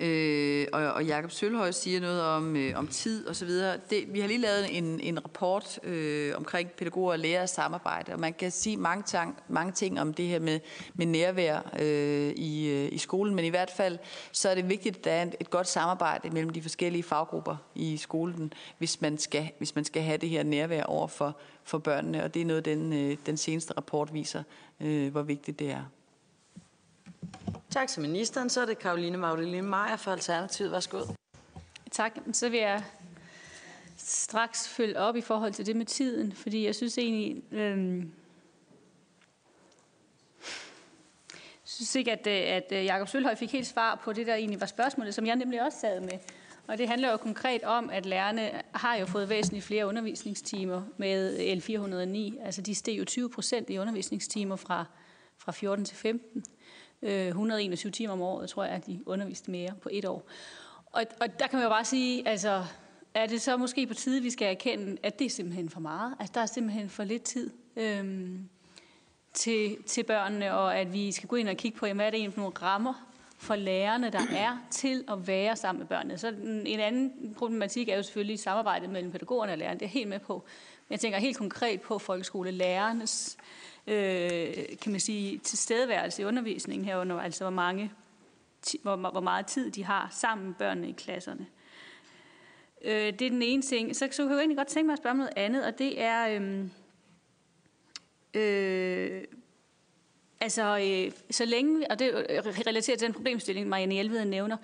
Øh, 0.00 0.66
og, 0.72 0.92
og 0.92 1.04
Jakob 1.04 1.30
Sølhøj 1.30 1.70
siger 1.70 2.00
noget 2.00 2.22
om, 2.22 2.56
øh, 2.56 2.78
om 2.78 2.88
tid 2.88 3.26
og 3.26 3.36
så 3.36 3.44
videre. 3.44 3.76
Det, 3.90 4.04
vi 4.08 4.20
har 4.20 4.28
lige 4.28 4.40
lavet 4.40 4.78
en, 4.78 5.00
en 5.00 5.24
rapport 5.24 5.78
øh, 5.82 6.36
omkring 6.36 6.70
pædagoger 6.70 7.12
og 7.12 7.18
lærer 7.18 7.46
samarbejde, 7.46 8.12
og 8.12 8.20
man 8.20 8.32
kan 8.32 8.50
sige 8.50 8.76
mange, 8.76 9.02
tang, 9.06 9.38
mange 9.48 9.72
ting 9.72 10.00
om 10.00 10.14
det 10.14 10.26
her 10.26 10.38
med, 10.38 10.60
med 10.94 11.06
nærvær 11.06 11.60
øh, 11.80 12.30
i, 12.36 12.68
øh, 12.70 12.92
i 12.92 12.98
skolen, 12.98 13.34
men 13.34 13.44
i 13.44 13.48
hvert 13.48 13.70
fald 13.70 13.98
så 14.32 14.48
er 14.48 14.54
det 14.54 14.68
vigtigt, 14.68 14.96
at 14.96 15.04
der 15.04 15.12
er 15.12 15.22
et, 15.22 15.34
et 15.40 15.50
godt 15.50 15.68
samarbejde 15.68 16.30
mellem 16.30 16.50
de 16.50 16.62
forskellige 16.62 17.02
faggrupper 17.02 17.56
i 17.74 17.96
skolen, 17.96 18.52
hvis 18.78 19.00
man 19.00 19.18
skal, 19.18 19.50
hvis 19.58 19.74
man 19.74 19.84
skal 19.84 20.02
have 20.02 20.18
det 20.18 20.28
her 20.28 20.42
nærvær 20.42 20.82
over 20.82 21.06
for, 21.06 21.36
for 21.64 21.78
børnene, 21.78 22.24
og 22.24 22.34
det 22.34 22.42
er 22.42 22.46
noget, 22.46 22.64
den, 22.64 22.92
øh, 22.92 23.16
den 23.26 23.36
seneste 23.36 23.74
rapport 23.76 24.14
viser, 24.14 24.42
øh, 24.80 25.12
hvor 25.12 25.22
vigtigt 25.22 25.58
det 25.58 25.70
er. 25.70 25.82
Tak 27.70 27.88
til 27.88 28.02
ministeren. 28.02 28.50
Så 28.50 28.60
er 28.60 28.66
det 28.66 28.78
Karoline 28.78 29.18
Magdalene 29.18 29.62
Meyer 29.62 29.96
fra 29.96 30.12
Alternativet. 30.12 30.72
Værsgo. 30.72 31.00
Tak. 31.90 32.12
Så 32.32 32.48
vil 32.48 32.60
jeg 32.60 32.84
straks 33.96 34.68
følge 34.68 34.98
op 34.98 35.16
i 35.16 35.20
forhold 35.20 35.52
til 35.52 35.66
det 35.66 35.76
med 35.76 35.86
tiden, 35.86 36.32
fordi 36.32 36.66
jeg 36.66 36.74
synes 36.74 36.98
egentlig, 36.98 37.52
øh, 37.52 38.04
synes 41.64 41.94
ikke, 41.94 42.12
at, 42.12 42.26
øh, 42.26 42.56
at 42.56 42.72
øh, 42.72 42.84
Jakob 42.84 43.08
Sølhøj 43.08 43.34
fik 43.34 43.52
helt 43.52 43.66
svar 43.66 44.00
på 44.04 44.12
det, 44.12 44.26
der 44.26 44.34
egentlig 44.34 44.60
var 44.60 44.66
spørgsmålet, 44.66 45.14
som 45.14 45.26
jeg 45.26 45.36
nemlig 45.36 45.62
også 45.62 45.80
sad 45.80 46.00
med. 46.00 46.18
Og 46.66 46.78
det 46.78 46.88
handler 46.88 47.10
jo 47.10 47.16
konkret 47.16 47.62
om, 47.62 47.90
at 47.90 48.06
lærerne 48.06 48.50
har 48.74 48.96
jo 48.96 49.06
fået 49.06 49.28
væsentligt 49.28 49.64
flere 49.64 49.86
undervisningstimer 49.86 50.82
med 50.96 51.38
L409. 51.38 52.44
Altså 52.44 52.62
de 52.62 52.74
steg 52.74 52.98
jo 52.98 53.04
20 53.04 53.30
procent 53.30 53.70
i 53.70 53.78
undervisningstimer 53.78 54.56
fra, 54.56 54.84
fra 55.38 55.52
14 55.52 55.84
til 55.84 55.96
15. 55.96 56.44
Øh, 57.04 57.26
121 57.26 57.92
timer 57.92 58.12
om 58.12 58.20
året, 58.20 58.48
tror 58.48 58.64
jeg, 58.64 58.72
at 58.72 58.86
de 58.86 59.00
underviste 59.06 59.50
mere 59.50 59.70
på 59.82 59.88
et 59.92 60.04
år. 60.04 60.26
Og, 60.86 61.04
og 61.20 61.38
der 61.38 61.46
kan 61.46 61.56
man 61.56 61.62
jo 61.62 61.68
bare 61.68 61.84
sige, 61.84 62.28
altså, 62.28 62.64
er 63.14 63.26
det 63.26 63.42
så 63.42 63.56
måske 63.56 63.86
på 63.86 63.94
tide, 63.94 64.22
vi 64.22 64.30
skal 64.30 64.48
erkende, 64.48 64.96
at 65.02 65.18
det 65.18 65.24
er 65.24 65.30
simpelthen 65.30 65.70
for 65.70 65.80
meget? 65.80 66.14
Altså, 66.20 66.32
der 66.34 66.40
er 66.40 66.46
simpelthen 66.46 66.88
for 66.88 67.04
lidt 67.04 67.22
tid 67.22 67.50
øhm, 67.76 68.48
til, 69.32 69.76
til 69.86 70.02
børnene, 70.02 70.54
og 70.54 70.78
at 70.78 70.92
vi 70.92 71.12
skal 71.12 71.28
gå 71.28 71.36
ind 71.36 71.48
og 71.48 71.56
kigge 71.56 71.78
på, 71.78 71.86
jamen, 71.86 71.98
hvad 71.98 72.06
er 72.06 72.10
det 72.10 72.18
egentlig 72.18 72.34
for 72.34 72.40
nogle 72.40 72.56
rammer 72.62 73.10
for 73.38 73.56
lærerne, 73.56 74.10
der 74.10 74.20
er 74.30 74.58
til 74.70 75.04
at 75.08 75.26
være 75.26 75.56
sammen 75.56 75.80
med 75.80 75.86
børnene. 75.88 76.18
Så 76.18 76.28
en 76.66 76.80
anden 76.80 77.34
problematik 77.38 77.88
er 77.88 77.96
jo 77.96 78.02
selvfølgelig 78.02 78.38
samarbejdet 78.38 78.90
mellem 78.90 79.12
pædagogerne 79.12 79.52
og 79.52 79.58
lærerne. 79.58 79.80
Det 79.80 79.86
er 79.86 79.90
helt 79.90 80.08
med 80.08 80.18
på. 80.18 80.34
Men 80.88 80.92
jeg 80.92 81.00
tænker 81.00 81.18
helt 81.18 81.36
konkret 81.36 81.80
på 81.80 81.98
folkeskolelærernes 81.98 83.36
øh, 83.38 83.73
øh, 83.86 84.78
kan 84.82 84.92
man 84.92 85.00
sige, 85.00 85.38
tilstedeværelse 85.38 86.22
i 86.22 86.24
undervisningen 86.24 86.84
herunder, 86.84 87.20
altså 87.20 87.44
hvor, 87.44 87.50
mange, 87.50 87.92
hvor, 88.82 88.96
hvor 88.96 89.20
meget 89.20 89.46
tid 89.46 89.70
de 89.70 89.84
har 89.84 90.08
sammen 90.10 90.46
med 90.46 90.54
børnene 90.54 90.88
i 90.88 90.92
klasserne. 90.92 91.46
Øh, 92.84 93.12
det 93.12 93.22
er 93.22 93.30
den 93.30 93.42
ene 93.42 93.62
ting. 93.62 93.96
Så, 93.96 94.08
så 94.10 94.22
kan 94.22 94.28
jeg 94.28 94.34
jo 94.34 94.38
egentlig 94.38 94.56
godt 94.56 94.68
tænke 94.68 94.86
mig 94.86 94.92
at 94.92 94.98
spørge 94.98 95.10
om 95.10 95.16
noget 95.16 95.32
andet, 95.36 95.64
og 95.64 95.78
det 95.78 96.00
er... 96.00 96.28
Øh, 96.28 96.68
øh, 98.34 99.24
altså, 100.40 100.78
øh, 100.78 101.12
så 101.30 101.44
længe, 101.44 101.90
og 101.90 101.98
det 101.98 102.12
relaterer 102.66 102.96
til 102.96 103.06
den 103.06 103.14
problemstilling, 103.14 103.68
Marianne 103.68 103.94
Hjelved 103.94 104.24
nævner, 104.24 104.56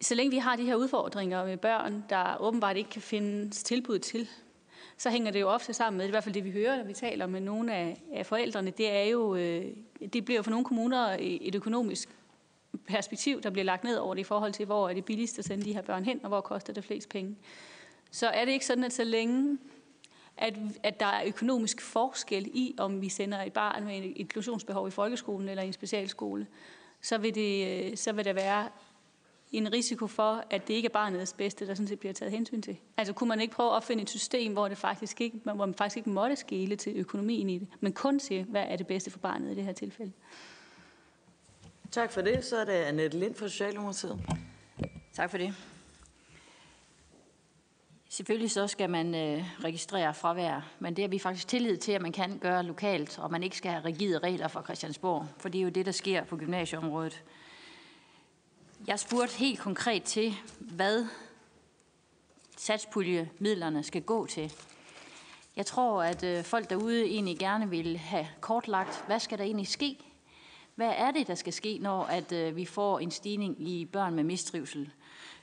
så 0.00 0.14
længe 0.14 0.30
vi 0.30 0.38
har 0.38 0.56
de 0.56 0.64
her 0.64 0.74
udfordringer 0.74 1.44
med 1.44 1.56
børn, 1.56 2.04
der 2.08 2.36
åbenbart 2.40 2.76
ikke 2.76 2.90
kan 2.90 3.02
findes 3.02 3.62
tilbud 3.62 3.98
til, 3.98 4.28
så 5.02 5.10
hænger 5.10 5.30
det 5.30 5.40
jo 5.40 5.48
ofte 5.48 5.74
sammen 5.74 5.98
med, 5.98 6.06
i 6.06 6.10
hvert 6.10 6.24
fald 6.24 6.34
det 6.34 6.44
vi 6.44 6.50
hører, 6.50 6.76
når 6.76 6.84
vi 6.84 6.92
taler 6.92 7.26
med 7.26 7.40
nogle 7.40 7.74
af, 7.74 8.02
af 8.12 8.26
forældrene, 8.26 8.70
det 8.70 8.90
er 8.90 9.02
jo, 9.02 9.34
øh, 9.34 9.64
det 10.12 10.24
bliver 10.24 10.38
jo 10.38 10.42
for 10.42 10.50
nogle 10.50 10.64
kommuner 10.64 11.16
et 11.20 11.54
økonomisk 11.54 12.08
perspektiv, 12.86 13.42
der 13.42 13.50
bliver 13.50 13.64
lagt 13.64 13.84
ned 13.84 13.96
over 13.96 14.14
det 14.14 14.20
i 14.20 14.24
forhold 14.24 14.52
til, 14.52 14.66
hvor 14.66 14.88
er 14.88 14.94
det 14.94 15.04
billigst 15.04 15.38
at 15.38 15.44
sende 15.44 15.64
de 15.64 15.72
her 15.72 15.82
børn 15.82 16.04
hen, 16.04 16.20
og 16.22 16.28
hvor 16.28 16.40
koster 16.40 16.72
det 16.72 16.84
flest 16.84 17.08
penge. 17.08 17.36
Så 18.10 18.28
er 18.28 18.44
det 18.44 18.52
ikke 18.52 18.66
sådan, 18.66 18.84
at 18.84 18.92
så 18.92 19.04
længe 19.04 19.58
at, 20.36 20.54
at 20.82 21.00
der 21.00 21.06
er 21.06 21.26
økonomisk 21.26 21.80
forskel 21.80 22.50
i, 22.54 22.74
om 22.78 23.00
vi 23.00 23.08
sender 23.08 23.42
et 23.42 23.52
barn 23.52 23.84
med 23.84 23.98
et 23.98 24.12
inklusionsbehov 24.16 24.88
i 24.88 24.90
folkeskolen 24.90 25.48
eller 25.48 25.62
i 25.62 25.66
en 25.66 25.72
specialskole, 25.72 26.46
så 27.00 27.18
vil, 27.18 27.34
det, 27.34 27.90
øh, 27.90 27.96
så 27.96 28.12
vil 28.12 28.24
der 28.24 28.32
være 28.32 28.68
en 29.58 29.72
risiko 29.72 30.06
for, 30.06 30.44
at 30.50 30.68
det 30.68 30.74
ikke 30.74 30.86
er 30.86 30.92
barnets 30.92 31.32
bedste, 31.32 31.66
der 31.66 31.74
sådan 31.74 31.88
set 31.88 31.98
bliver 31.98 32.12
taget 32.12 32.32
hensyn 32.32 32.62
til. 32.62 32.76
Altså 32.96 33.12
kunne 33.12 33.28
man 33.28 33.40
ikke 33.40 33.54
prøve 33.54 33.68
at 33.70 33.74
opfinde 33.74 34.02
et 34.02 34.10
system, 34.10 34.52
hvor, 34.52 34.68
det 34.68 34.78
faktisk 34.78 35.20
ikke, 35.20 35.40
hvor 35.44 35.54
man 35.54 35.74
faktisk 35.74 35.96
ikke 35.96 36.10
måtte 36.10 36.36
skele 36.36 36.76
til 36.76 36.92
økonomien 36.96 37.50
i 37.50 37.58
det, 37.58 37.68
men 37.80 37.92
kun 37.92 38.18
til, 38.18 38.44
hvad 38.44 38.64
er 38.68 38.76
det 38.76 38.86
bedste 38.86 39.10
for 39.10 39.18
barnet 39.18 39.52
i 39.52 39.54
det 39.54 39.64
her 39.64 39.72
tilfælde. 39.72 40.12
Tak 41.90 42.12
for 42.12 42.20
det. 42.20 42.44
Så 42.44 42.56
er 42.56 42.64
det 42.64 42.72
Annette 42.72 43.18
Lind 43.18 43.34
fra 43.34 43.48
Socialdemokratiet. 43.48 44.20
Tak 45.12 45.30
for 45.30 45.38
det. 45.38 45.54
Selvfølgelig 48.08 48.50
så 48.50 48.66
skal 48.66 48.90
man 48.90 49.14
øh, 49.14 49.44
registrere 49.64 50.14
fravær, 50.14 50.70
men 50.78 50.96
det 50.96 51.02
har 51.02 51.08
vi 51.08 51.18
faktisk 51.18 51.48
tillid 51.48 51.76
til, 51.76 51.92
at 51.92 52.02
man 52.02 52.12
kan 52.12 52.38
gøre 52.38 52.62
lokalt, 52.62 53.18
og 53.18 53.30
man 53.30 53.42
ikke 53.42 53.56
skal 53.56 53.70
have 53.70 53.84
rigide 53.84 54.18
regler 54.18 54.48
fra 54.48 54.62
Christiansborg, 54.64 55.26
for 55.38 55.48
det 55.48 55.58
er 55.58 55.62
jo 55.62 55.68
det, 55.68 55.86
der 55.86 55.92
sker 55.92 56.24
på 56.24 56.36
gymnasieområdet. 56.36 57.22
Jeg 58.86 59.00
spurgte 59.00 59.38
helt 59.38 59.58
konkret 59.58 60.02
til, 60.02 60.34
hvad 60.58 61.06
satspuljemidlerne 62.56 63.82
skal 63.82 64.02
gå 64.02 64.26
til. 64.26 64.52
Jeg 65.56 65.66
tror, 65.66 66.02
at 66.02 66.24
øh, 66.24 66.44
folk 66.44 66.70
derude 66.70 67.04
egentlig 67.04 67.38
gerne 67.38 67.70
vil 67.70 67.98
have 67.98 68.26
kortlagt, 68.40 69.04
hvad 69.06 69.20
skal 69.20 69.38
der 69.38 69.44
egentlig 69.44 69.68
ske? 69.68 69.98
Hvad 70.74 70.92
er 70.96 71.10
det, 71.10 71.26
der 71.26 71.34
skal 71.34 71.52
ske, 71.52 71.78
når 71.78 72.02
at 72.02 72.32
øh, 72.32 72.56
vi 72.56 72.64
får 72.64 72.98
en 72.98 73.10
stigning 73.10 73.68
i 73.68 73.84
børn 73.84 74.14
med 74.14 74.24
mistrivsel? 74.24 74.90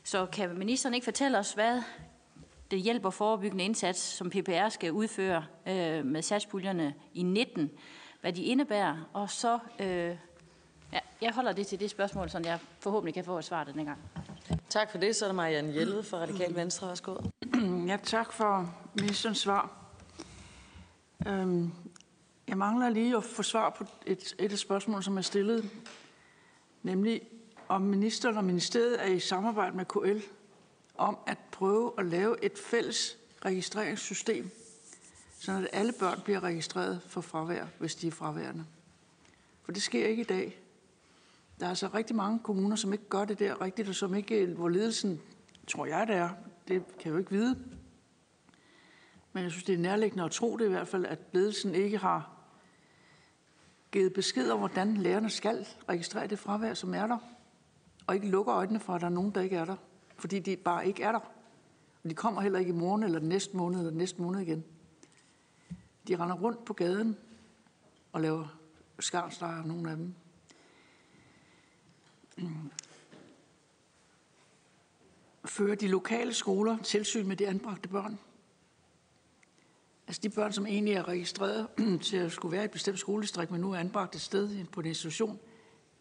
Så 0.04 0.26
kan 0.26 0.58
ministeren 0.58 0.94
ikke 0.94 1.06
fortælle 1.06 1.38
os, 1.38 1.54
hvad 1.54 1.82
det 2.72 2.80
hjælper 2.80 3.10
forebyggende 3.10 3.64
indsats, 3.64 4.00
som 4.00 4.30
PPR 4.30 4.70
skal 4.70 4.92
udføre 4.92 5.46
øh, 5.68 6.06
med 6.06 6.22
satspuljerne 6.22 6.94
i 7.14 7.24
19, 7.24 7.72
hvad 8.22 8.34
de 8.34 8.44
indebærer, 8.44 9.10
og 9.14 9.30
så 9.30 9.60
øh, 9.80 10.16
jeg 11.22 11.32
holder 11.34 11.52
det 11.52 11.68
til 11.68 11.80
det 11.80 11.90
spørgsmål, 11.90 12.30
så 12.30 12.42
jeg 12.46 12.60
forhåbentlig 12.80 13.14
kan 13.14 13.24
få 13.24 13.38
et 13.38 13.46
svar 13.46 13.64
denne 13.64 13.86
gang. 13.86 14.00
Tak 14.70 14.92
for 14.92 14.98
det. 14.98 15.16
Så 15.16 15.26
er 15.26 15.30
det 15.30 15.36
Marianne 15.36 15.72
Hjelved 15.72 16.04
fra 16.04 16.18
Radikal 16.18 16.56
Venstre. 16.56 16.88
Værsgo. 16.88 17.16
Ja, 17.88 17.98
tak 18.04 18.34
for 18.34 18.76
ministerens 18.96 19.38
svar. 19.38 19.76
Øhm, 21.28 21.72
jeg 22.48 22.58
mangler 22.58 22.90
lige 22.90 23.18
at 23.18 23.24
få 23.24 23.44
svar 23.44 23.70
på 23.70 23.86
et, 24.06 24.36
et 24.40 24.52
af 24.52 24.58
spørgsmålene, 24.58 25.04
som 25.04 25.18
er 25.18 25.22
stillet, 25.22 25.70
nemlig 26.84 27.22
om 27.68 27.82
ministeren 27.82 28.38
og 28.38 28.44
ministeriet 28.44 29.02
er 29.04 29.08
i 29.08 29.20
samarbejde 29.20 29.76
med 29.78 29.86
KL 29.86 30.20
om 30.98 31.18
at 31.28 31.38
prøve 31.52 31.94
at 31.98 32.06
lave 32.06 32.44
et 32.44 32.58
fælles 32.58 33.18
registreringssystem, 33.46 34.50
så 35.40 35.52
at 35.52 35.68
alle 35.74 35.94
børn 36.00 36.22
bliver 36.24 36.44
registreret 36.44 37.02
for 37.08 37.22
fravær, 37.22 37.66
hvis 37.80 37.96
de 37.96 38.08
er 38.08 38.12
fraværende. 38.12 38.66
For 39.64 39.72
det 39.72 39.82
sker 39.82 40.08
ikke 40.08 40.22
i 40.22 40.26
dag. 40.26 40.60
Der 41.60 41.66
er 41.66 41.70
altså 41.70 41.88
rigtig 41.94 42.16
mange 42.16 42.40
kommuner, 42.40 42.76
som 42.76 42.94
ikke 42.94 43.10
gør 43.10 43.26
det 43.26 43.40
der 43.40 43.62
rigtigt, 43.62 43.90
og 43.90 43.96
som 43.96 44.16
ikke, 44.16 44.46
hvor 44.46 44.70
ledelsen, 44.70 45.22
tror 45.68 45.86
jeg 45.86 46.08
det 46.08 46.16
er, 46.16 46.30
det 46.68 46.86
kan 46.86 47.06
jeg 47.06 47.14
jo 47.14 47.18
ikke 47.18 47.32
vide. 47.32 47.60
Men 49.34 49.44
jeg 49.44 49.52
synes, 49.52 49.64
det 49.64 49.76
er 49.76 49.80
nærliggende 49.80 50.24
at 50.24 50.32
tro 50.32 50.58
det 50.58 50.66
i 50.66 50.70
hvert 50.70 50.88
fald, 50.88 51.06
at 51.06 51.20
ledelsen 51.32 51.76
ikke 51.76 51.98
har 51.98 52.32
givet 53.92 54.14
besked 54.14 54.52
om, 54.52 54.60
hvordan 54.60 54.98
lærerne 54.98 55.30
skal 55.30 55.68
registrere 55.90 56.28
det 56.28 56.40
fravær, 56.40 56.74
som 56.74 56.94
er 56.94 57.08
der, 57.08 57.18
og 58.08 58.16
ikke 58.16 58.30
lukker 58.30 58.56
øjnene 58.56 58.80
for, 58.80 58.94
at 58.94 59.02
der 59.02 59.08
er 59.08 59.12
nogen, 59.12 59.32
der 59.32 59.42
ikke 59.42 59.56
er 59.56 59.66
der, 59.66 59.76
fordi 60.18 60.40
de 60.40 60.58
bare 60.58 60.88
ikke 60.88 61.04
er 61.04 61.12
der. 61.12 61.20
Og 62.04 62.10
de 62.10 62.16
kommer 62.16 62.42
heller 62.42 62.60
ikke 62.60 62.70
i 62.70 62.76
morgen, 62.76 63.04
eller 63.04 63.20
næste 63.20 63.58
måned, 63.58 63.80
eller 63.80 63.92
næste 63.92 64.22
måned 64.22 64.40
igen. 64.40 64.64
De 66.08 66.16
render 66.16 66.36
rundt 66.36 66.66
på 66.66 66.74
gaden 66.74 67.18
og 68.14 68.22
laver 68.22 68.60
skarnstreger, 69.00 69.64
nogle 69.64 69.92
af 69.92 69.98
dem. 69.98 70.14
Fører 75.50 75.76
de 75.76 75.88
lokale 75.88 76.34
skoler 76.34 76.78
tilsyn 76.78 77.28
med 77.28 77.36
de 77.36 77.48
anbragte 77.48 77.90
børn? 77.90 78.20
Altså 80.08 80.22
de 80.22 80.30
børn, 80.30 80.54
som 80.54 80.66
egentlig 80.66 80.94
er 80.94 81.08
registreret 81.08 81.68
til 82.02 82.18
at 82.18 82.32
skulle 82.32 82.52
være 82.52 82.62
i 82.62 82.66
et 82.66 82.72
bestemt 82.72 83.00
skoledistrikt, 83.00 83.52
men 83.52 83.62
nu 83.62 83.72
er 83.72 83.78
anbragt 83.78 84.16
et 84.16 84.22
sted 84.22 84.66
på 84.66 84.80
en 84.80 84.86
institution. 84.86 85.40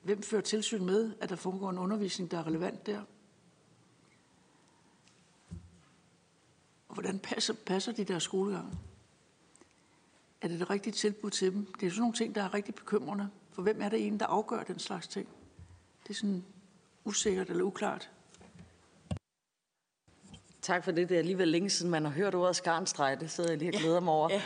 Hvem 0.03 0.23
fører 0.23 0.43
tilsyn 0.43 0.85
med, 0.85 1.13
at 1.21 1.29
der 1.29 1.37
foregår 1.37 1.71
en 1.71 1.79
undervisning, 1.79 2.31
der 2.31 2.39
er 2.39 2.47
relevant 2.47 2.87
der? 2.87 3.03
Og 6.89 6.95
hvordan 6.95 7.19
passer, 7.19 7.55
passer 7.67 7.93
de 7.93 8.05
der 8.05 8.19
skolegang? 8.19 8.79
Er 10.41 10.49
det 10.49 10.61
det 10.61 10.71
rigtige 10.71 10.93
tilbud 10.93 11.31
til 11.31 11.53
dem? 11.53 11.67
Det 11.81 11.87
er 11.87 11.91
sådan 11.91 12.01
nogle 12.01 12.17
ting, 12.17 12.35
der 12.35 12.43
er 12.43 12.55
rigtig 12.55 12.75
bekymrende. 12.75 13.29
For 13.53 13.63
hvem 13.63 13.83
er 13.83 13.89
det 13.89 14.07
en, 14.07 14.21
der 14.21 14.27
afgør 14.27 14.63
den 14.63 14.79
slags 14.79 15.09
ting? 15.09 15.29
Det 16.03 16.11
er 16.11 16.15
sådan 16.15 16.45
usikkert 17.05 17.51
eller 17.51 17.65
uklart. 17.65 18.11
Tak 20.69 20.85
for 20.85 20.91
det. 20.91 21.09
Det 21.09 21.15
er 21.15 21.19
alligevel 21.19 21.49
længe 21.49 21.71
siden, 21.71 21.91
man 21.91 22.05
har 22.05 22.13
hørt 22.13 22.35
ordet 22.35 22.57
skarnstreg. 22.57 23.17
Det 23.21 23.31
sidder 23.31 23.51
jeg 23.51 23.59
lige 23.59 23.75
og 23.75 23.81
glæder 23.81 24.01
mig 24.01 24.13
over. 24.13 24.29
Ja, 24.33 24.43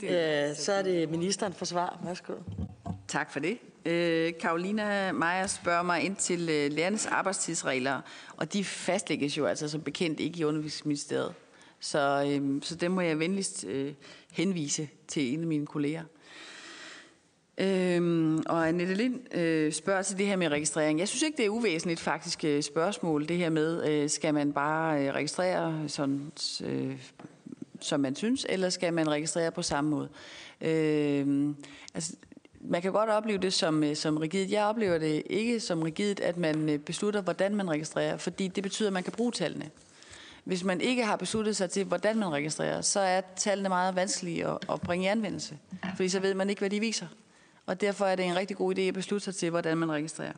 det 0.00 0.50
øh, 0.50 0.56
så 0.56 0.72
er 0.72 0.82
det 0.82 1.10
ministeren 1.10 1.52
for 1.52 1.64
svar. 1.64 2.00
Værsgo. 2.04 2.32
Tak 3.08 3.32
for 3.32 3.40
det. 3.40 3.58
Øh, 3.84 4.32
Karolina 4.40 5.12
Meyer 5.12 5.46
spørger 5.46 5.82
mig 5.82 6.02
ind 6.02 6.16
til 6.16 6.40
øh, 6.40 6.72
lærernes 6.72 7.06
arbejdstidsregler, 7.06 8.00
og 8.36 8.52
de 8.52 8.64
fastlægges 8.64 9.38
jo 9.38 9.46
altså 9.46 9.68
som 9.68 9.80
bekendt 9.80 10.20
ikke 10.20 10.40
i 10.40 10.44
undervisningsministeriet. 10.44 11.34
Så, 11.80 12.24
øh, 12.28 12.62
så 12.62 12.74
det 12.74 12.90
må 12.90 13.00
jeg 13.00 13.18
venligst 13.18 13.64
øh, 13.64 13.92
henvise 14.32 14.88
til 15.08 15.34
en 15.34 15.40
af 15.40 15.46
mine 15.46 15.66
kolleger. 15.66 16.02
Øhm, 17.58 18.42
og 18.46 18.68
Annette 18.68 18.94
Lind 18.94 19.34
øh, 19.34 19.72
spørger 19.72 20.02
til 20.02 20.18
det 20.18 20.26
her 20.26 20.36
med 20.36 20.48
registrering. 20.48 20.98
Jeg 20.98 21.08
synes 21.08 21.22
ikke, 21.22 21.36
det 21.36 21.44
er 21.44 21.50
uvæsentligt 21.50 22.00
faktisk 22.00 22.44
øh, 22.44 22.62
spørgsmål, 22.62 23.28
det 23.28 23.36
her 23.36 23.50
med, 23.50 23.88
øh, 23.88 24.10
skal 24.10 24.34
man 24.34 24.52
bare 24.52 25.06
øh, 25.06 25.14
registrere 25.14 25.88
sådan, 25.88 26.32
øh, 26.64 26.98
som 27.80 28.00
man 28.00 28.16
synes, 28.16 28.46
eller 28.48 28.70
skal 28.70 28.92
man 28.92 29.10
registrere 29.10 29.50
på 29.50 29.62
samme 29.62 29.90
måde? 29.90 30.08
Øh, 30.60 31.54
altså, 31.94 32.12
man 32.60 32.82
kan 32.82 32.92
godt 32.92 33.10
opleve 33.10 33.38
det 33.38 33.52
som, 33.52 33.84
øh, 33.84 33.96
som 33.96 34.16
rigidt. 34.16 34.50
Jeg 34.50 34.64
oplever 34.64 34.98
det 34.98 35.22
ikke 35.26 35.60
som 35.60 35.82
rigidt, 35.82 36.20
at 36.20 36.36
man 36.36 36.68
øh, 36.68 36.78
beslutter, 36.78 37.20
hvordan 37.20 37.56
man 37.56 37.70
registrerer, 37.70 38.16
fordi 38.16 38.48
det 38.48 38.62
betyder, 38.62 38.88
at 38.88 38.92
man 38.92 39.02
kan 39.02 39.12
bruge 39.12 39.32
tallene. 39.32 39.70
Hvis 40.44 40.64
man 40.64 40.80
ikke 40.80 41.04
har 41.04 41.16
besluttet 41.16 41.56
sig 41.56 41.70
til, 41.70 41.84
hvordan 41.84 42.18
man 42.18 42.32
registrerer, 42.32 42.80
så 42.80 43.00
er 43.00 43.20
tallene 43.36 43.68
meget 43.68 43.96
vanskelige 43.96 44.46
at, 44.46 44.58
at 44.72 44.80
bringe 44.80 45.04
i 45.04 45.08
anvendelse, 45.08 45.58
fordi 45.96 46.08
så 46.08 46.20
ved 46.20 46.34
man 46.34 46.50
ikke, 46.50 46.60
hvad 46.60 46.70
de 46.70 46.80
viser. 46.80 47.06
Og 47.66 47.80
derfor 47.80 48.06
er 48.06 48.16
det 48.16 48.24
en 48.24 48.36
rigtig 48.36 48.56
god 48.56 48.78
idé 48.78 48.80
at 48.80 48.94
beslutte 48.94 49.24
sig 49.24 49.34
til, 49.34 49.50
hvordan 49.50 49.78
man 49.78 49.92
registrerer. 49.92 50.32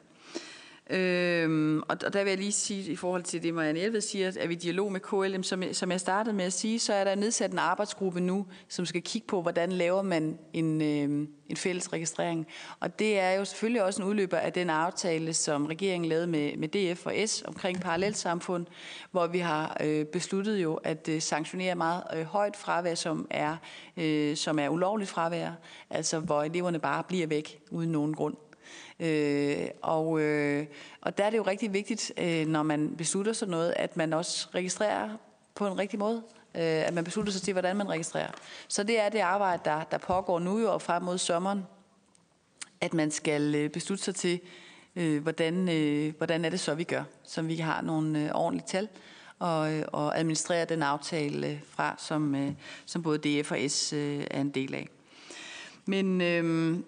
Øhm, 0.91 1.79
og, 1.79 1.97
og 2.07 2.13
der 2.13 2.25
vil 2.25 2.31
jeg 2.31 2.39
lige 2.39 2.53
sige, 2.53 2.93
i 2.93 2.97
forhold 2.97 3.23
til 3.23 3.43
det, 3.43 3.55
Marianne 3.55 3.81
Elved 3.81 4.01
siger, 4.01 4.33
at 4.41 4.49
vi 4.49 4.55
i 4.55 4.57
dialog 4.57 4.93
med 4.93 5.01
KLM, 5.01 5.43
som, 5.43 5.63
som 5.73 5.91
jeg 5.91 6.01
startede 6.01 6.37
med 6.37 6.45
at 6.45 6.53
sige, 6.53 6.79
så 6.79 6.93
er 6.93 7.05
der 7.05 7.15
nedsat 7.15 7.53
en 7.53 7.59
arbejdsgruppe 7.59 8.21
nu, 8.21 8.47
som 8.69 8.87
skal 8.87 9.03
kigge 9.03 9.27
på, 9.27 9.43
hvordan 9.43 9.73
laver 9.73 10.03
man 10.03 10.39
en, 10.53 10.83
øhm, 10.83 11.29
en 11.49 11.57
fælles 11.57 11.93
registrering. 11.93 12.47
Og 12.81 12.99
det 12.99 13.19
er 13.19 13.31
jo 13.31 13.45
selvfølgelig 13.45 13.83
også 13.83 14.03
en 14.03 14.09
udløber 14.09 14.37
af 14.37 14.53
den 14.53 14.71
aftale, 14.71 15.35
som 15.35 15.67
regeringen 15.67 16.09
lavede 16.09 16.27
med, 16.27 16.57
med 16.57 16.69
DF 16.69 17.07
og 17.07 17.15
S 17.27 17.43
omkring 17.43 17.81
parallelsamfund, 17.81 18.67
hvor 19.11 19.27
vi 19.27 19.39
har 19.39 19.77
øh, 19.85 20.05
besluttet 20.05 20.57
jo 20.57 20.75
at 20.75 21.09
øh, 21.09 21.23
sanktionere 21.23 21.75
meget 21.75 22.03
øh, 22.17 22.25
højt 22.25 22.57
fravær, 22.57 22.95
som 22.95 23.27
er, 23.31 23.57
øh, 23.97 24.37
som 24.37 24.59
er 24.59 24.69
ulovligt 24.69 25.11
fravær, 25.11 25.51
altså 25.91 26.19
hvor 26.19 26.43
eleverne 26.43 26.79
bare 26.79 27.05
bliver 27.05 27.27
væk 27.27 27.61
uden 27.71 27.93
nogen 27.93 28.15
grund. 28.15 28.37
Øh, 29.01 29.69
og, 29.83 30.21
øh, 30.21 30.67
og 31.01 31.19
der 31.19 31.25
er 31.25 31.31
det 31.31 31.37
jo 31.37 31.43
rigtig 31.43 31.73
vigtigt, 31.73 32.13
øh, 32.17 32.47
når 32.47 32.63
man 32.63 32.97
beslutter 32.97 33.33
sådan 33.33 33.51
noget, 33.51 33.75
at 33.77 33.97
man 33.97 34.13
også 34.13 34.49
registrerer 34.55 35.11
på 35.55 35.67
en 35.67 35.79
rigtig 35.79 35.99
måde. 35.99 36.23
Øh, 36.55 36.63
at 36.63 36.95
man 36.95 37.05
beslutter 37.05 37.33
sig 37.33 37.43
til, 37.43 37.53
hvordan 37.53 37.77
man 37.77 37.89
registrerer. 37.89 38.31
Så 38.69 38.83
det 38.83 39.01
er 39.01 39.09
det 39.09 39.19
arbejde, 39.19 39.63
der, 39.65 39.85
der 39.85 39.99
pågår 39.99 40.39
nu 40.39 40.59
jo 40.59 40.73
og 40.73 40.83
frem 40.83 41.03
mod 41.03 41.19
sommeren, 41.19 41.67
at 42.81 42.95
man 42.95 43.11
skal 43.11 43.55
øh, 43.55 43.71
beslutte 43.71 44.05
sig 44.05 44.15
til, 44.15 44.41
øh, 44.97 45.23
hvordan, 45.23 45.69
øh, 45.69 46.15
hvordan 46.17 46.45
er 46.45 46.51
det 46.51 46.61
så, 46.61 46.75
vi 46.75 46.85
gør, 46.85 47.05
så 47.23 47.43
vi 47.43 47.57
har 47.57 47.83
nogle 47.83 48.25
øh, 48.25 48.31
ordentlige 48.35 48.67
tal 48.67 48.89
og, 49.39 49.73
øh, 49.73 49.85
og 49.93 50.19
administrere 50.19 50.65
den 50.65 50.83
aftale 50.83 51.47
øh, 51.47 51.61
fra, 51.69 51.95
som, 51.99 52.35
øh, 52.35 52.53
som 52.87 53.03
både 53.03 53.19
DF 53.19 53.53
og 53.53 53.59
S 53.69 53.93
øh, 53.93 54.25
er 54.31 54.41
en 54.41 54.51
del 54.51 54.75
af. 54.75 54.89
Men 55.87 56.21
øh, 56.21 56.79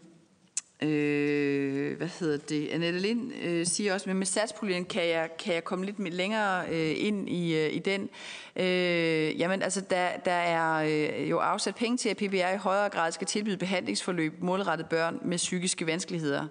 Øh, 0.83 1.97
hvad 1.97 2.09
hedder 2.21 2.39
det? 2.49 2.69
Annette 2.69 3.01
Lind 3.01 3.33
øh, 3.43 3.67
siger 3.67 3.95
også, 3.95 4.09
men 4.09 4.17
med 4.17 4.27
satspuljen 4.27 4.85
kan 4.85 5.09
jeg, 5.09 5.31
kan 5.39 5.55
jeg 5.55 5.65
komme 5.65 5.85
lidt 5.85 6.15
længere 6.15 6.65
øh, 6.71 6.95
ind 6.97 7.29
i, 7.29 7.55
øh, 7.57 7.75
i 7.75 7.79
den. 7.79 8.09
Øh, 8.57 9.41
jamen 9.41 9.63
altså, 9.63 9.81
der, 9.81 10.09
der 10.25 10.33
er 10.33 10.75
øh, 11.21 11.31
jo 11.31 11.39
afsat 11.39 11.75
penge 11.75 11.97
til, 11.97 12.09
at 12.09 12.17
PBR 12.17 12.55
i 12.55 12.57
højere 12.57 12.89
grad 12.89 13.13
skal 13.13 13.27
tilbyde 13.27 13.57
behandlingsforløb 13.57 14.33
målrettet 14.43 14.87
børn 14.89 15.19
med 15.25 15.37
psykiske 15.37 15.87
vanskeligheder. 15.87 16.47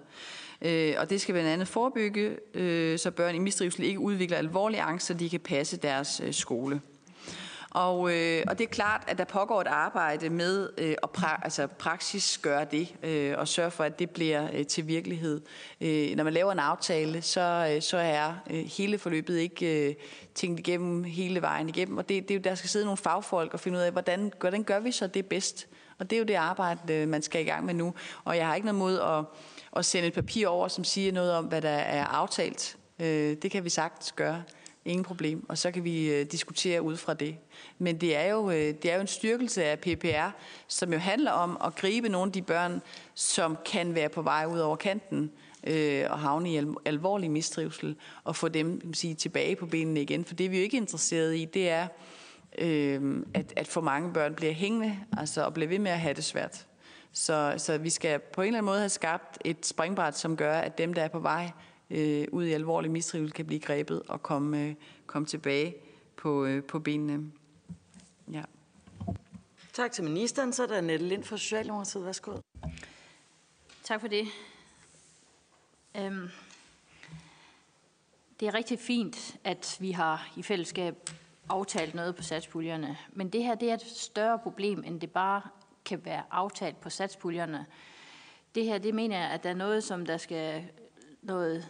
Øh, 0.62 0.94
og 0.98 1.10
det 1.10 1.20
skal 1.20 1.32
blandt 1.32 1.50
andet 1.50 1.68
forebygge, 1.68 2.36
øh, 2.54 2.98
så 2.98 3.10
børn 3.10 3.34
i 3.34 3.38
mistrivsel 3.38 3.84
ikke 3.84 4.00
udvikler 4.00 4.38
alvorlige 4.38 4.82
angst, 4.82 5.06
så 5.06 5.14
de 5.14 5.30
kan 5.30 5.40
passe 5.40 5.76
deres 5.76 6.20
øh, 6.24 6.32
skole. 6.32 6.80
Og, 7.70 8.12
øh, 8.14 8.42
og 8.48 8.58
det 8.58 8.64
er 8.64 8.68
klart, 8.68 9.02
at 9.06 9.18
der 9.18 9.24
pågår 9.24 9.60
et 9.60 9.66
arbejde 9.66 10.30
med 10.30 10.70
øh, 10.78 10.94
at 11.02 11.08
pra- 11.18 11.40
altså 11.44 11.66
praksis 11.66 12.38
gøre 12.38 12.64
det, 12.64 12.94
øh, 13.02 13.34
og 13.38 13.48
sørge 13.48 13.70
for, 13.70 13.84
at 13.84 13.98
det 13.98 14.10
bliver 14.10 14.48
øh, 14.52 14.66
til 14.66 14.86
virkelighed. 14.86 15.40
Øh, 15.80 16.16
når 16.16 16.24
man 16.24 16.32
laver 16.32 16.52
en 16.52 16.58
aftale, 16.58 17.22
så, 17.22 17.72
øh, 17.74 17.82
så 17.82 17.96
er 17.96 18.34
øh, 18.50 18.64
hele 18.64 18.98
forløbet 18.98 19.38
ikke 19.38 19.88
øh, 19.88 19.94
tænkt 20.34 20.60
igennem 20.60 21.04
hele 21.04 21.42
vejen 21.42 21.68
igennem, 21.68 21.98
og 21.98 22.08
det, 22.08 22.28
det 22.28 22.34
er 22.34 22.38
jo, 22.38 22.42
der 22.44 22.54
skal 22.54 22.70
sidde 22.70 22.84
nogle 22.84 22.96
fagfolk 22.96 23.54
og 23.54 23.60
finde 23.60 23.78
ud 23.78 23.82
af, 23.82 23.92
hvordan, 23.92 24.32
hvordan 24.40 24.62
gør 24.62 24.80
vi 24.80 24.92
så 24.92 25.06
det 25.06 25.26
bedst? 25.26 25.66
Og 25.98 26.10
det 26.10 26.16
er 26.16 26.20
jo 26.20 26.26
det 26.26 26.34
arbejde, 26.34 26.94
øh, 26.94 27.08
man 27.08 27.22
skal 27.22 27.40
i 27.40 27.44
gang 27.44 27.64
med 27.66 27.74
nu. 27.74 27.94
Og 28.24 28.36
jeg 28.36 28.46
har 28.46 28.54
ikke 28.54 28.66
noget 28.66 28.78
mod 28.78 28.98
at, 28.98 29.24
at 29.76 29.84
sende 29.84 30.08
et 30.08 30.14
papir 30.14 30.48
over, 30.48 30.68
som 30.68 30.84
siger 30.84 31.12
noget 31.12 31.32
om, 31.32 31.44
hvad 31.44 31.62
der 31.62 31.68
er 31.68 32.04
aftalt. 32.04 32.76
Øh, 32.98 33.36
det 33.42 33.50
kan 33.50 33.64
vi 33.64 33.70
sagtens 33.70 34.12
gøre. 34.12 34.42
Ingen 34.84 35.04
problem. 35.04 35.46
Og 35.48 35.58
så 35.58 35.70
kan 35.70 35.84
vi 35.84 36.12
øh, 36.12 36.26
diskutere 36.26 36.82
ud 36.82 36.96
fra 36.96 37.14
det. 37.14 37.36
Men 37.78 38.00
det 38.00 38.16
er, 38.16 38.26
jo, 38.26 38.50
øh, 38.50 38.56
det 38.56 38.84
er 38.84 38.94
jo 38.94 39.00
en 39.00 39.06
styrkelse 39.06 39.64
af 39.64 39.78
PPR, 39.78 40.30
som 40.68 40.92
jo 40.92 40.98
handler 40.98 41.30
om 41.30 41.58
at 41.64 41.74
gribe 41.74 42.08
nogle 42.08 42.28
af 42.28 42.32
de 42.32 42.42
børn, 42.42 42.82
som 43.14 43.58
kan 43.64 43.94
være 43.94 44.08
på 44.08 44.22
vej 44.22 44.46
ud 44.46 44.58
over 44.58 44.76
kanten 44.76 45.30
øh, 45.64 46.04
og 46.10 46.18
havne 46.18 46.52
i 46.52 46.56
al- 46.56 46.74
alvorlig 46.84 47.30
mistrivsel, 47.30 47.96
og 48.24 48.36
få 48.36 48.48
dem 48.48 48.80
kan 48.80 48.94
sige, 48.94 49.14
tilbage 49.14 49.56
på 49.56 49.66
benene 49.66 50.02
igen. 50.02 50.24
For 50.24 50.34
det 50.34 50.50
vi 50.50 50.56
jo 50.56 50.62
ikke 50.62 50.76
er 50.76 50.80
interesseret 50.80 51.36
i, 51.36 51.44
det 51.44 51.70
er, 51.70 51.86
øh, 52.58 53.22
at, 53.34 53.52
at 53.56 53.68
for 53.68 53.80
mange 53.80 54.12
børn 54.12 54.34
bliver 54.34 54.52
hængende, 54.52 54.98
altså 55.18 55.44
og 55.44 55.54
bliver 55.54 55.68
ved 55.68 55.78
med 55.78 55.90
at 55.90 56.00
have 56.00 56.14
det 56.14 56.24
svært. 56.24 56.66
Så, 57.12 57.54
så 57.56 57.78
vi 57.78 57.90
skal 57.90 58.18
på 58.18 58.42
en 58.42 58.46
eller 58.46 58.58
anden 58.58 58.66
måde 58.66 58.78
have 58.78 58.88
skabt 58.88 59.38
et 59.44 59.66
springbræt, 59.66 60.18
som 60.18 60.36
gør, 60.36 60.54
at 60.54 60.78
dem, 60.78 60.94
der 60.94 61.02
er 61.02 61.08
på 61.08 61.18
vej 61.18 61.50
øh, 61.90 62.26
ud 62.32 62.44
i 62.44 62.52
alvorlig 62.52 62.90
mistrivsel, 62.90 63.32
kan 63.32 63.46
blive 63.46 63.60
grebet 63.60 64.02
og 64.08 64.22
komme, 64.22 64.64
øh, 64.64 64.74
komme 65.06 65.26
tilbage 65.26 65.74
på, 66.16 66.44
øh, 66.44 66.64
på 66.64 66.78
benene. 66.78 67.32
Ja. 68.32 68.42
Tak 69.72 69.92
til 69.92 70.04
ministeren. 70.04 70.52
Så 70.52 70.62
er 70.62 70.66
der 70.66 70.80
Nette 70.80 71.06
Lind 71.06 71.24
fra 71.24 71.36
Socialdemokratiet. 71.36 72.04
Værsgo. 72.04 72.36
Tak 73.82 74.00
for 74.00 74.08
det. 74.08 74.26
Øhm, 75.96 76.28
det 78.40 78.48
er 78.48 78.54
rigtig 78.54 78.78
fint, 78.78 79.36
at 79.44 79.76
vi 79.80 79.90
har 79.90 80.32
i 80.36 80.42
fællesskab 80.42 81.10
aftalt 81.48 81.94
noget 81.94 82.16
på 82.16 82.22
satspuljerne. 82.22 82.96
Men 83.12 83.28
det 83.28 83.44
her 83.44 83.54
det 83.54 83.70
er 83.70 83.74
et 83.74 83.82
større 83.82 84.38
problem, 84.38 84.84
end 84.86 85.00
det 85.00 85.10
bare 85.10 85.42
kan 85.84 86.04
være 86.04 86.22
aftalt 86.30 86.80
på 86.80 86.90
satspuljerne. 86.90 87.66
Det 88.54 88.64
her, 88.64 88.78
det 88.78 88.94
mener 88.94 89.18
jeg, 89.18 89.30
at 89.30 89.42
der 89.42 89.50
er 89.50 89.54
noget, 89.54 89.84
som 89.84 90.06
der 90.06 90.16
skal 90.16 90.64
noget 91.22 91.68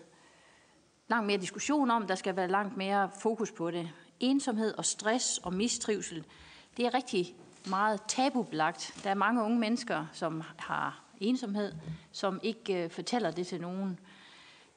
langt 1.11 1.27
mere 1.27 1.39
diskussion 1.39 1.91
om. 1.91 2.07
Der 2.07 2.15
skal 2.15 2.37
være 2.37 2.49
langt 2.49 2.77
mere 2.77 3.11
fokus 3.21 3.53
på 3.53 3.71
det. 3.71 3.91
Ensomhed 4.21 4.75
og 4.75 4.85
stress 4.85 5.39
og 5.39 5.55
mistrivsel, 5.55 6.25
det 6.77 6.87
er 6.87 6.95
rigtig 6.95 7.35
meget 7.69 8.01
tabubelagt. 8.09 9.01
Der 9.05 9.11
er 9.11 9.15
mange 9.15 9.43
unge 9.43 9.59
mennesker, 9.59 10.07
som 10.13 10.43
har 10.57 11.05
ensomhed, 11.21 11.73
som 12.13 12.41
ikke 12.43 12.85
øh, 12.85 12.91
fortæller 12.91 13.31
det 13.31 13.47
til 13.47 13.61
nogen. 13.61 13.99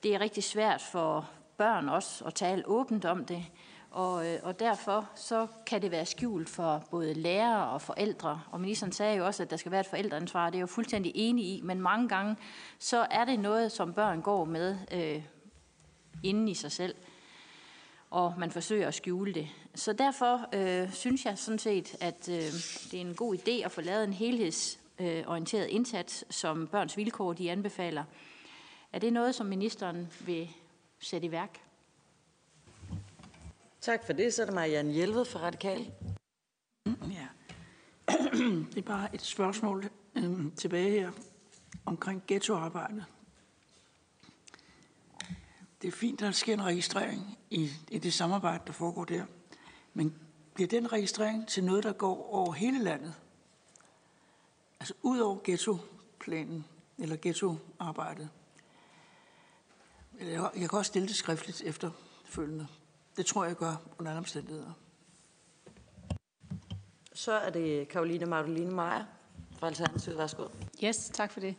Det 0.04 0.16
er 0.16 0.22
rigtig 0.22 0.44
svært 0.44 0.82
for 0.82 1.30
børn 1.58 1.90
også 1.90 2.26
at 2.26 2.34
tale 2.34 2.68
åbent 2.68 3.06
om 3.06 3.26
det, 3.26 3.46
og, 3.92 4.28
øh, 4.28 4.40
og 4.44 4.60
derfor 4.60 5.10
så 5.16 5.48
kan 5.66 5.82
det 5.82 5.92
være 5.92 6.06
skjult 6.06 6.50
for 6.50 6.84
både 6.92 7.14
lærere 7.14 7.70
og 7.70 7.82
forældre. 7.82 8.42
Og 8.52 8.62
ministeren 8.62 8.92
sagde 8.92 9.18
jo 9.18 9.26
også, 9.26 9.44
at 9.44 9.50
der 9.50 9.58
skal 9.58 9.72
være 9.72 9.82
et 9.82 9.88
forældreansvar. 9.88 10.46
Det 10.46 10.56
er 10.56 10.60
jeg 10.60 10.62
jo 10.62 10.68
fuldstændig 10.68 11.12
enig 11.16 11.46
i, 11.46 11.62
men 11.64 11.82
mange 11.82 12.10
gange 12.10 12.36
så 12.80 13.08
er 13.12 13.26
det 13.26 13.40
noget, 13.40 13.72
som 13.72 13.94
børn 13.94 14.22
går 14.22 14.46
med 14.46 14.78
øh, 14.92 15.24
inden 16.24 16.48
i 16.48 16.54
sig 16.54 16.72
selv, 16.72 16.96
og 18.10 18.34
man 18.38 18.52
forsøger 18.52 18.88
at 18.88 18.94
skjule 18.94 19.34
det. 19.34 19.48
Så 19.76 19.94
derfor 19.94 20.50
øh, 20.54 20.94
synes 20.94 21.26
jeg 21.26 21.38
sådan 21.38 21.60
set, 21.60 21.96
at 22.02 22.30
øh, 22.30 22.36
det 22.92 22.94
er 22.94 23.02
en 23.02 23.16
god 23.16 23.36
idé 23.36 23.66
at 23.66 23.72
få 23.72 23.82
lavet 23.82 24.04
en 24.04 24.14
helhedsorienteret 24.14 25.68
indsats, 25.68 26.26
som 26.30 26.68
Børns 26.68 26.98
Vilkår 26.98 27.34
de 27.34 27.52
anbefaler. 27.52 28.04
Er 28.94 29.00
det 29.00 29.14
noget, 29.14 29.36
som 29.36 29.46
ministeren 29.46 30.08
vil 30.26 30.50
sætte 31.00 31.28
i 31.28 31.32
værk? 31.32 31.60
Tak 33.82 34.06
for 34.06 34.14
det. 34.14 34.34
Så 34.34 34.42
er 34.42 34.46
det 34.46 34.56
Marianne 34.56 34.92
Hjelved 34.92 35.26
fra 35.26 35.40
Radikal. 35.40 35.92
Ja. 36.86 37.28
Det 38.74 38.78
er 38.78 38.82
bare 38.82 39.16
et 39.16 39.22
spørgsmål 39.22 39.90
øh, 40.16 40.52
tilbage 40.56 40.92
her 40.92 41.12
omkring 41.86 42.24
ghettoarbejdet. 42.28 43.06
Det 45.84 45.90
er 45.90 45.98
fint, 45.98 46.22
at 46.22 46.26
der 46.26 46.32
sker 46.32 46.54
en 46.54 46.64
registrering 46.64 47.38
i, 47.50 47.70
i 47.92 47.98
det 47.98 48.14
samarbejde, 48.14 48.64
der 48.68 48.74
foregår 48.74 49.06
der. 49.06 49.26
Men 49.94 50.16
bliver 50.54 50.68
den 50.68 50.92
registrering 50.92 51.48
til 51.48 51.64
noget, 51.64 51.84
der 51.84 51.94
går 51.94 52.34
over 52.34 52.54
hele 52.54 52.84
landet? 52.84 53.14
Altså 54.80 54.94
ud 55.02 55.20
over 55.20 55.40
ghettoplanen 55.44 56.66
eller 56.98 57.18
ghettoarbejdet? 57.22 58.30
Jeg 60.20 60.70
kan 60.70 60.72
også 60.72 60.90
stille 60.90 61.08
det 61.08 61.16
skriftligt 61.16 61.62
efterfølgende. 61.62 62.68
Det 63.18 63.26
tror 63.26 63.44
jeg, 63.44 63.50
jeg 63.50 63.58
gør 63.58 63.76
under 64.00 64.12
alle 64.12 64.20
omstændigheder. 64.20 64.72
Så 67.14 67.32
er 67.32 67.50
det 67.50 67.88
Karoline 67.88 68.26
Magdalene 68.26 68.76
Meyer 68.76 69.06
fra 69.60 69.68
Alternativet. 69.68 70.18
Værsgo. 70.18 70.48
Yes, 70.84 71.10
tak 71.14 71.32
for 71.32 71.40
det. 71.40 71.56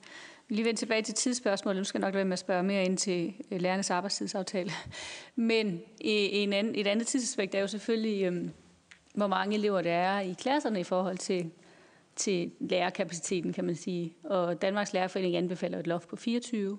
Lige 0.49 0.65
vende 0.65 0.81
tilbage 0.81 1.03
til 1.03 1.15
tidsspørgsmålet. 1.15 1.81
Nu 1.81 1.85
skal 1.85 1.99
jeg 1.99 2.07
nok 2.07 2.15
være 2.15 2.25
med 2.25 2.33
at 2.33 2.39
spørge 2.39 2.63
mere 2.63 2.85
ind 2.85 2.99
til 2.99 3.35
øh, 3.51 3.61
lærernes 3.61 3.91
arbejdstidsaftale. 3.91 4.71
Men 5.35 5.67
øh, 5.75 5.81
en 6.01 6.53
anden, 6.53 6.75
et 6.75 6.87
andet 6.87 7.07
tidsaspekt 7.07 7.55
er 7.55 7.61
jo 7.61 7.67
selvfølgelig, 7.67 8.25
øhm, 8.25 8.51
hvor 9.15 9.27
mange 9.27 9.57
elever 9.57 9.83
der 9.83 9.93
er 9.93 10.21
i 10.21 10.35
klasserne 10.39 10.81
i 10.81 10.85
forhold 10.85 11.19
til, 11.19 11.51
til 12.17 12.53
lærerkapaciteten, 12.61 13.53
kan 13.53 13.65
man 13.65 13.75
sige. 13.75 14.17
Og 14.25 14.63
Danmarks 14.63 14.93
Lærerforening 14.93 15.37
anbefaler 15.37 15.79
et 15.79 15.87
loft 15.87 16.09
på 16.09 16.17
24. 16.17 16.79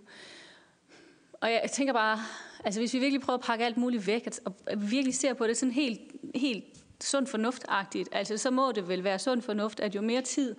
Og 1.34 1.52
jeg 1.52 1.70
tænker 1.74 1.94
bare, 1.94 2.20
altså 2.64 2.80
hvis 2.80 2.94
vi 2.94 3.00
virkelig 3.00 3.22
prøver 3.22 3.38
at 3.38 3.44
pakke 3.46 3.66
alt 3.66 3.78
muligt 3.78 4.08
væk, 4.08 4.28
og 4.46 4.54
virkelig 4.78 5.16
ser 5.16 5.34
på 5.34 5.48
det 5.48 5.58
sådan 5.58 5.74
helt, 5.74 6.02
helt 6.36 6.64
sund 7.04 7.28
fornuftagtigt, 7.28 8.10
altså 8.12 8.38
så 8.38 8.52
må 8.52 8.72
det 8.72 8.88
vel 8.88 9.04
være 9.04 9.20
sund 9.20 9.42
fornuft, 9.42 9.80
at 9.80 9.96
jo 9.96 10.02
mere 10.02 10.22
tid 10.22 10.56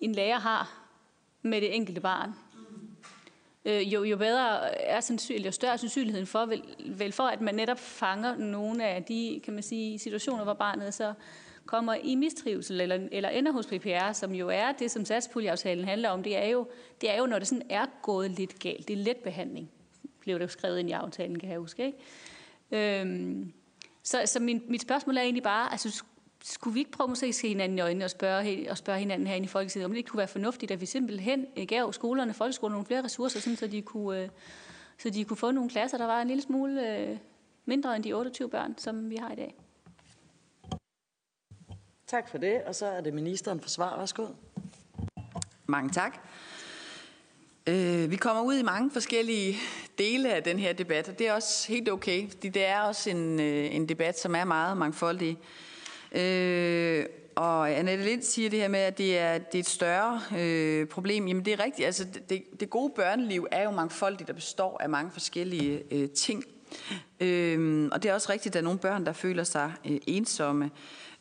en 0.00 0.12
lærer 0.12 0.38
har 0.38 0.85
med 1.46 1.60
det 1.60 1.74
enkelte 1.74 2.00
barn, 2.00 2.30
øh, 3.64 3.92
jo, 3.92 4.04
jo 4.04 4.16
bedre 4.16 4.74
er 4.80 5.00
sandsynligheden, 5.00 5.46
jo 5.46 5.52
større 5.52 5.78
sandsynligheden 5.78 6.26
for, 6.26 6.46
vel, 6.46 6.62
vel 6.86 7.12
for, 7.12 7.22
at 7.22 7.40
man 7.40 7.54
netop 7.54 7.78
fanger 7.78 8.36
nogle 8.36 8.84
af 8.84 9.04
de 9.04 9.40
kan 9.44 9.54
man 9.54 9.62
sige, 9.62 9.98
situationer, 9.98 10.44
hvor 10.44 10.54
barnet 10.54 10.94
så 10.94 11.14
kommer 11.66 11.94
i 11.94 12.14
mistrivsel 12.14 12.80
eller, 12.80 13.08
eller 13.12 13.28
ender 13.28 13.52
hos 13.52 13.66
PPR, 13.66 14.12
som 14.12 14.34
jo 14.34 14.48
er 14.48 14.72
det, 14.72 14.90
som 14.90 15.04
satspuljeaftalen 15.04 15.84
handler 15.84 16.08
om. 16.08 16.22
Det 16.22 16.36
er, 16.36 16.46
jo, 16.46 16.68
det 17.00 17.10
er 17.10 17.18
jo, 17.18 17.26
når 17.26 17.38
det 17.38 17.48
sådan 17.48 17.66
er 17.70 17.86
gået 18.02 18.30
lidt 18.30 18.58
galt. 18.58 18.88
Det 18.88 18.98
er 18.98 19.04
let 19.04 19.16
behandling, 19.16 19.70
blev 20.20 20.38
det 20.38 20.50
skrevet 20.50 20.78
ind 20.78 20.88
i 20.88 20.92
aftalen, 20.92 21.38
kan 21.38 21.50
jeg 21.50 21.58
huske. 21.58 21.86
Ikke? 21.86 23.00
Øhm, 23.00 23.52
så, 24.02 24.22
så 24.26 24.40
min, 24.40 24.62
mit 24.68 24.82
spørgsmål 24.82 25.16
er 25.16 25.22
egentlig 25.22 25.42
bare, 25.42 25.72
altså, 25.72 26.04
skulle 26.48 26.74
vi 26.74 26.80
ikke 26.80 26.90
prøve 26.90 27.08
måske 27.08 27.26
at 27.26 27.34
se 27.34 27.48
hinanden 27.48 27.78
i 27.78 27.80
øjnene 27.80 28.04
og 28.04 28.10
spørge, 28.10 28.70
og 28.70 28.78
spørge 28.78 28.98
hinanden 28.98 29.26
herinde 29.26 29.44
i 29.44 29.48
Folketinget, 29.48 29.84
om 29.84 29.90
det 29.90 29.98
ikke 29.98 30.10
kunne 30.10 30.18
være 30.18 30.28
fornuftigt, 30.28 30.72
at 30.72 30.80
vi 30.80 30.86
simpelthen 30.86 31.46
øh, 31.56 31.66
gav 31.66 31.92
skolerne, 31.92 32.34
folkeskolerne 32.34 32.74
nogle 32.74 32.86
flere 32.86 33.04
ressourcer, 33.04 33.40
sådan, 33.40 33.56
så, 33.56 33.66
de 33.66 33.82
kunne, 33.82 34.22
øh, 34.22 34.28
så 34.98 35.10
de 35.10 35.24
kunne 35.24 35.36
få 35.36 35.50
nogle 35.50 35.70
klasser, 35.70 35.98
der 35.98 36.06
var 36.06 36.22
en 36.22 36.28
lille 36.28 36.42
smule 36.42 36.98
øh, 36.98 37.16
mindre 37.64 37.96
end 37.96 38.04
de 38.04 38.12
28 38.12 38.48
børn, 38.48 38.74
som 38.78 39.10
vi 39.10 39.16
har 39.16 39.32
i 39.32 39.34
dag. 39.34 39.54
Tak 42.06 42.28
for 42.28 42.38
det, 42.38 42.62
og 42.66 42.74
så 42.74 42.86
er 42.86 43.00
det 43.00 43.14
ministeren 43.14 43.60
for 43.60 43.68
svar. 43.68 43.98
Værsgo. 43.98 44.26
Mange 45.66 45.90
tak. 45.90 46.18
Øh, 47.66 48.10
vi 48.10 48.16
kommer 48.16 48.42
ud 48.42 48.54
i 48.54 48.62
mange 48.62 48.90
forskellige 48.90 49.56
dele 49.98 50.34
af 50.34 50.42
den 50.42 50.58
her 50.58 50.72
debat, 50.72 51.08
og 51.08 51.18
det 51.18 51.28
er 51.28 51.32
også 51.32 51.68
helt 51.68 51.88
okay, 51.88 52.30
fordi 52.30 52.48
det 52.48 52.66
er 52.66 52.80
også 52.80 53.10
en, 53.10 53.40
en 53.40 53.88
debat, 53.88 54.18
som 54.18 54.34
er 54.34 54.44
meget 54.44 54.76
mangfoldig. 54.76 55.38
Øh, 56.16 57.06
og 57.36 57.70
Annette 57.70 58.04
Lind 58.04 58.22
siger 58.22 58.50
det 58.50 58.58
her 58.58 58.68
med, 58.68 58.80
at 58.80 58.98
det 58.98 59.18
er, 59.18 59.38
det 59.38 59.54
er 59.54 59.58
et 59.58 59.68
større 59.68 60.20
øh, 60.38 60.86
problem. 60.86 61.26
Jamen 61.26 61.44
det 61.44 61.52
er 61.52 61.64
rigtigt. 61.64 61.86
Altså, 61.86 62.04
det, 62.28 62.60
det 62.60 62.70
gode 62.70 62.92
børneliv 62.96 63.46
er 63.50 63.62
jo 63.62 63.70
mangfoldigt 63.70 64.28
der 64.28 64.34
består 64.34 64.78
af 64.80 64.88
mange 64.88 65.10
forskellige 65.10 65.82
øh, 65.90 66.10
ting. 66.10 66.44
Øh, 67.20 67.88
og 67.92 68.02
det 68.02 68.10
er 68.10 68.14
også 68.14 68.32
rigtigt, 68.32 68.46
at 68.46 68.52
der 68.52 68.60
er 68.60 68.64
nogle 68.64 68.78
børn, 68.78 69.06
der 69.06 69.12
føler 69.12 69.44
sig 69.44 69.72
øh, 69.84 69.98
ensomme. 70.06 70.70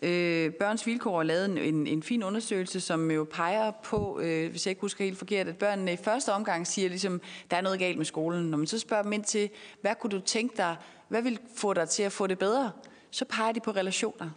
Øh, 0.04 0.52
Børns 0.54 0.88
Vilkår 0.88 1.18
har 1.18 1.24
lavet 1.24 1.46
en, 1.46 1.58
en, 1.58 1.88
en 1.88 2.04
fin 2.04 2.24
undersøgelse, 2.24 2.80
som 2.82 3.12
jo 3.12 3.28
peger 3.32 3.72
på, 3.84 4.20
øh, 4.20 4.52
hvis 4.52 4.66
jeg 4.66 4.72
ikke 4.72 4.82
husker 4.82 5.04
helt 5.04 5.18
forkert, 5.18 5.48
at 5.48 5.58
børnene 5.58 5.94
i 5.94 5.98
første 5.98 6.34
omgang 6.34 6.68
siger, 6.68 6.90
ligesom, 6.90 7.22
der 7.52 7.58
er 7.58 7.62
noget 7.62 7.80
galt 7.80 7.98
med 7.98 8.06
skolen. 8.06 8.46
Når 8.46 8.58
man 8.58 8.68
så 8.68 8.80
spørger 8.80 9.04
dem 9.04 9.14
ind 9.14 9.24
til, 9.24 9.50
hvad 9.82 9.96
kunne 9.96 10.12
du 10.12 10.20
tænke 10.20 10.58
dig, 10.58 10.76
hvad 11.08 11.22
vil 11.22 11.40
få 11.56 11.74
dig 11.74 11.90
til 11.90 12.04
at 12.04 12.12
få 12.12 12.28
det 12.28 12.40
bedre, 12.40 12.72
så 13.12 13.26
peger 13.26 13.52
de 13.52 13.60
på 13.60 13.72
relationer 13.72 14.30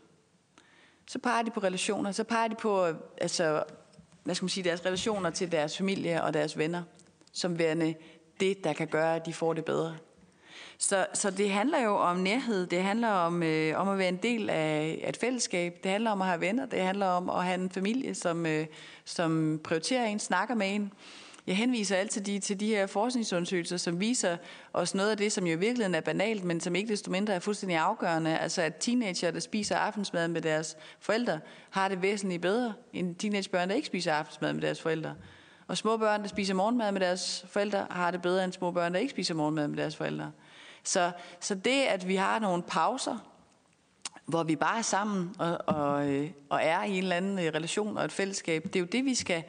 så 1.09 1.19
peger 1.19 1.43
de 1.43 1.51
på 1.51 1.61
relationer, 1.61 2.13
så 2.13 2.25
peger 2.25 2.49
de 2.49 2.55
på, 2.55 2.87
øh, 2.87 2.95
altså, 3.21 3.63
hvad 4.25 4.35
skal 4.35 4.45
man 4.45 4.51
sige, 4.51 4.65
deres 4.65 4.87
relationer 4.87 5.31
til 5.31 5.53
deres 5.53 5.77
familie 5.77 6.23
og 6.23 6.35
deres 6.35 6.59
venner, 6.59 6.83
som 7.33 7.59
værende 7.59 7.95
det, 8.41 8.65
der 8.65 8.73
kan 8.73 8.87
gøre, 8.87 9.17
at 9.17 9.27
de 9.27 9.33
får 9.33 9.53
det 9.53 9.65
bedre. 9.65 9.97
Så, 10.79 11.07
så 11.15 11.31
det 11.31 11.51
handler 11.51 11.83
jo 11.83 11.97
om 11.97 12.17
nærhed, 12.17 12.67
det 12.67 12.83
handler 12.83 13.09
om, 13.09 13.43
øh, 13.43 13.81
om 13.81 13.89
at 13.89 13.99
være 13.99 14.09
en 14.09 14.17
del 14.17 14.51
af 14.51 15.05
et 15.09 15.17
fællesskab, 15.17 15.79
det 15.83 15.91
handler 15.91 16.11
om 16.11 16.23
at 16.23 16.29
have 16.29 16.41
venner, 16.41 16.67
det 16.67 16.83
handler 16.83 17.07
om 17.07 17.31
at 17.31 17.45
have 17.45 17.61
en 17.61 17.71
familie, 17.71 18.15
som, 18.15 18.47
øh, 18.47 18.67
som 19.05 19.61
prioriterer 19.65 20.07
en, 20.07 20.19
snakker 20.19 20.55
med 20.55 20.75
en. 20.75 20.93
Jeg 21.49 21.57
henviser 21.57 21.97
altid 21.97 22.21
de, 22.21 22.39
til 22.39 22.61
de 22.61 22.67
her 22.67 22.87
forskningsundersøgelser, 22.87 23.77
som 23.77 24.01
viser 24.01 24.37
os 24.73 24.95
noget 24.95 25.11
af 25.11 25.17
det, 25.17 25.33
som 25.33 25.47
jo 25.47 25.53
i 25.53 25.59
virkeligheden 25.59 25.95
er 25.95 26.01
banalt, 26.01 26.45
men 26.45 26.61
som 26.61 26.75
ikke 26.75 26.89
desto 26.89 27.11
mindre 27.11 27.35
er 27.35 27.39
fuldstændig 27.39 27.79
afgørende. 27.79 28.39
Altså 28.39 28.63
at 28.63 28.77
teenager, 28.77 29.31
der 29.31 29.41
spiser 29.41 29.77
aftensmad 29.77 30.29
med 30.29 30.43
deres 30.43 30.77
forældre, 31.01 31.41
har 31.71 31.89
det 31.89 32.03
væsentligt 32.03 32.43
bedre 32.43 32.75
end 32.93 33.17
teenagebørn, 33.17 33.69
der 33.69 33.75
ikke 33.75 33.87
spiser 33.87 34.13
aftensmad 34.13 34.53
med 34.53 34.63
deres 34.63 34.83
forældre. 34.83 35.15
Og 35.67 35.77
små 35.77 35.97
børn, 35.97 36.23
der 36.23 36.29
spiser 36.29 36.55
morgenmad 36.55 36.93
med 36.93 37.01
deres 37.01 37.47
forældre, 37.49 37.87
har 37.91 38.11
det 38.11 38.23
bedre 38.23 38.45
end 38.45 38.53
små 38.53 38.71
børn, 38.71 38.95
der 38.95 39.01
ikke 39.01 39.11
spiser 39.11 39.35
morgenmad 39.35 39.69
med 39.69 39.77
deres 39.77 39.97
forældre. 39.97 40.33
Så, 40.83 41.11
så 41.41 41.55
det, 41.55 41.83
at 41.83 42.09
vi 42.09 42.17
har 42.17 42.39
nogle 42.39 42.63
pauser, 42.63 43.19
hvor 44.27 44.43
vi 44.43 44.57
bare 44.57 44.79
er 44.79 44.83
sammen 44.83 45.35
og, 45.39 45.59
og, 45.67 46.09
øh, 46.09 46.31
og 46.49 46.61
er 46.63 46.83
i 46.83 46.91
en 46.91 47.03
eller 47.03 47.17
anden 47.17 47.39
øh, 47.39 47.45
relation 47.45 47.97
og 47.97 48.05
et 48.05 48.13
fællesskab, 48.13 48.65
det 48.65 48.77
er 48.77 48.81
jo 48.81 48.87
det, 48.87 49.05
vi 49.05 49.15
skal 49.15 49.45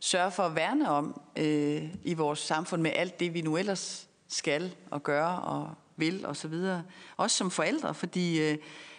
sørge 0.00 0.30
for 0.30 0.42
at 0.42 0.54
værne 0.54 0.90
om 0.90 1.20
øh, 1.36 1.82
i 2.04 2.14
vores 2.14 2.38
samfund 2.38 2.82
med 2.82 2.90
alt 2.94 3.20
det, 3.20 3.34
vi 3.34 3.40
nu 3.40 3.56
ellers 3.56 4.08
skal 4.28 4.74
og 4.90 5.02
gøre 5.02 5.40
og 5.42 5.70
vil 5.96 6.26
og 6.26 6.36
så 6.36 6.48
videre. 6.48 6.82
Også 7.16 7.36
som 7.36 7.50
forældre, 7.50 7.94
fordi 7.94 8.50
øh, 8.50 8.58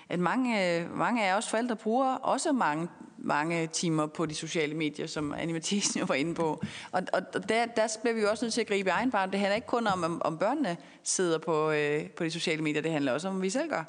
at 0.09 0.19
mange, 0.19 0.79
øh, 0.79 0.97
mange 0.97 1.25
af 1.25 1.37
os 1.37 1.49
forældre 1.49 1.75
bruger 1.75 2.15
også 2.15 2.51
mange, 2.51 2.87
mange 3.17 3.67
timer 3.67 4.05
på 4.05 4.25
de 4.25 4.35
sociale 4.35 4.73
medier, 4.73 5.07
som 5.07 5.33
Annie 5.33 5.53
Mathisen 5.53 5.99
jo 5.99 6.05
var 6.05 6.15
inde 6.15 6.35
på. 6.35 6.63
Og, 6.91 7.01
og 7.13 7.49
der, 7.49 7.65
der 7.65 7.87
bliver 8.01 8.13
vi 8.13 8.21
jo 8.21 8.29
også 8.29 8.45
nødt 8.45 8.53
til 8.53 8.61
at 8.61 8.67
gribe 8.67 8.89
i 8.89 8.91
egen 8.91 9.11
barn. 9.11 9.31
Det 9.31 9.39
handler 9.39 9.55
ikke 9.55 9.67
kun 9.67 9.87
om, 9.87 10.03
om, 10.03 10.21
om 10.25 10.37
børnene 10.37 10.77
sidder 11.03 11.37
på, 11.37 11.71
øh, 11.71 12.09
på 12.09 12.23
de 12.23 12.31
sociale 12.31 12.61
medier, 12.61 12.81
det 12.81 12.91
handler 12.91 13.11
også 13.11 13.27
om, 13.27 13.35
om 13.35 13.41
vi 13.41 13.49
selv 13.49 13.69
gør. 13.69 13.83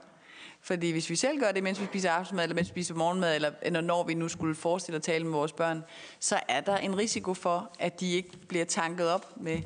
Fordi 0.66 0.90
hvis 0.90 1.10
vi 1.10 1.16
selv 1.16 1.40
gør 1.40 1.52
det, 1.52 1.62
mens 1.62 1.80
vi 1.80 1.84
spiser 1.86 2.10
aftensmad, 2.10 2.44
eller 2.44 2.54
mens 2.54 2.68
vi 2.68 2.72
spiser 2.72 2.94
morgenmad, 2.94 3.34
eller, 3.34 3.80
når 3.80 4.04
vi 4.04 4.14
nu 4.14 4.28
skulle 4.28 4.54
forestille 4.54 4.96
at 4.96 5.02
tale 5.02 5.24
med 5.24 5.32
vores 5.32 5.52
børn, 5.52 5.84
så 6.20 6.40
er 6.48 6.60
der 6.60 6.76
en 6.76 6.98
risiko 6.98 7.34
for, 7.34 7.70
at 7.78 8.00
de 8.00 8.12
ikke 8.12 8.30
bliver 8.48 8.64
tanket 8.64 9.08
op 9.08 9.32
med, 9.36 9.58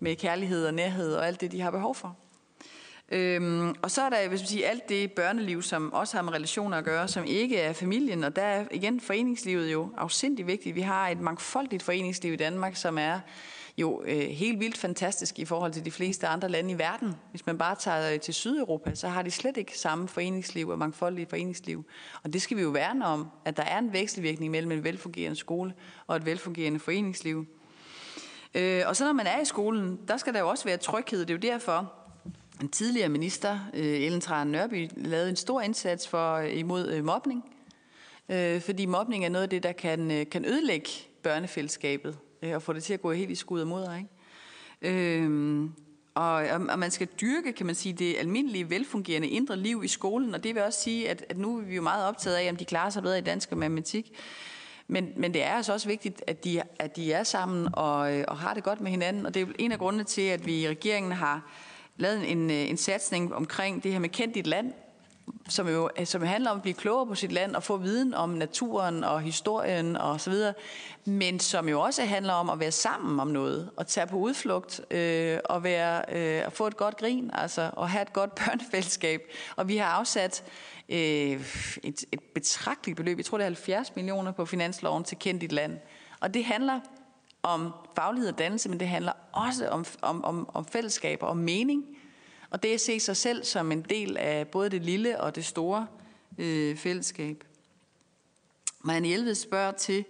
med 0.00 0.16
kærlighed 0.16 0.66
og 0.66 0.74
nærhed 0.74 1.14
og 1.14 1.26
alt 1.26 1.40
det, 1.40 1.52
de 1.52 1.60
har 1.60 1.70
behov 1.70 1.94
for. 1.94 2.16
Øhm, 3.08 3.74
og 3.82 3.90
så 3.90 4.02
er 4.02 4.10
der 4.10 4.28
hvis 4.28 4.40
man 4.40 4.48
siger, 4.48 4.68
alt 4.68 4.88
det 4.88 5.12
børneliv, 5.12 5.62
som 5.62 5.92
også 5.92 6.16
har 6.16 6.22
med 6.22 6.32
relationer 6.32 6.76
at 6.78 6.84
gøre, 6.84 7.08
som 7.08 7.24
ikke 7.24 7.58
er 7.58 7.72
familien. 7.72 8.24
Og 8.24 8.36
der 8.36 8.42
er 8.42 8.64
igen 8.70 9.00
foreningslivet 9.00 9.72
jo 9.72 9.90
afsindig 9.96 10.46
vigtigt. 10.46 10.74
Vi 10.74 10.80
har 10.80 11.08
et 11.08 11.20
mangfoldigt 11.20 11.82
foreningsliv 11.82 12.32
i 12.32 12.36
Danmark, 12.36 12.76
som 12.76 12.98
er 12.98 13.20
jo 13.78 14.02
øh, 14.06 14.28
helt 14.28 14.60
vildt 14.60 14.78
fantastisk 14.78 15.38
i 15.38 15.44
forhold 15.44 15.72
til 15.72 15.84
de 15.84 15.90
fleste 15.90 16.26
andre 16.26 16.48
lande 16.48 16.70
i 16.70 16.78
verden. 16.78 17.14
Hvis 17.30 17.46
man 17.46 17.58
bare 17.58 17.76
tager 17.76 18.12
øh, 18.12 18.20
til 18.20 18.34
Sydeuropa, 18.34 18.94
så 18.94 19.08
har 19.08 19.22
de 19.22 19.30
slet 19.30 19.56
ikke 19.56 19.78
samme 19.78 20.08
foreningsliv 20.08 20.68
og 20.68 20.78
mangfoldige 20.78 21.26
foreningsliv. 21.26 21.84
Og 22.22 22.32
det 22.32 22.42
skal 22.42 22.56
vi 22.56 22.62
jo 22.62 22.68
værne 22.68 23.06
om, 23.06 23.28
at 23.44 23.56
der 23.56 23.62
er 23.62 23.78
en 23.78 23.92
vekselvirkning 23.92 24.50
mellem 24.50 24.72
en 24.72 24.84
velfungerende 24.84 25.36
skole 25.36 25.74
og 26.06 26.16
et 26.16 26.26
velfungerende 26.26 26.80
foreningsliv. 26.80 27.46
Øh, 28.54 28.82
og 28.86 28.96
så 28.96 29.04
når 29.04 29.12
man 29.12 29.26
er 29.26 29.40
i 29.40 29.44
skolen, 29.44 30.00
der 30.08 30.16
skal 30.16 30.34
der 30.34 30.40
jo 30.40 30.48
også 30.48 30.64
være 30.64 30.76
tryghed. 30.76 31.20
Det 31.20 31.30
er 31.30 31.34
jo 31.34 31.52
derfor, 31.52 31.92
en 32.60 32.68
tidligere 32.68 33.08
minister, 33.08 33.58
øh, 33.74 34.00
Ellen 34.02 34.20
Tran 34.20 34.46
Nørby, 34.46 34.88
lavede 34.96 35.28
en 35.28 35.36
stor 35.36 35.60
indsats 35.60 36.08
for 36.08 36.34
øh, 36.34 36.58
imod 36.58 36.88
øh, 36.88 37.04
mobning. 37.04 37.44
Øh, 38.28 38.60
fordi 38.60 38.86
mobning 38.86 39.24
er 39.24 39.28
noget 39.28 39.42
af 39.42 39.50
det, 39.50 39.62
der 39.62 39.72
kan, 39.72 40.10
øh, 40.10 40.26
kan 40.30 40.44
ødelægge 40.44 40.90
børnefællesskabet 41.22 42.18
Øh, 42.42 42.54
og 42.54 42.62
få 42.62 42.72
det 42.72 42.82
til 42.82 42.94
at 42.94 43.02
gå 43.02 43.12
helt 43.12 43.30
i 43.30 43.34
skud 43.34 43.60
og 43.60 43.66
moder. 43.66 43.96
Ikke? 43.96 44.08
Øhm, 44.82 45.72
og, 46.14 46.32
og 46.68 46.78
man 46.78 46.90
skal 46.90 47.08
dyrke, 47.20 47.52
kan 47.52 47.66
man 47.66 47.74
sige, 47.74 47.92
det 47.92 48.16
almindelige, 48.18 48.70
velfungerende 48.70 49.28
indre 49.28 49.56
liv 49.56 49.84
i 49.84 49.88
skolen, 49.88 50.34
og 50.34 50.44
det 50.44 50.54
vil 50.54 50.62
også 50.62 50.80
sige, 50.80 51.10
at, 51.10 51.24
at 51.28 51.38
nu 51.38 51.58
er 51.58 51.62
vi 51.62 51.74
jo 51.74 51.82
meget 51.82 52.04
optaget 52.04 52.36
af, 52.36 52.50
om 52.50 52.56
de 52.56 52.64
klarer 52.64 52.90
sig 52.90 53.02
bedre 53.02 53.18
i 53.18 53.22
dansk 53.22 53.52
og 53.52 53.58
matematik. 53.58 54.12
Men, 54.88 55.12
men 55.16 55.34
det 55.34 55.42
er 55.42 55.50
altså 55.50 55.72
også 55.72 55.88
vigtigt, 55.88 56.24
at 56.26 56.44
de, 56.44 56.62
at 56.78 56.96
de 56.96 57.12
er 57.12 57.22
sammen 57.22 57.68
og, 57.72 58.14
øh, 58.14 58.24
og 58.28 58.38
har 58.38 58.54
det 58.54 58.64
godt 58.64 58.80
med 58.80 58.90
hinanden, 58.90 59.26
og 59.26 59.34
det 59.34 59.42
er 59.42 59.46
en 59.58 59.72
af 59.72 59.78
grundene 59.78 60.04
til, 60.04 60.22
at 60.22 60.46
vi 60.46 60.62
i 60.62 60.68
regeringen 60.68 61.12
har 61.12 61.50
lavet 61.96 62.30
en, 62.30 62.50
øh, 62.50 62.70
en 62.70 62.76
satsning 62.76 63.34
omkring 63.34 63.82
det 63.82 63.92
her 63.92 63.98
med 63.98 64.08
kendt 64.08 64.34
dit 64.34 64.46
land, 64.46 64.72
som 65.48 65.68
jo 65.68 65.90
øh, 65.98 66.06
som 66.06 66.22
handler 66.22 66.50
om 66.50 66.56
at 66.56 66.62
blive 66.62 66.74
klogere 66.74 67.06
på 67.06 67.14
sit 67.14 67.32
land 67.32 67.56
og 67.56 67.62
få 67.62 67.76
viden 67.76 68.14
om 68.14 68.30
naturen 68.30 69.04
og 69.04 69.20
historien 69.20 69.96
og 69.96 70.20
så 70.20 70.30
videre, 70.30 70.54
men 71.04 71.40
som 71.40 71.68
jo 71.68 71.80
også 71.80 72.04
handler 72.04 72.32
om 72.32 72.50
at 72.50 72.60
være 72.60 72.72
sammen 72.72 73.20
om 73.20 73.28
noget 73.28 73.70
og 73.76 73.86
tage 73.86 74.06
på 74.06 74.16
udflugt 74.16 74.80
øh, 74.90 75.38
og 75.44 75.62
være 75.62 75.98
øh, 76.08 76.46
at 76.46 76.52
få 76.52 76.66
et 76.66 76.76
godt 76.76 76.96
grin, 76.96 77.30
altså 77.32 77.70
og 77.72 77.90
have 77.90 78.02
et 78.02 78.12
godt 78.12 78.34
børnefællesskab. 78.44 79.20
Og 79.56 79.68
vi 79.68 79.76
har 79.76 79.86
afsat 79.86 80.44
øh, 80.88 80.98
et, 81.82 82.04
et 82.12 82.20
betragteligt 82.34 82.96
beløb, 82.96 83.18
jeg 83.18 83.24
tror 83.24 83.38
det 83.38 83.44
er 83.44 83.48
70 83.48 83.96
millioner 83.96 84.32
på 84.32 84.44
finansloven 84.44 85.04
til 85.04 85.18
kendt 85.18 85.40
dit 85.40 85.52
land. 85.52 85.78
Og 86.20 86.34
det 86.34 86.44
handler 86.44 86.80
om 87.42 87.72
faglighed 87.94 88.32
og 88.32 88.38
dannelse, 88.38 88.68
men 88.68 88.80
det 88.80 88.88
handler 88.88 89.12
også 89.32 89.68
om, 89.68 89.84
om, 90.02 90.24
om, 90.24 90.48
om 90.54 90.64
fællesskab 90.64 91.18
og 91.22 91.36
mening. 91.36 91.84
Og 92.50 92.62
det 92.62 92.74
at 92.74 92.80
se 92.80 93.00
sig 93.00 93.16
selv 93.16 93.44
som 93.44 93.72
en 93.72 93.82
del 93.82 94.16
af 94.16 94.48
både 94.48 94.70
det 94.70 94.82
lille 94.82 95.20
og 95.20 95.34
det 95.34 95.44
store 95.44 95.86
øh, 96.38 96.76
fællesskab. 96.76 97.44
Marianne 98.80 99.08
Hjelved 99.08 99.34
spørger 99.34 99.72
til, 99.72 100.04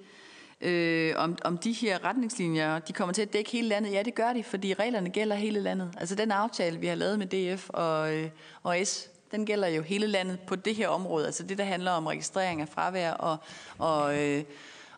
øh, 0.61 1.15
om, 1.17 1.39
om 1.45 1.59
de 1.59 1.73
her 1.73 2.05
retningslinjer, 2.05 2.79
de 2.79 2.93
kommer 2.93 3.13
til 3.13 3.23
at 3.23 3.33
dække 3.33 3.51
hele 3.51 3.69
landet. 3.69 3.93
Ja, 3.93 4.03
det 4.03 4.15
gør 4.15 4.33
de, 4.33 4.45
fordi 4.45 4.75
reglerne 4.75 5.11
gælder 5.11 5.37
hele 5.37 5.61
landet. 5.61 5.95
Altså 5.97 6.15
den 6.15 6.31
aftale, 6.31 6.79
vi 6.79 6.87
har 6.87 6.95
lavet 6.95 7.19
med 7.19 7.27
DF 7.27 7.69
og, 7.69 8.15
øh, 8.15 8.31
og 8.63 8.77
S, 8.85 9.11
den 9.31 9.47
gælder 9.47 9.69
jo 9.69 9.83
hele 9.83 10.07
landet 10.07 10.39
på 10.47 10.57
det 10.57 10.75
her 10.75 10.89
område. 10.89 11.27
Altså 11.27 11.43
det, 11.43 11.59
der 11.59 11.65
handler 11.65 11.91
om 11.91 12.07
registrering 12.07 12.61
af 12.61 12.69
fravær 12.69 13.13
og, 13.13 13.37
og 13.79 14.23
øh, 14.23 14.45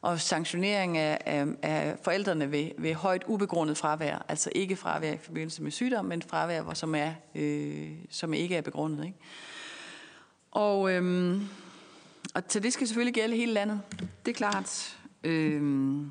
og 0.00 0.20
sanktionering 0.20 0.98
af, 0.98 1.18
af, 1.26 1.46
af 1.62 1.96
forældrene 2.02 2.52
ved, 2.52 2.70
ved 2.78 2.94
højt 2.94 3.22
ubegrundet 3.26 3.78
fravær. 3.78 4.24
Altså 4.28 4.50
ikke 4.54 4.76
fravær 4.76 5.12
i 5.12 5.18
forbindelse 5.18 5.62
med 5.62 5.70
sygdom, 5.70 6.04
men 6.04 6.22
fravær, 6.22 6.62
hvor, 6.62 6.74
som, 6.74 6.94
er, 6.94 7.12
øh, 7.34 7.90
som 8.10 8.34
ikke 8.34 8.56
er 8.56 8.60
begrundet. 8.60 9.04
Ikke? 9.04 9.18
Og, 10.50 10.92
øhm, 10.92 11.48
og 12.34 12.48
til 12.48 12.62
det 12.62 12.72
skal 12.72 12.86
selvfølgelig 12.86 13.14
gælde 13.14 13.36
hele 13.36 13.52
landet. 13.52 13.80
Det 14.26 14.30
er 14.30 14.36
klart. 14.36 14.96
Øhm, 15.24 16.10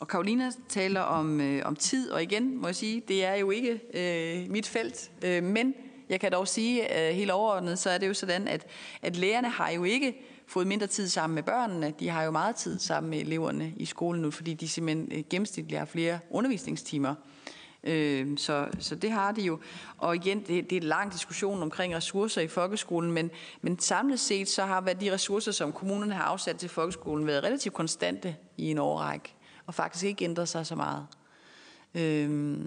og 0.00 0.08
Karolina 0.08 0.50
taler 0.68 1.00
om, 1.00 1.40
øh, 1.40 1.62
om 1.64 1.76
tid, 1.76 2.10
og 2.10 2.22
igen 2.22 2.60
må 2.60 2.68
jeg 2.68 2.76
sige, 2.76 3.02
det 3.08 3.24
er 3.24 3.34
jo 3.34 3.50
ikke 3.50 3.80
øh, 3.94 4.50
mit 4.50 4.66
felt, 4.66 5.10
øh, 5.24 5.42
men 5.42 5.74
jeg 6.08 6.20
kan 6.20 6.32
dog 6.32 6.48
sige 6.48 7.08
øh, 7.08 7.14
helt 7.14 7.30
overordnet, 7.30 7.78
så 7.78 7.90
er 7.90 7.98
det 7.98 8.08
jo 8.08 8.14
sådan, 8.14 8.48
at, 8.48 8.66
at 9.02 9.16
lærerne 9.16 9.48
har 9.48 9.70
jo 9.70 9.84
ikke 9.84 10.16
fået 10.48 10.66
mindre 10.66 10.86
tid 10.86 11.08
sammen 11.08 11.34
med 11.34 11.42
børnene. 11.42 11.94
De 12.00 12.08
har 12.08 12.22
jo 12.22 12.30
meget 12.30 12.56
tid 12.56 12.78
sammen 12.78 13.10
med 13.10 13.18
eleverne 13.18 13.72
i 13.76 13.84
skolen 13.84 14.22
nu, 14.22 14.30
fordi 14.30 14.54
de 14.54 14.68
simpelthen 14.68 15.08
øh, 15.12 15.24
gennemsnitligt 15.30 15.78
har 15.78 15.86
flere 15.86 16.18
undervisningstimer. 16.30 17.14
Øh, 17.84 18.38
så, 18.38 18.68
så 18.78 18.94
det 18.94 19.10
har 19.10 19.32
de 19.32 19.42
jo. 19.42 19.58
Og 19.98 20.16
igen, 20.16 20.40
det, 20.40 20.70
det 20.70 20.72
er 20.72 20.80
en 20.80 20.86
lang 20.86 21.12
diskussion 21.12 21.62
omkring 21.62 21.96
ressourcer 21.96 22.40
i 22.40 22.48
folkeskolen, 22.48 23.12
men, 23.12 23.30
men 23.62 23.78
samlet 23.78 24.20
set 24.20 24.48
så 24.48 24.64
har 24.64 24.80
de 24.80 25.12
ressourcer, 25.12 25.52
som 25.52 25.72
kommunerne 25.72 26.14
har 26.14 26.22
afsat 26.22 26.56
til 26.56 26.68
folkeskolen, 26.68 27.26
været 27.26 27.44
relativt 27.44 27.74
konstante 27.74 28.36
i 28.56 28.70
en 28.70 28.78
årrække, 28.78 29.34
og 29.66 29.74
faktisk 29.74 30.04
ikke 30.04 30.24
ændret 30.24 30.48
sig 30.48 30.66
så 30.66 30.74
meget. 30.74 31.06
Øh, 31.94 32.58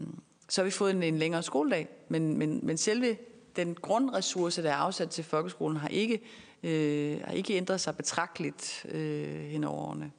så 0.50 0.62
har 0.62 0.66
vi 0.66 0.72
fået 0.72 0.92
en, 0.92 1.04
en 1.04 1.18
længere 1.18 1.44
skoledag, 1.44 1.88
men, 2.10 2.38
men, 2.38 2.60
men 2.64 2.78
selve 2.78 3.18
den 3.56 3.76
grundressource, 3.76 4.64
der 4.64 4.72
er 4.72 4.76
afsat 4.76 5.10
til 5.10 5.24
folkeskolen, 5.24 5.78
har 5.78 5.88
ikke 5.88 6.22
øh, 6.64 7.22
har 7.26 7.32
ikke 7.32 7.54
ændret 7.54 7.82
sig 7.82 7.98
betragteligt 7.98 8.86
øh, 8.90 9.42
hen 9.42 9.64
over 9.64 9.88
årene. 9.88 10.12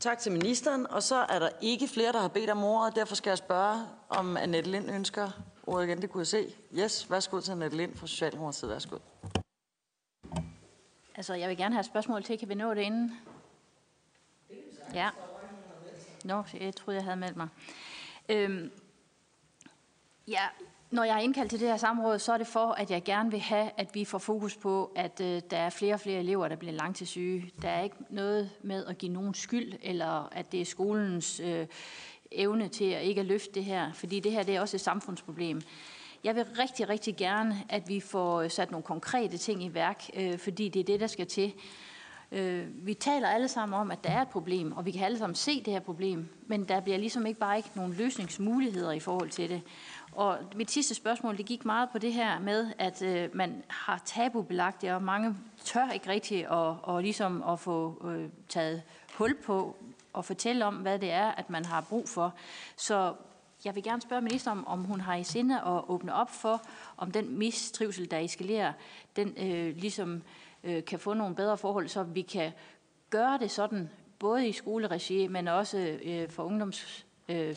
Tak 0.00 0.18
til 0.18 0.32
ministeren, 0.32 0.86
og 0.86 1.02
så 1.02 1.16
er 1.16 1.38
der 1.38 1.48
ikke 1.60 1.88
flere, 1.88 2.12
der 2.12 2.20
har 2.20 2.28
bedt 2.28 2.50
om 2.50 2.64
ordet. 2.64 2.96
Derfor 2.96 3.14
skal 3.14 3.30
jeg 3.30 3.38
spørge, 3.38 3.86
om 4.08 4.36
Annette 4.36 4.70
Lind 4.70 4.90
ønsker 4.90 5.30
ordet 5.66 5.86
igen. 5.86 6.02
Det 6.02 6.10
kunne 6.10 6.20
jeg 6.20 6.26
se. 6.26 6.54
Yes, 6.78 7.10
værsgo 7.10 7.40
til 7.40 7.52
Annette 7.52 7.76
Lind 7.76 7.96
fra 7.96 8.06
Socialdemokratiet. 8.06 8.70
Værsgo. 8.70 8.98
Altså, 11.14 11.34
jeg 11.34 11.48
vil 11.48 11.56
gerne 11.56 11.74
have 11.74 11.80
et 11.80 11.86
spørgsmål 11.86 12.22
til. 12.22 12.38
Kan 12.38 12.48
vi 12.48 12.54
nå 12.54 12.74
det 12.74 12.80
inden? 12.80 13.12
Ja. 14.94 15.10
Nå, 16.24 16.42
jeg 16.60 16.76
troede, 16.76 16.96
jeg 16.96 17.04
havde 17.04 17.16
meldt 17.16 17.36
mig. 17.36 17.48
Øhm, 18.28 18.70
ja, 20.28 20.42
når 20.90 21.04
jeg 21.04 21.14
er 21.14 21.20
indkaldt 21.20 21.50
til 21.50 21.60
det 21.60 21.68
her 21.68 21.76
samråd, 21.76 22.18
så 22.18 22.32
er 22.32 22.38
det 22.38 22.46
for, 22.46 22.72
at 22.72 22.90
jeg 22.90 23.04
gerne 23.04 23.30
vil 23.30 23.40
have, 23.40 23.70
at 23.76 23.94
vi 23.94 24.04
får 24.04 24.18
fokus 24.18 24.56
på, 24.56 24.92
at 24.96 25.20
øh, 25.20 25.42
der 25.50 25.56
er 25.56 25.70
flere 25.70 25.94
og 25.94 26.00
flere 26.00 26.18
elever, 26.18 26.48
der 26.48 26.56
bliver 26.56 26.74
langtidssyge. 26.74 27.52
Der 27.62 27.68
er 27.68 27.82
ikke 27.82 27.96
noget 28.10 28.50
med 28.62 28.86
at 28.86 28.98
give 28.98 29.12
nogen 29.12 29.34
skyld, 29.34 29.72
eller 29.82 30.28
at 30.32 30.52
det 30.52 30.60
er 30.60 30.64
skolens 30.64 31.40
øh, 31.40 31.66
evne 32.32 32.68
til 32.68 32.84
at 32.84 33.02
ikke 33.02 33.20
at 33.20 33.26
løfte 33.26 33.52
det 33.54 33.64
her, 33.64 33.92
fordi 33.92 34.20
det 34.20 34.32
her 34.32 34.42
det 34.42 34.56
er 34.56 34.60
også 34.60 34.76
et 34.76 34.80
samfundsproblem. 34.80 35.62
Jeg 36.24 36.36
vil 36.36 36.44
rigtig, 36.44 36.88
rigtig 36.88 37.16
gerne, 37.16 37.56
at 37.68 37.88
vi 37.88 38.00
får 38.00 38.40
øh, 38.40 38.50
sat 38.50 38.70
nogle 38.70 38.84
konkrete 38.84 39.38
ting 39.38 39.64
i 39.64 39.74
værk, 39.74 40.04
øh, 40.16 40.38
fordi 40.38 40.68
det 40.68 40.80
er 40.80 40.84
det, 40.84 41.00
der 41.00 41.06
skal 41.06 41.26
til. 41.26 41.52
Øh, 42.32 42.66
vi 42.86 42.94
taler 42.94 43.28
alle 43.28 43.48
sammen 43.48 43.80
om, 43.80 43.90
at 43.90 44.04
der 44.04 44.10
er 44.10 44.22
et 44.22 44.28
problem, 44.28 44.72
og 44.72 44.86
vi 44.86 44.90
kan 44.90 45.04
alle 45.04 45.18
sammen 45.18 45.34
se 45.34 45.62
det 45.64 45.72
her 45.72 45.80
problem, 45.80 46.28
men 46.46 46.64
der 46.64 46.80
bliver 46.80 46.98
ligesom 46.98 47.26
ikke 47.26 47.40
bare 47.40 47.56
ikke 47.56 47.70
nogen 47.74 47.92
løsningsmuligheder 47.92 48.92
i 48.92 49.00
forhold 49.00 49.30
til 49.30 49.48
det. 49.48 49.62
Og 50.18 50.38
mit 50.54 50.70
sidste 50.70 50.94
spørgsmål, 50.94 51.36
det 51.36 51.46
gik 51.46 51.64
meget 51.64 51.88
på 51.90 51.98
det 51.98 52.12
her 52.12 52.38
med, 52.38 52.72
at 52.78 53.02
øh, 53.02 53.28
man 53.32 53.64
har 53.68 54.02
tabubelagt 54.04 54.82
det, 54.82 54.92
og 54.92 55.02
mange 55.02 55.36
tør 55.64 55.90
ikke 55.90 56.08
rigtigt 56.08 56.44
at, 56.44 56.76
og 56.82 57.02
ligesom 57.02 57.42
at 57.48 57.60
få 57.60 58.06
øh, 58.08 58.28
taget 58.48 58.82
hul 59.14 59.34
på 59.34 59.76
og 60.12 60.24
fortælle 60.24 60.64
om, 60.64 60.74
hvad 60.74 60.98
det 60.98 61.10
er, 61.10 61.26
at 61.30 61.50
man 61.50 61.64
har 61.64 61.80
brug 61.80 62.08
for. 62.08 62.34
Så 62.76 63.14
jeg 63.64 63.74
vil 63.74 63.82
gerne 63.82 64.02
spørge 64.02 64.22
ministeren, 64.22 64.62
om 64.66 64.84
hun 64.84 65.00
har 65.00 65.14
i 65.16 65.24
sinde 65.24 65.60
at 65.60 65.88
åbne 65.88 66.14
op 66.14 66.30
for, 66.30 66.62
om 66.96 67.10
den 67.10 67.38
mistrivsel, 67.38 68.10
der 68.10 68.18
eskalerer, 68.18 68.72
den 69.16 69.34
øh, 69.36 69.76
ligesom 69.76 70.22
øh, 70.64 70.84
kan 70.84 70.98
få 70.98 71.14
nogle 71.14 71.34
bedre 71.34 71.56
forhold, 71.56 71.88
så 71.88 72.02
vi 72.02 72.22
kan 72.22 72.52
gøre 73.10 73.38
det 73.38 73.50
sådan, 73.50 73.90
både 74.18 74.48
i 74.48 74.52
skoleregi, 74.52 75.26
men 75.26 75.48
også 75.48 75.98
øh, 76.04 76.30
for 76.30 76.42
ungdoms 76.42 77.06
øh, 77.28 77.56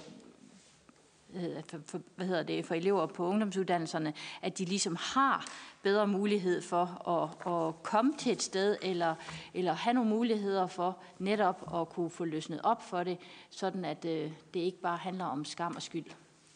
for, 1.70 1.80
for, 1.86 2.02
hvad 2.16 2.28
hedder 2.28 2.44
det, 2.44 2.66
for 2.66 2.76
elever 2.76 3.06
på 3.06 3.28
ungdomsuddannelserne, 3.28 4.14
at 4.42 4.58
de 4.58 4.66
ligesom 4.66 4.98
har 5.00 5.48
bedre 5.84 6.08
mulighed 6.08 6.62
for 6.62 7.10
at, 7.10 7.54
at 7.54 7.84
komme 7.84 8.14
til 8.18 8.32
et 8.32 8.42
sted, 8.42 8.78
eller, 8.82 9.16
eller 9.54 9.74
have 9.74 9.94
nogle 9.94 10.10
muligheder 10.10 10.68
for 10.68 10.98
netop 11.20 11.82
at 11.82 11.90
kunne 11.90 12.10
få 12.10 12.26
løsnet 12.26 12.62
op 12.62 12.90
for 12.90 13.04
det, 13.04 13.18
sådan 13.50 13.86
at 13.86 14.06
øh, 14.06 14.32
det 14.54 14.60
ikke 14.60 14.82
bare 14.82 14.98
handler 14.98 15.26
om 15.26 15.46
skam 15.46 15.76
og 15.76 15.82
skyld. 15.82 16.06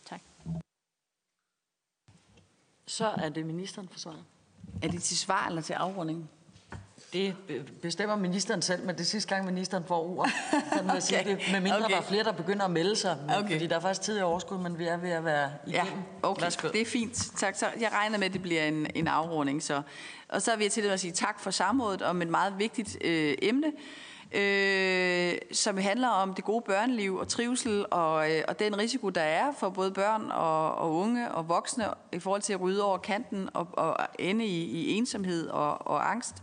Tak. 0.05 0.21
Så 2.88 3.05
er 3.07 3.30
det 3.30 3.45
ministeren 3.45 3.88
for 3.88 3.99
svaret. 3.99 4.23
Er 4.82 4.88
det 4.88 5.03
til 5.03 5.17
svar 5.17 5.47
eller 5.47 5.61
til 5.61 5.73
afrunding? 5.73 6.30
Det 7.13 7.35
bestemmer 7.81 8.15
ministeren 8.15 8.61
selv, 8.61 8.85
men 8.85 8.97
det 8.97 9.07
sidste 9.07 9.35
gang, 9.35 9.45
ministeren 9.45 9.83
får 9.87 10.17
ord. 10.17 10.29
Sådan 10.73 10.89
okay. 10.89 10.99
sige 10.99 11.23
det. 11.23 11.39
Med 11.51 11.61
mindre 11.61 11.77
okay. 11.77 11.89
der 11.89 11.97
er 11.97 12.01
flere, 12.01 12.23
der 12.23 12.31
begynder 12.31 12.65
at 12.65 12.71
melde 12.71 12.95
sig. 12.95 13.17
Men, 13.27 13.35
okay. 13.35 13.51
Fordi 13.51 13.67
der 13.67 13.75
er 13.75 13.79
faktisk 13.79 14.01
tid 14.01 14.19
i 14.19 14.21
overskud, 14.21 14.57
men 14.57 14.79
vi 14.79 14.85
er 14.85 14.97
ved 14.97 15.09
at 15.09 15.25
være 15.25 15.51
igennem. 15.67 15.93
Ja, 16.23 16.29
okay. 16.29 16.41
Værsgo. 16.41 16.67
Det 16.67 16.81
er 16.81 16.85
fint. 16.85 17.31
Tak. 17.37 17.55
Så 17.55 17.65
jeg 17.79 17.91
regner 17.93 18.17
med, 18.17 18.25
at 18.25 18.33
det 18.33 18.41
bliver 18.41 18.63
en, 18.63 18.87
en 18.95 19.07
afrunding. 19.07 19.63
Så. 19.63 19.81
Og 20.29 20.41
så 20.41 20.55
vil 20.55 20.63
jeg 20.63 20.71
til 20.71 20.81
at 20.81 20.99
sige 20.99 21.11
tak 21.11 21.39
for 21.39 21.51
samrådet 21.51 22.01
om 22.01 22.21
et 22.21 22.27
meget 22.27 22.53
vigtigt 22.59 22.97
øh, 23.01 23.35
emne 23.41 23.71
øh, 24.35 25.37
som 25.51 25.77
handler 25.77 26.07
om 26.07 26.33
det 26.33 26.43
gode 26.43 26.61
børneliv 26.61 27.15
og 27.15 27.27
trivsel 27.27 27.85
og, 27.91 28.31
øh, 28.31 28.43
og 28.47 28.59
den 28.59 28.77
risiko, 28.77 29.09
der 29.09 29.21
er 29.21 29.51
for 29.59 29.69
både 29.69 29.91
børn 29.91 30.31
og, 30.31 30.75
og 30.75 30.95
unge 30.95 31.31
og 31.31 31.49
voksne 31.49 31.85
i 32.13 32.19
forhold 32.19 32.41
til 32.41 32.53
at 32.53 32.61
rydde 32.61 32.83
over 32.83 32.97
kanten 32.97 33.49
og, 33.53 33.67
og 33.73 33.97
ende 34.19 34.45
i, 34.45 34.63
i 34.63 34.93
ensomhed 34.93 35.47
og, 35.47 35.87
og 35.87 36.11
angst. 36.11 36.35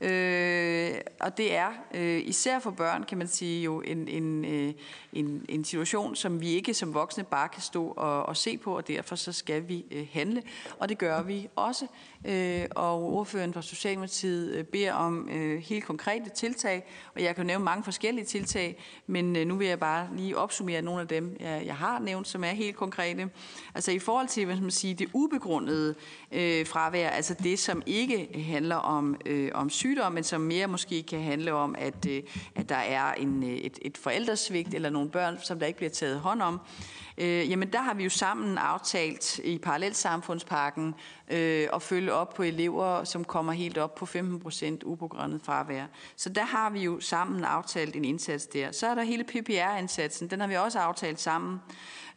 Øh, 0.00 0.94
og 1.20 1.36
det 1.36 1.54
er 1.54 1.72
øh, 1.94 2.22
især 2.24 2.58
for 2.58 2.70
børn, 2.70 3.04
kan 3.04 3.18
man 3.18 3.28
sige, 3.28 3.62
jo 3.62 3.80
en, 3.80 4.08
en, 4.08 4.44
øh, 4.44 4.74
en, 5.12 5.44
en 5.48 5.64
situation, 5.64 6.16
som 6.16 6.40
vi 6.40 6.48
ikke 6.48 6.74
som 6.74 6.94
voksne 6.94 7.24
bare 7.24 7.48
kan 7.48 7.62
stå 7.62 7.86
og, 7.86 8.26
og 8.26 8.36
se 8.36 8.58
på, 8.58 8.76
og 8.76 8.88
derfor 8.88 9.16
så 9.16 9.32
skal 9.32 9.68
vi 9.68 9.84
øh, 9.90 10.06
handle, 10.12 10.42
og 10.78 10.88
det 10.88 10.98
gør 10.98 11.22
vi 11.22 11.48
også. 11.56 11.86
Øh, 12.26 12.64
og 12.70 13.02
ordføreren 13.02 13.52
fra 13.52 13.62
Socialdemokratiet 13.62 14.54
øh, 14.54 14.64
beder 14.64 14.92
om 14.92 15.28
øh, 15.28 15.62
helt 15.62 15.84
konkrete 15.84 16.30
tiltag, 16.30 16.84
og 17.14 17.22
jeg 17.22 17.36
kan 17.36 17.46
nævne 17.46 17.64
mange 17.64 17.84
forskellige 17.84 18.24
tiltag, 18.24 18.82
men 19.06 19.36
øh, 19.36 19.46
nu 19.46 19.56
vil 19.56 19.66
jeg 19.66 19.78
bare 19.78 20.08
lige 20.16 20.36
opsummere 20.36 20.82
nogle 20.82 21.00
af 21.00 21.08
dem, 21.08 21.36
jeg, 21.40 21.62
jeg 21.66 21.76
har 21.76 21.98
nævnt, 21.98 22.28
som 22.28 22.44
er 22.44 22.48
helt 22.48 22.76
konkrete. 22.76 23.30
Altså 23.74 23.90
i 23.92 23.98
forhold 23.98 24.28
til, 24.28 24.44
hvad 24.44 24.54
skal 24.54 24.62
man 24.62 24.70
sige, 24.70 24.94
det 24.94 25.08
ubegrundede 25.12 25.94
øh, 26.32 26.66
fravær, 26.66 27.08
altså 27.08 27.34
det, 27.34 27.58
som 27.58 27.82
ikke 27.86 28.44
handler 28.46 28.76
om, 28.76 29.16
øh, 29.26 29.50
om 29.54 29.70
sygdom, 29.70 30.12
men 30.12 30.24
som 30.24 30.40
mere 30.40 30.66
måske 30.66 31.02
kan 31.02 31.22
handle 31.22 31.52
om, 31.52 31.74
at, 31.78 32.06
øh, 32.08 32.22
at 32.54 32.68
der 32.68 32.76
er 32.76 33.12
en, 33.12 33.42
øh, 33.42 33.50
et, 33.50 33.78
et 33.82 33.98
forældresvigt 33.98 34.74
eller 34.74 34.90
nogle 34.90 35.10
børn, 35.10 35.38
som 35.42 35.58
der 35.58 35.66
ikke 35.66 35.76
bliver 35.76 35.90
taget 35.90 36.20
hånd 36.20 36.42
om. 36.42 36.60
Øh, 37.18 37.50
jamen 37.50 37.72
der 37.72 37.78
har 37.78 37.94
vi 37.94 38.04
jo 38.04 38.10
sammen 38.10 38.58
aftalt 38.58 39.38
i 39.38 39.58
Parallelsamfundsparken 39.58 40.94
øh, 41.30 41.68
at 41.74 41.82
følge 41.82 42.12
op 42.12 42.34
på 42.34 42.42
elever, 42.42 43.04
som 43.04 43.24
kommer 43.24 43.52
helt 43.52 43.78
op 43.78 43.94
på 43.94 44.06
15 44.06 44.40
procent 44.40 44.82
uprogrammet 44.82 45.42
fravær. 45.42 45.86
Så 46.16 46.28
der 46.28 46.44
har 46.44 46.70
vi 46.70 46.80
jo 46.80 47.00
sammen 47.00 47.44
aftalt 47.44 47.96
en 47.96 48.04
indsats 48.04 48.46
der. 48.46 48.72
Så 48.72 48.86
er 48.86 48.94
der 48.94 49.02
hele 49.02 49.24
PPR-indsatsen, 49.24 50.30
den 50.30 50.40
har 50.40 50.46
vi 50.46 50.56
også 50.56 50.78
aftalt 50.78 51.20
sammen. 51.20 51.60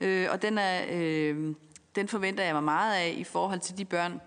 Øh, 0.01 0.27
og 0.31 0.41
den, 0.41 0.57
er, 0.57 0.81
øh, 0.91 1.55
den 1.95 2.07
forventer 2.07 2.43
jeg 2.43 2.53
mig 2.53 2.63
meget 2.63 2.95
af 2.95 3.15
i 3.17 3.23
forhold 3.23 3.59
til 3.59 3.77
de 3.77 3.85
børn, 3.85 4.21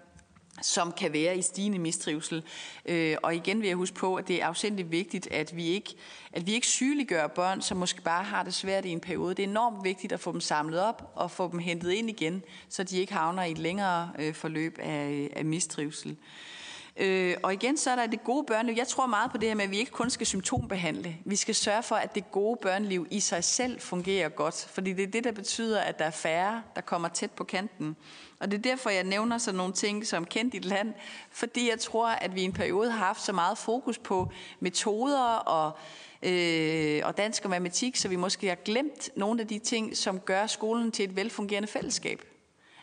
som 0.62 0.92
kan 0.92 1.12
være 1.12 1.38
i 1.38 1.42
stigende 1.42 1.78
mistrivsel. 1.78 2.42
Øh, 2.86 3.16
og 3.22 3.34
igen 3.34 3.60
vil 3.60 3.66
jeg 3.66 3.76
huske 3.76 3.96
på, 3.96 4.14
at 4.14 4.28
det 4.28 4.42
er 4.42 4.46
afsindigt 4.46 4.90
vigtigt, 4.90 5.28
at 5.30 5.56
vi 5.56 5.66
ikke, 5.66 5.94
at 6.32 6.46
vi 6.46 6.52
ikke 6.52 6.66
sygeliggør 6.66 7.26
børn, 7.26 7.62
som 7.62 7.76
måske 7.76 8.02
bare 8.02 8.24
har 8.24 8.42
det 8.42 8.54
svært 8.54 8.84
i 8.84 8.90
en 8.90 9.00
periode. 9.00 9.34
Det 9.34 9.44
er 9.44 9.48
enormt 9.48 9.84
vigtigt 9.84 10.12
at 10.12 10.20
få 10.20 10.32
dem 10.32 10.40
samlet 10.40 10.80
op 10.80 11.12
og 11.14 11.30
få 11.30 11.50
dem 11.50 11.58
hentet 11.58 11.92
ind 11.92 12.10
igen, 12.10 12.42
så 12.68 12.84
de 12.84 12.98
ikke 12.98 13.12
havner 13.12 13.42
i 13.42 13.50
et 13.50 13.58
længere 13.58 14.10
øh, 14.18 14.34
forløb 14.34 14.78
af, 14.78 15.30
af 15.36 15.44
mistrivsel. 15.44 16.10
Øh, 16.10 16.16
Øh, 16.96 17.36
og 17.42 17.52
igen, 17.52 17.76
så 17.76 17.90
er 17.90 17.96
der 17.96 18.06
det 18.06 18.24
gode 18.24 18.44
børneliv. 18.46 18.74
Jeg 18.76 18.88
tror 18.88 19.06
meget 19.06 19.30
på 19.30 19.38
det 19.38 19.48
her 19.48 19.54
med, 19.54 19.64
at 19.64 19.70
vi 19.70 19.78
ikke 19.78 19.90
kun 19.90 20.10
skal 20.10 20.26
symptombehandle. 20.26 21.16
Vi 21.24 21.36
skal 21.36 21.54
sørge 21.54 21.82
for, 21.82 21.94
at 21.94 22.14
det 22.14 22.30
gode 22.30 22.58
børneliv 22.62 23.06
i 23.10 23.20
sig 23.20 23.44
selv 23.44 23.80
fungerer 23.80 24.28
godt. 24.28 24.66
Fordi 24.70 24.92
det 24.92 25.02
er 25.02 25.10
det, 25.10 25.24
der 25.24 25.32
betyder, 25.32 25.80
at 25.80 25.98
der 25.98 26.04
er 26.04 26.10
færre, 26.10 26.62
der 26.74 26.80
kommer 26.80 27.08
tæt 27.08 27.30
på 27.30 27.44
kanten. 27.44 27.96
Og 28.40 28.50
det 28.50 28.58
er 28.58 28.62
derfor, 28.62 28.90
jeg 28.90 29.04
nævner 29.04 29.38
sådan 29.38 29.58
nogle 29.58 29.72
ting 29.72 30.06
som 30.06 30.24
kendt 30.24 30.52
dit 30.52 30.64
land. 30.64 30.94
Fordi 31.30 31.70
jeg 31.70 31.78
tror, 31.80 32.08
at 32.08 32.34
vi 32.34 32.40
i 32.40 32.44
en 32.44 32.52
periode 32.52 32.90
har 32.90 33.06
haft 33.06 33.22
så 33.22 33.32
meget 33.32 33.58
fokus 33.58 33.98
på 33.98 34.30
metoder 34.60 35.34
og 35.36 35.72
øh, 36.22 37.00
og 37.04 37.16
dansk 37.16 37.44
og 37.44 37.50
matematik, 37.50 37.96
så 37.96 38.08
vi 38.08 38.16
måske 38.16 38.48
har 38.48 38.54
glemt 38.54 39.10
nogle 39.16 39.40
af 39.40 39.48
de 39.48 39.58
ting, 39.58 39.96
som 39.96 40.20
gør 40.20 40.46
skolen 40.46 40.92
til 40.92 41.04
et 41.04 41.16
velfungerende 41.16 41.68
fællesskab. 41.68 42.31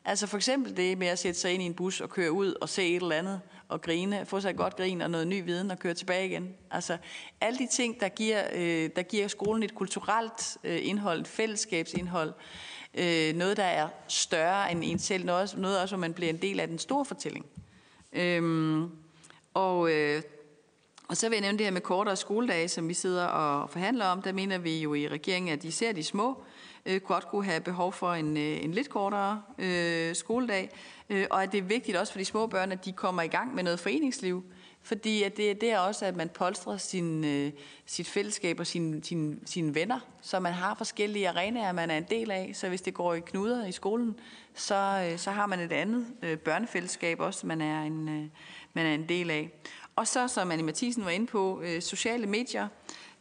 Altså 0.09 0.27
for 0.27 0.37
eksempel 0.37 0.77
det 0.77 0.97
med 0.97 1.07
at 1.07 1.19
sætte 1.19 1.39
sig 1.39 1.51
ind 1.51 1.63
i 1.63 1.65
en 1.65 1.73
bus 1.73 2.01
og 2.01 2.09
køre 2.09 2.31
ud 2.31 2.53
og 2.61 2.69
se 2.69 2.87
et 2.87 3.01
eller 3.01 3.15
andet 3.15 3.41
og 3.67 3.81
grine, 3.81 4.25
få 4.25 4.39
sig 4.39 4.49
et 4.49 4.57
godt 4.57 4.75
grin 4.75 5.01
og 5.01 5.11
noget 5.11 5.27
ny 5.27 5.43
viden 5.43 5.71
og 5.71 5.79
køre 5.79 5.93
tilbage 5.93 6.25
igen. 6.27 6.53
Altså 6.71 6.97
alle 7.41 7.59
de 7.59 7.67
ting, 7.67 7.99
der 7.99 8.09
giver, 8.09 8.43
øh, 8.53 8.89
der 8.95 9.01
giver 9.01 9.27
skolen 9.27 9.63
et 9.63 9.75
kulturelt 9.75 10.57
øh, 10.63 10.79
indhold, 10.81 11.19
et 11.19 11.27
fællesskabsindhold, 11.27 12.33
øh, 12.93 13.35
noget, 13.35 13.57
der 13.57 13.63
er 13.63 13.89
større 14.07 14.71
end 14.71 14.83
en 14.83 14.99
selv, 14.99 15.25
noget, 15.25 15.57
noget 15.57 15.81
også, 15.81 15.95
hvor 15.95 16.01
man 16.01 16.13
bliver 16.13 16.29
en 16.29 16.41
del 16.41 16.59
af 16.59 16.67
den 16.67 16.79
store 16.79 17.05
fortælling. 17.05 17.45
Øhm, 18.13 18.89
og, 19.53 19.91
øh, 19.91 20.21
og 21.07 21.17
så 21.17 21.29
vil 21.29 21.35
jeg 21.35 21.41
nævne 21.41 21.57
det 21.57 21.65
her 21.65 21.71
med 21.71 21.81
kortere 21.81 22.15
skoledage, 22.15 22.67
som 22.67 22.89
vi 22.89 22.93
sidder 22.93 23.25
og 23.25 23.69
forhandler 23.69 24.05
om. 24.05 24.21
Der 24.21 24.31
mener 24.31 24.57
vi 24.57 24.79
jo 24.79 24.93
i 24.93 25.07
regeringen, 25.07 25.53
at 25.53 25.63
især 25.63 25.91
de 25.91 26.03
små 26.03 26.29
øh, 26.29 26.58
Øh, 26.85 27.01
godt 27.01 27.27
kunne 27.27 27.45
have 27.45 27.61
behov 27.61 27.93
for 27.93 28.13
en, 28.13 28.37
øh, 28.37 28.63
en 28.63 28.71
lidt 28.71 28.89
kortere 28.89 29.41
øh, 29.57 30.15
skoledag, 30.15 30.69
øh, 31.09 31.27
og 31.29 31.43
at 31.43 31.51
det 31.51 31.57
er 31.57 31.61
vigtigt 31.61 31.97
også 31.97 32.13
for 32.13 32.19
de 32.19 32.25
små 32.25 32.47
børn, 32.47 32.71
at 32.71 32.85
de 32.85 32.91
kommer 32.91 33.21
i 33.21 33.27
gang 33.27 33.55
med 33.55 33.63
noget 33.63 33.79
foreningsliv, 33.79 34.43
fordi 34.81 35.23
at 35.23 35.37
det, 35.37 35.61
det 35.61 35.71
er 35.71 35.79
også, 35.79 36.05
at 36.05 36.15
man 36.15 36.29
polstrer 36.29 36.77
sin, 36.77 37.25
øh, 37.25 37.51
sit 37.85 38.07
fællesskab 38.07 38.59
og 38.59 38.67
sine 38.67 39.03
sin, 39.03 39.39
sin 39.45 39.75
venner, 39.75 39.99
så 40.21 40.39
man 40.39 40.53
har 40.53 40.75
forskellige 40.75 41.29
arenaer, 41.29 41.71
man 41.71 41.89
er 41.89 41.97
en 41.97 42.05
del 42.09 42.31
af. 42.31 42.51
Så 42.53 42.69
hvis 42.69 42.81
det 42.81 42.93
går 42.93 43.13
i 43.13 43.19
knuder 43.19 43.65
i 43.65 43.71
skolen, 43.71 44.15
så, 44.53 45.09
øh, 45.11 45.17
så 45.17 45.31
har 45.31 45.45
man 45.45 45.59
et 45.59 45.71
andet 45.71 46.05
øh, 46.21 46.37
børnefællesskab 46.37 47.19
også, 47.19 47.47
man 47.47 47.61
er, 47.61 47.83
en, 47.83 48.09
øh, 48.09 48.25
man 48.73 48.85
er 48.85 48.93
en 48.93 49.09
del 49.09 49.31
af. 49.31 49.51
Og 49.95 50.07
så, 50.07 50.27
som 50.27 50.51
Anne 50.51 50.63
Mathisen 50.63 51.05
var 51.05 51.11
inde 51.11 51.27
på, 51.27 51.61
øh, 51.61 51.81
sociale 51.81 52.27
medier. 52.27 52.67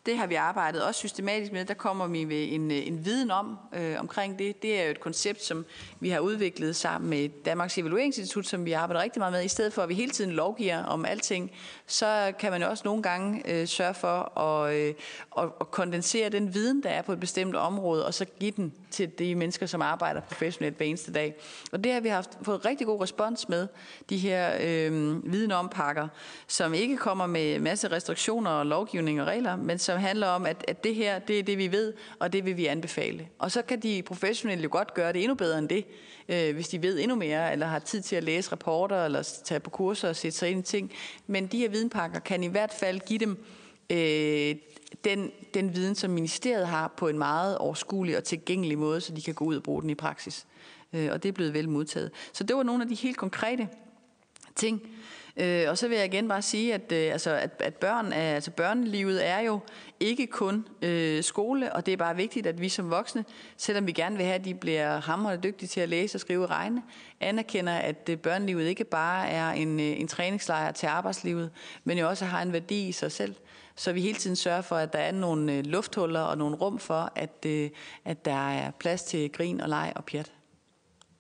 Det 0.07 0.19
har 0.19 0.27
vi 0.27 0.35
arbejdet 0.35 0.83
også 0.83 0.99
systematisk 0.99 1.53
med. 1.53 1.65
Der 1.65 1.75
kommer 1.75 2.07
vi 2.07 2.25
med 2.25 2.53
en, 2.53 2.71
en 2.71 3.05
viden 3.05 3.31
om 3.31 3.59
øh, 3.75 4.01
omkring 4.01 4.39
det. 4.39 4.63
Det 4.63 4.81
er 4.81 4.85
jo 4.85 4.91
et 4.91 5.01
koncept, 5.01 5.45
som 5.45 5.65
vi 6.01 6.09
har 6.09 6.21
udviklet 6.21 6.77
sammen 6.77 7.11
med 7.11 7.29
Danmarks 7.45 7.79
Evalueringsinstitut, 7.79 8.47
som 8.47 8.65
vi 8.65 8.73
arbejder 8.73 9.03
rigtig 9.03 9.21
meget 9.21 9.33
med. 9.33 9.45
I 9.45 9.49
stedet 9.49 9.73
for, 9.73 9.83
at 9.83 9.89
vi 9.89 9.95
hele 9.95 10.11
tiden 10.11 10.31
lovgiver 10.31 10.85
om 10.85 11.05
alting, 11.05 11.51
så 11.87 12.33
kan 12.39 12.53
man 12.53 12.63
også 12.63 12.83
nogle 12.85 13.03
gange 13.03 13.43
øh, 13.53 13.67
sørge 13.67 13.95
for 13.95 14.39
at, 14.39 14.75
øh, 14.75 14.95
at, 15.39 15.45
at 15.61 15.71
kondensere 15.71 16.29
den 16.29 16.55
viden, 16.55 16.83
der 16.83 16.89
er 16.89 17.03
på 17.03 17.13
et 17.13 17.21
bestemt 17.21 17.57
område, 17.57 18.07
og 18.07 18.15
så 18.15 18.25
give 18.25 18.51
den 18.51 18.73
til 18.91 19.19
de 19.19 19.35
mennesker, 19.35 19.67
som 19.67 19.83
arbejder 19.83 20.21
professionelt 20.21 20.77
hver 20.77 20.87
eneste 20.87 21.13
dag. 21.13 21.35
Og 21.73 21.85
det 21.85 21.93
har 21.93 22.01
vi 22.01 22.09
haft 22.09 22.31
fået 22.43 22.65
rigtig 22.65 22.87
god 22.87 23.03
respons 23.03 23.49
med, 23.49 23.69
de 24.11 24.19
her 24.19 24.53
øh, 24.61 25.33
viden 25.33 25.53
om 25.53 25.69
pakker, 25.69 26.09
som 26.47 26.75
ikke 26.75 26.97
kommer 26.97 27.27
med 27.27 27.59
masse 27.59 27.89
restriktioner 27.89 28.51
og 28.51 28.67
lovgivning 28.67 29.21
og 29.21 29.27
regler, 29.27 29.57
men 29.57 29.79
som 29.89 30.01
handler 30.01 30.27
om, 30.27 30.47
at, 30.47 30.65
at 30.69 30.85
det 30.85 30.95
her, 30.95 31.19
det 31.19 31.39
er 31.39 31.43
det, 31.43 31.59
vi 31.59 31.73
ved, 31.73 31.93
og 32.19 32.33
det 32.33 32.45
vil 32.45 32.57
vi 32.57 32.67
anbefale. 32.67 33.29
Og 33.39 33.51
så 33.51 33.63
kan 33.63 33.81
de 33.81 34.03
professionelle 34.03 34.63
jo 34.63 34.69
godt 34.73 34.95
gøre 34.95 35.13
det 35.13 35.23
endnu 35.23 35.35
bedre 35.35 35.59
end 35.59 35.69
det, 35.69 35.85
øh, 36.29 36.55
hvis 36.55 36.69
de 36.69 36.83
ved 36.83 36.99
endnu 36.99 37.17
mere, 37.17 37.53
eller 37.53 37.67
har 37.67 37.79
tid 37.79 38.03
til 38.03 38.17
at 38.17 38.25
læse 38.25 38.53
rapporter, 38.53 39.05
eller 39.05 39.41
tage 39.45 39.61
på 39.61 39.71
kurser 39.71 40.09
og 40.09 40.17
sætte 40.17 40.39
sig 40.39 40.51
ind 40.51 40.61
i 40.61 40.63
ting. 40.63 40.93
Men 41.27 41.47
de 41.47 41.59
her 41.59 41.69
videnpakker 41.69 42.19
kan 42.19 42.43
i 42.43 42.47
hvert 42.47 42.73
fald 42.73 43.01
give 43.01 43.19
dem 43.19 43.45
øh, 43.91 44.57
den, 45.05 45.31
den 45.55 45.75
viden, 45.75 45.95
som 45.95 46.11
ministeriet 46.11 46.67
har 46.67 46.95
på 46.97 47.09
en 47.09 47.19
meget 47.19 47.59
overskuelig 47.59 48.17
og 48.17 48.25
tilgængelig 48.25 48.79
måde, 48.79 49.01
så 49.01 49.15
de 49.15 49.23
kan 49.23 49.35
gå 49.35 49.45
ud 49.45 49.57
og 49.57 49.63
bruge 49.63 49.83
den 49.83 49.91
i 49.91 49.95
praksis. 49.95 50.47
Øh, 50.93 51.09
og 51.13 51.23
det 51.23 51.29
er 51.29 51.33
blevet 51.33 51.55
vel 51.55 51.69
modtaget. 51.69 52.11
Så 52.33 52.45
det 52.45 52.57
var 52.57 52.63
nogle 52.63 52.83
af 52.83 52.89
de 52.89 52.95
helt 52.95 53.17
konkrete 53.17 53.69
ting. 54.55 54.83
Øh, 55.41 55.65
og 55.69 55.79
så 55.79 55.89
vil 55.89 55.97
jeg 55.97 56.07
igen 56.07 56.29
bare 56.29 56.43
sige, 56.43 56.75
at, 56.75 56.93
øh, 56.93 57.13
altså, 57.13 57.31
at, 57.31 57.51
at 57.65 57.75
børn 57.75 58.13
er, 58.13 58.35
altså 58.35 58.51
børnelivet 58.51 59.27
er 59.27 59.41
jo 59.41 59.61
ikke 60.01 60.27
kun 60.27 60.67
øh, 60.83 61.23
skole, 61.23 61.73
og 61.73 61.87
det 61.87 61.93
er 61.93 61.97
bare 61.97 62.17
vigtigt, 62.17 62.47
at 62.47 62.61
vi 62.61 62.69
som 62.69 62.91
voksne, 62.91 63.25
selvom 63.57 63.87
vi 63.87 63.93
gerne 63.93 64.17
vil 64.17 64.25
have, 64.25 64.35
at 64.35 64.45
de 64.45 64.55
bliver 64.55 65.01
hammerende 65.01 65.43
dygtige 65.43 65.69
til 65.69 65.81
at 65.81 65.89
læse 65.89 66.17
og 66.17 66.21
skrive 66.21 66.45
og 66.45 66.51
regne, 66.51 66.83
anerkender, 67.21 67.73
at 67.73 68.09
øh, 68.11 68.17
børnelivet 68.17 68.65
ikke 68.67 68.85
bare 68.85 69.29
er 69.29 69.51
en, 69.51 69.81
øh, 69.81 70.01
en 70.01 70.09
træningslejr 70.09 70.73
til 70.73 70.87
arbejdslivet, 70.87 71.51
men 71.85 71.99
jo 71.99 72.09
også 72.09 72.25
har 72.25 72.43
en 72.43 72.53
værdi 72.53 72.89
i 72.89 72.93
sig 72.93 73.13
selv. 73.13 73.35
Så 73.77 73.93
vi 73.93 74.01
hele 74.01 74.19
tiden 74.19 74.37
sørger 74.37 74.63
for, 74.63 74.77
at 74.77 74.93
der 74.93 74.99
er 74.99 75.13
nogle 75.13 75.53
øh, 75.53 75.65
lufthuller 75.67 76.21
og 76.21 76.39
nogle 76.39 76.57
rum 76.57 76.79
for, 76.79 77.13
at, 77.15 77.47
øh, 77.47 77.71
at 78.05 78.25
der 78.25 78.51
er 78.51 78.71
plads 78.71 79.03
til 79.03 79.33
grin 79.33 79.61
og 79.61 79.69
leg 79.69 79.93
og 79.97 80.05
pjat. 80.05 80.33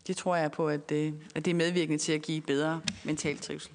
Det 0.06 0.16
tror 0.16 0.36
jeg 0.36 0.52
på, 0.52 0.68
at, 0.68 0.92
øh, 0.92 1.12
at 1.34 1.44
det 1.44 1.50
er 1.50 1.54
medvirkende 1.54 1.98
til 1.98 2.12
at 2.12 2.22
give 2.22 2.40
bedre 2.40 2.80
mental 3.04 3.38
trivsel. 3.38 3.72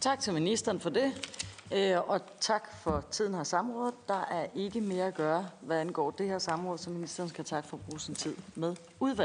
Tak. 0.00 0.20
Til 0.20 0.32
ministeren 0.32 0.80
for 0.80 0.90
det. 0.90 1.36
Øh, 1.72 2.08
og 2.08 2.20
tak 2.40 2.74
for 2.82 3.04
tiden 3.10 3.34
her 3.34 3.44
samrådet. 3.44 3.94
Der 4.08 4.24
er 4.30 4.46
ikke 4.54 4.80
mere 4.80 5.06
at 5.06 5.14
gøre, 5.14 5.48
hvad 5.60 5.80
angår 5.80 6.10
det 6.10 6.26
her 6.26 6.38
samråd, 6.38 6.78
så 6.78 6.90
ministeren 6.90 7.28
skal 7.28 7.44
tak 7.44 7.64
for 7.64 7.76
at 7.76 7.82
bruge 7.82 8.00
sin 8.00 8.14
tid 8.14 8.36
med 8.54 8.76
udvalg. 9.00 9.18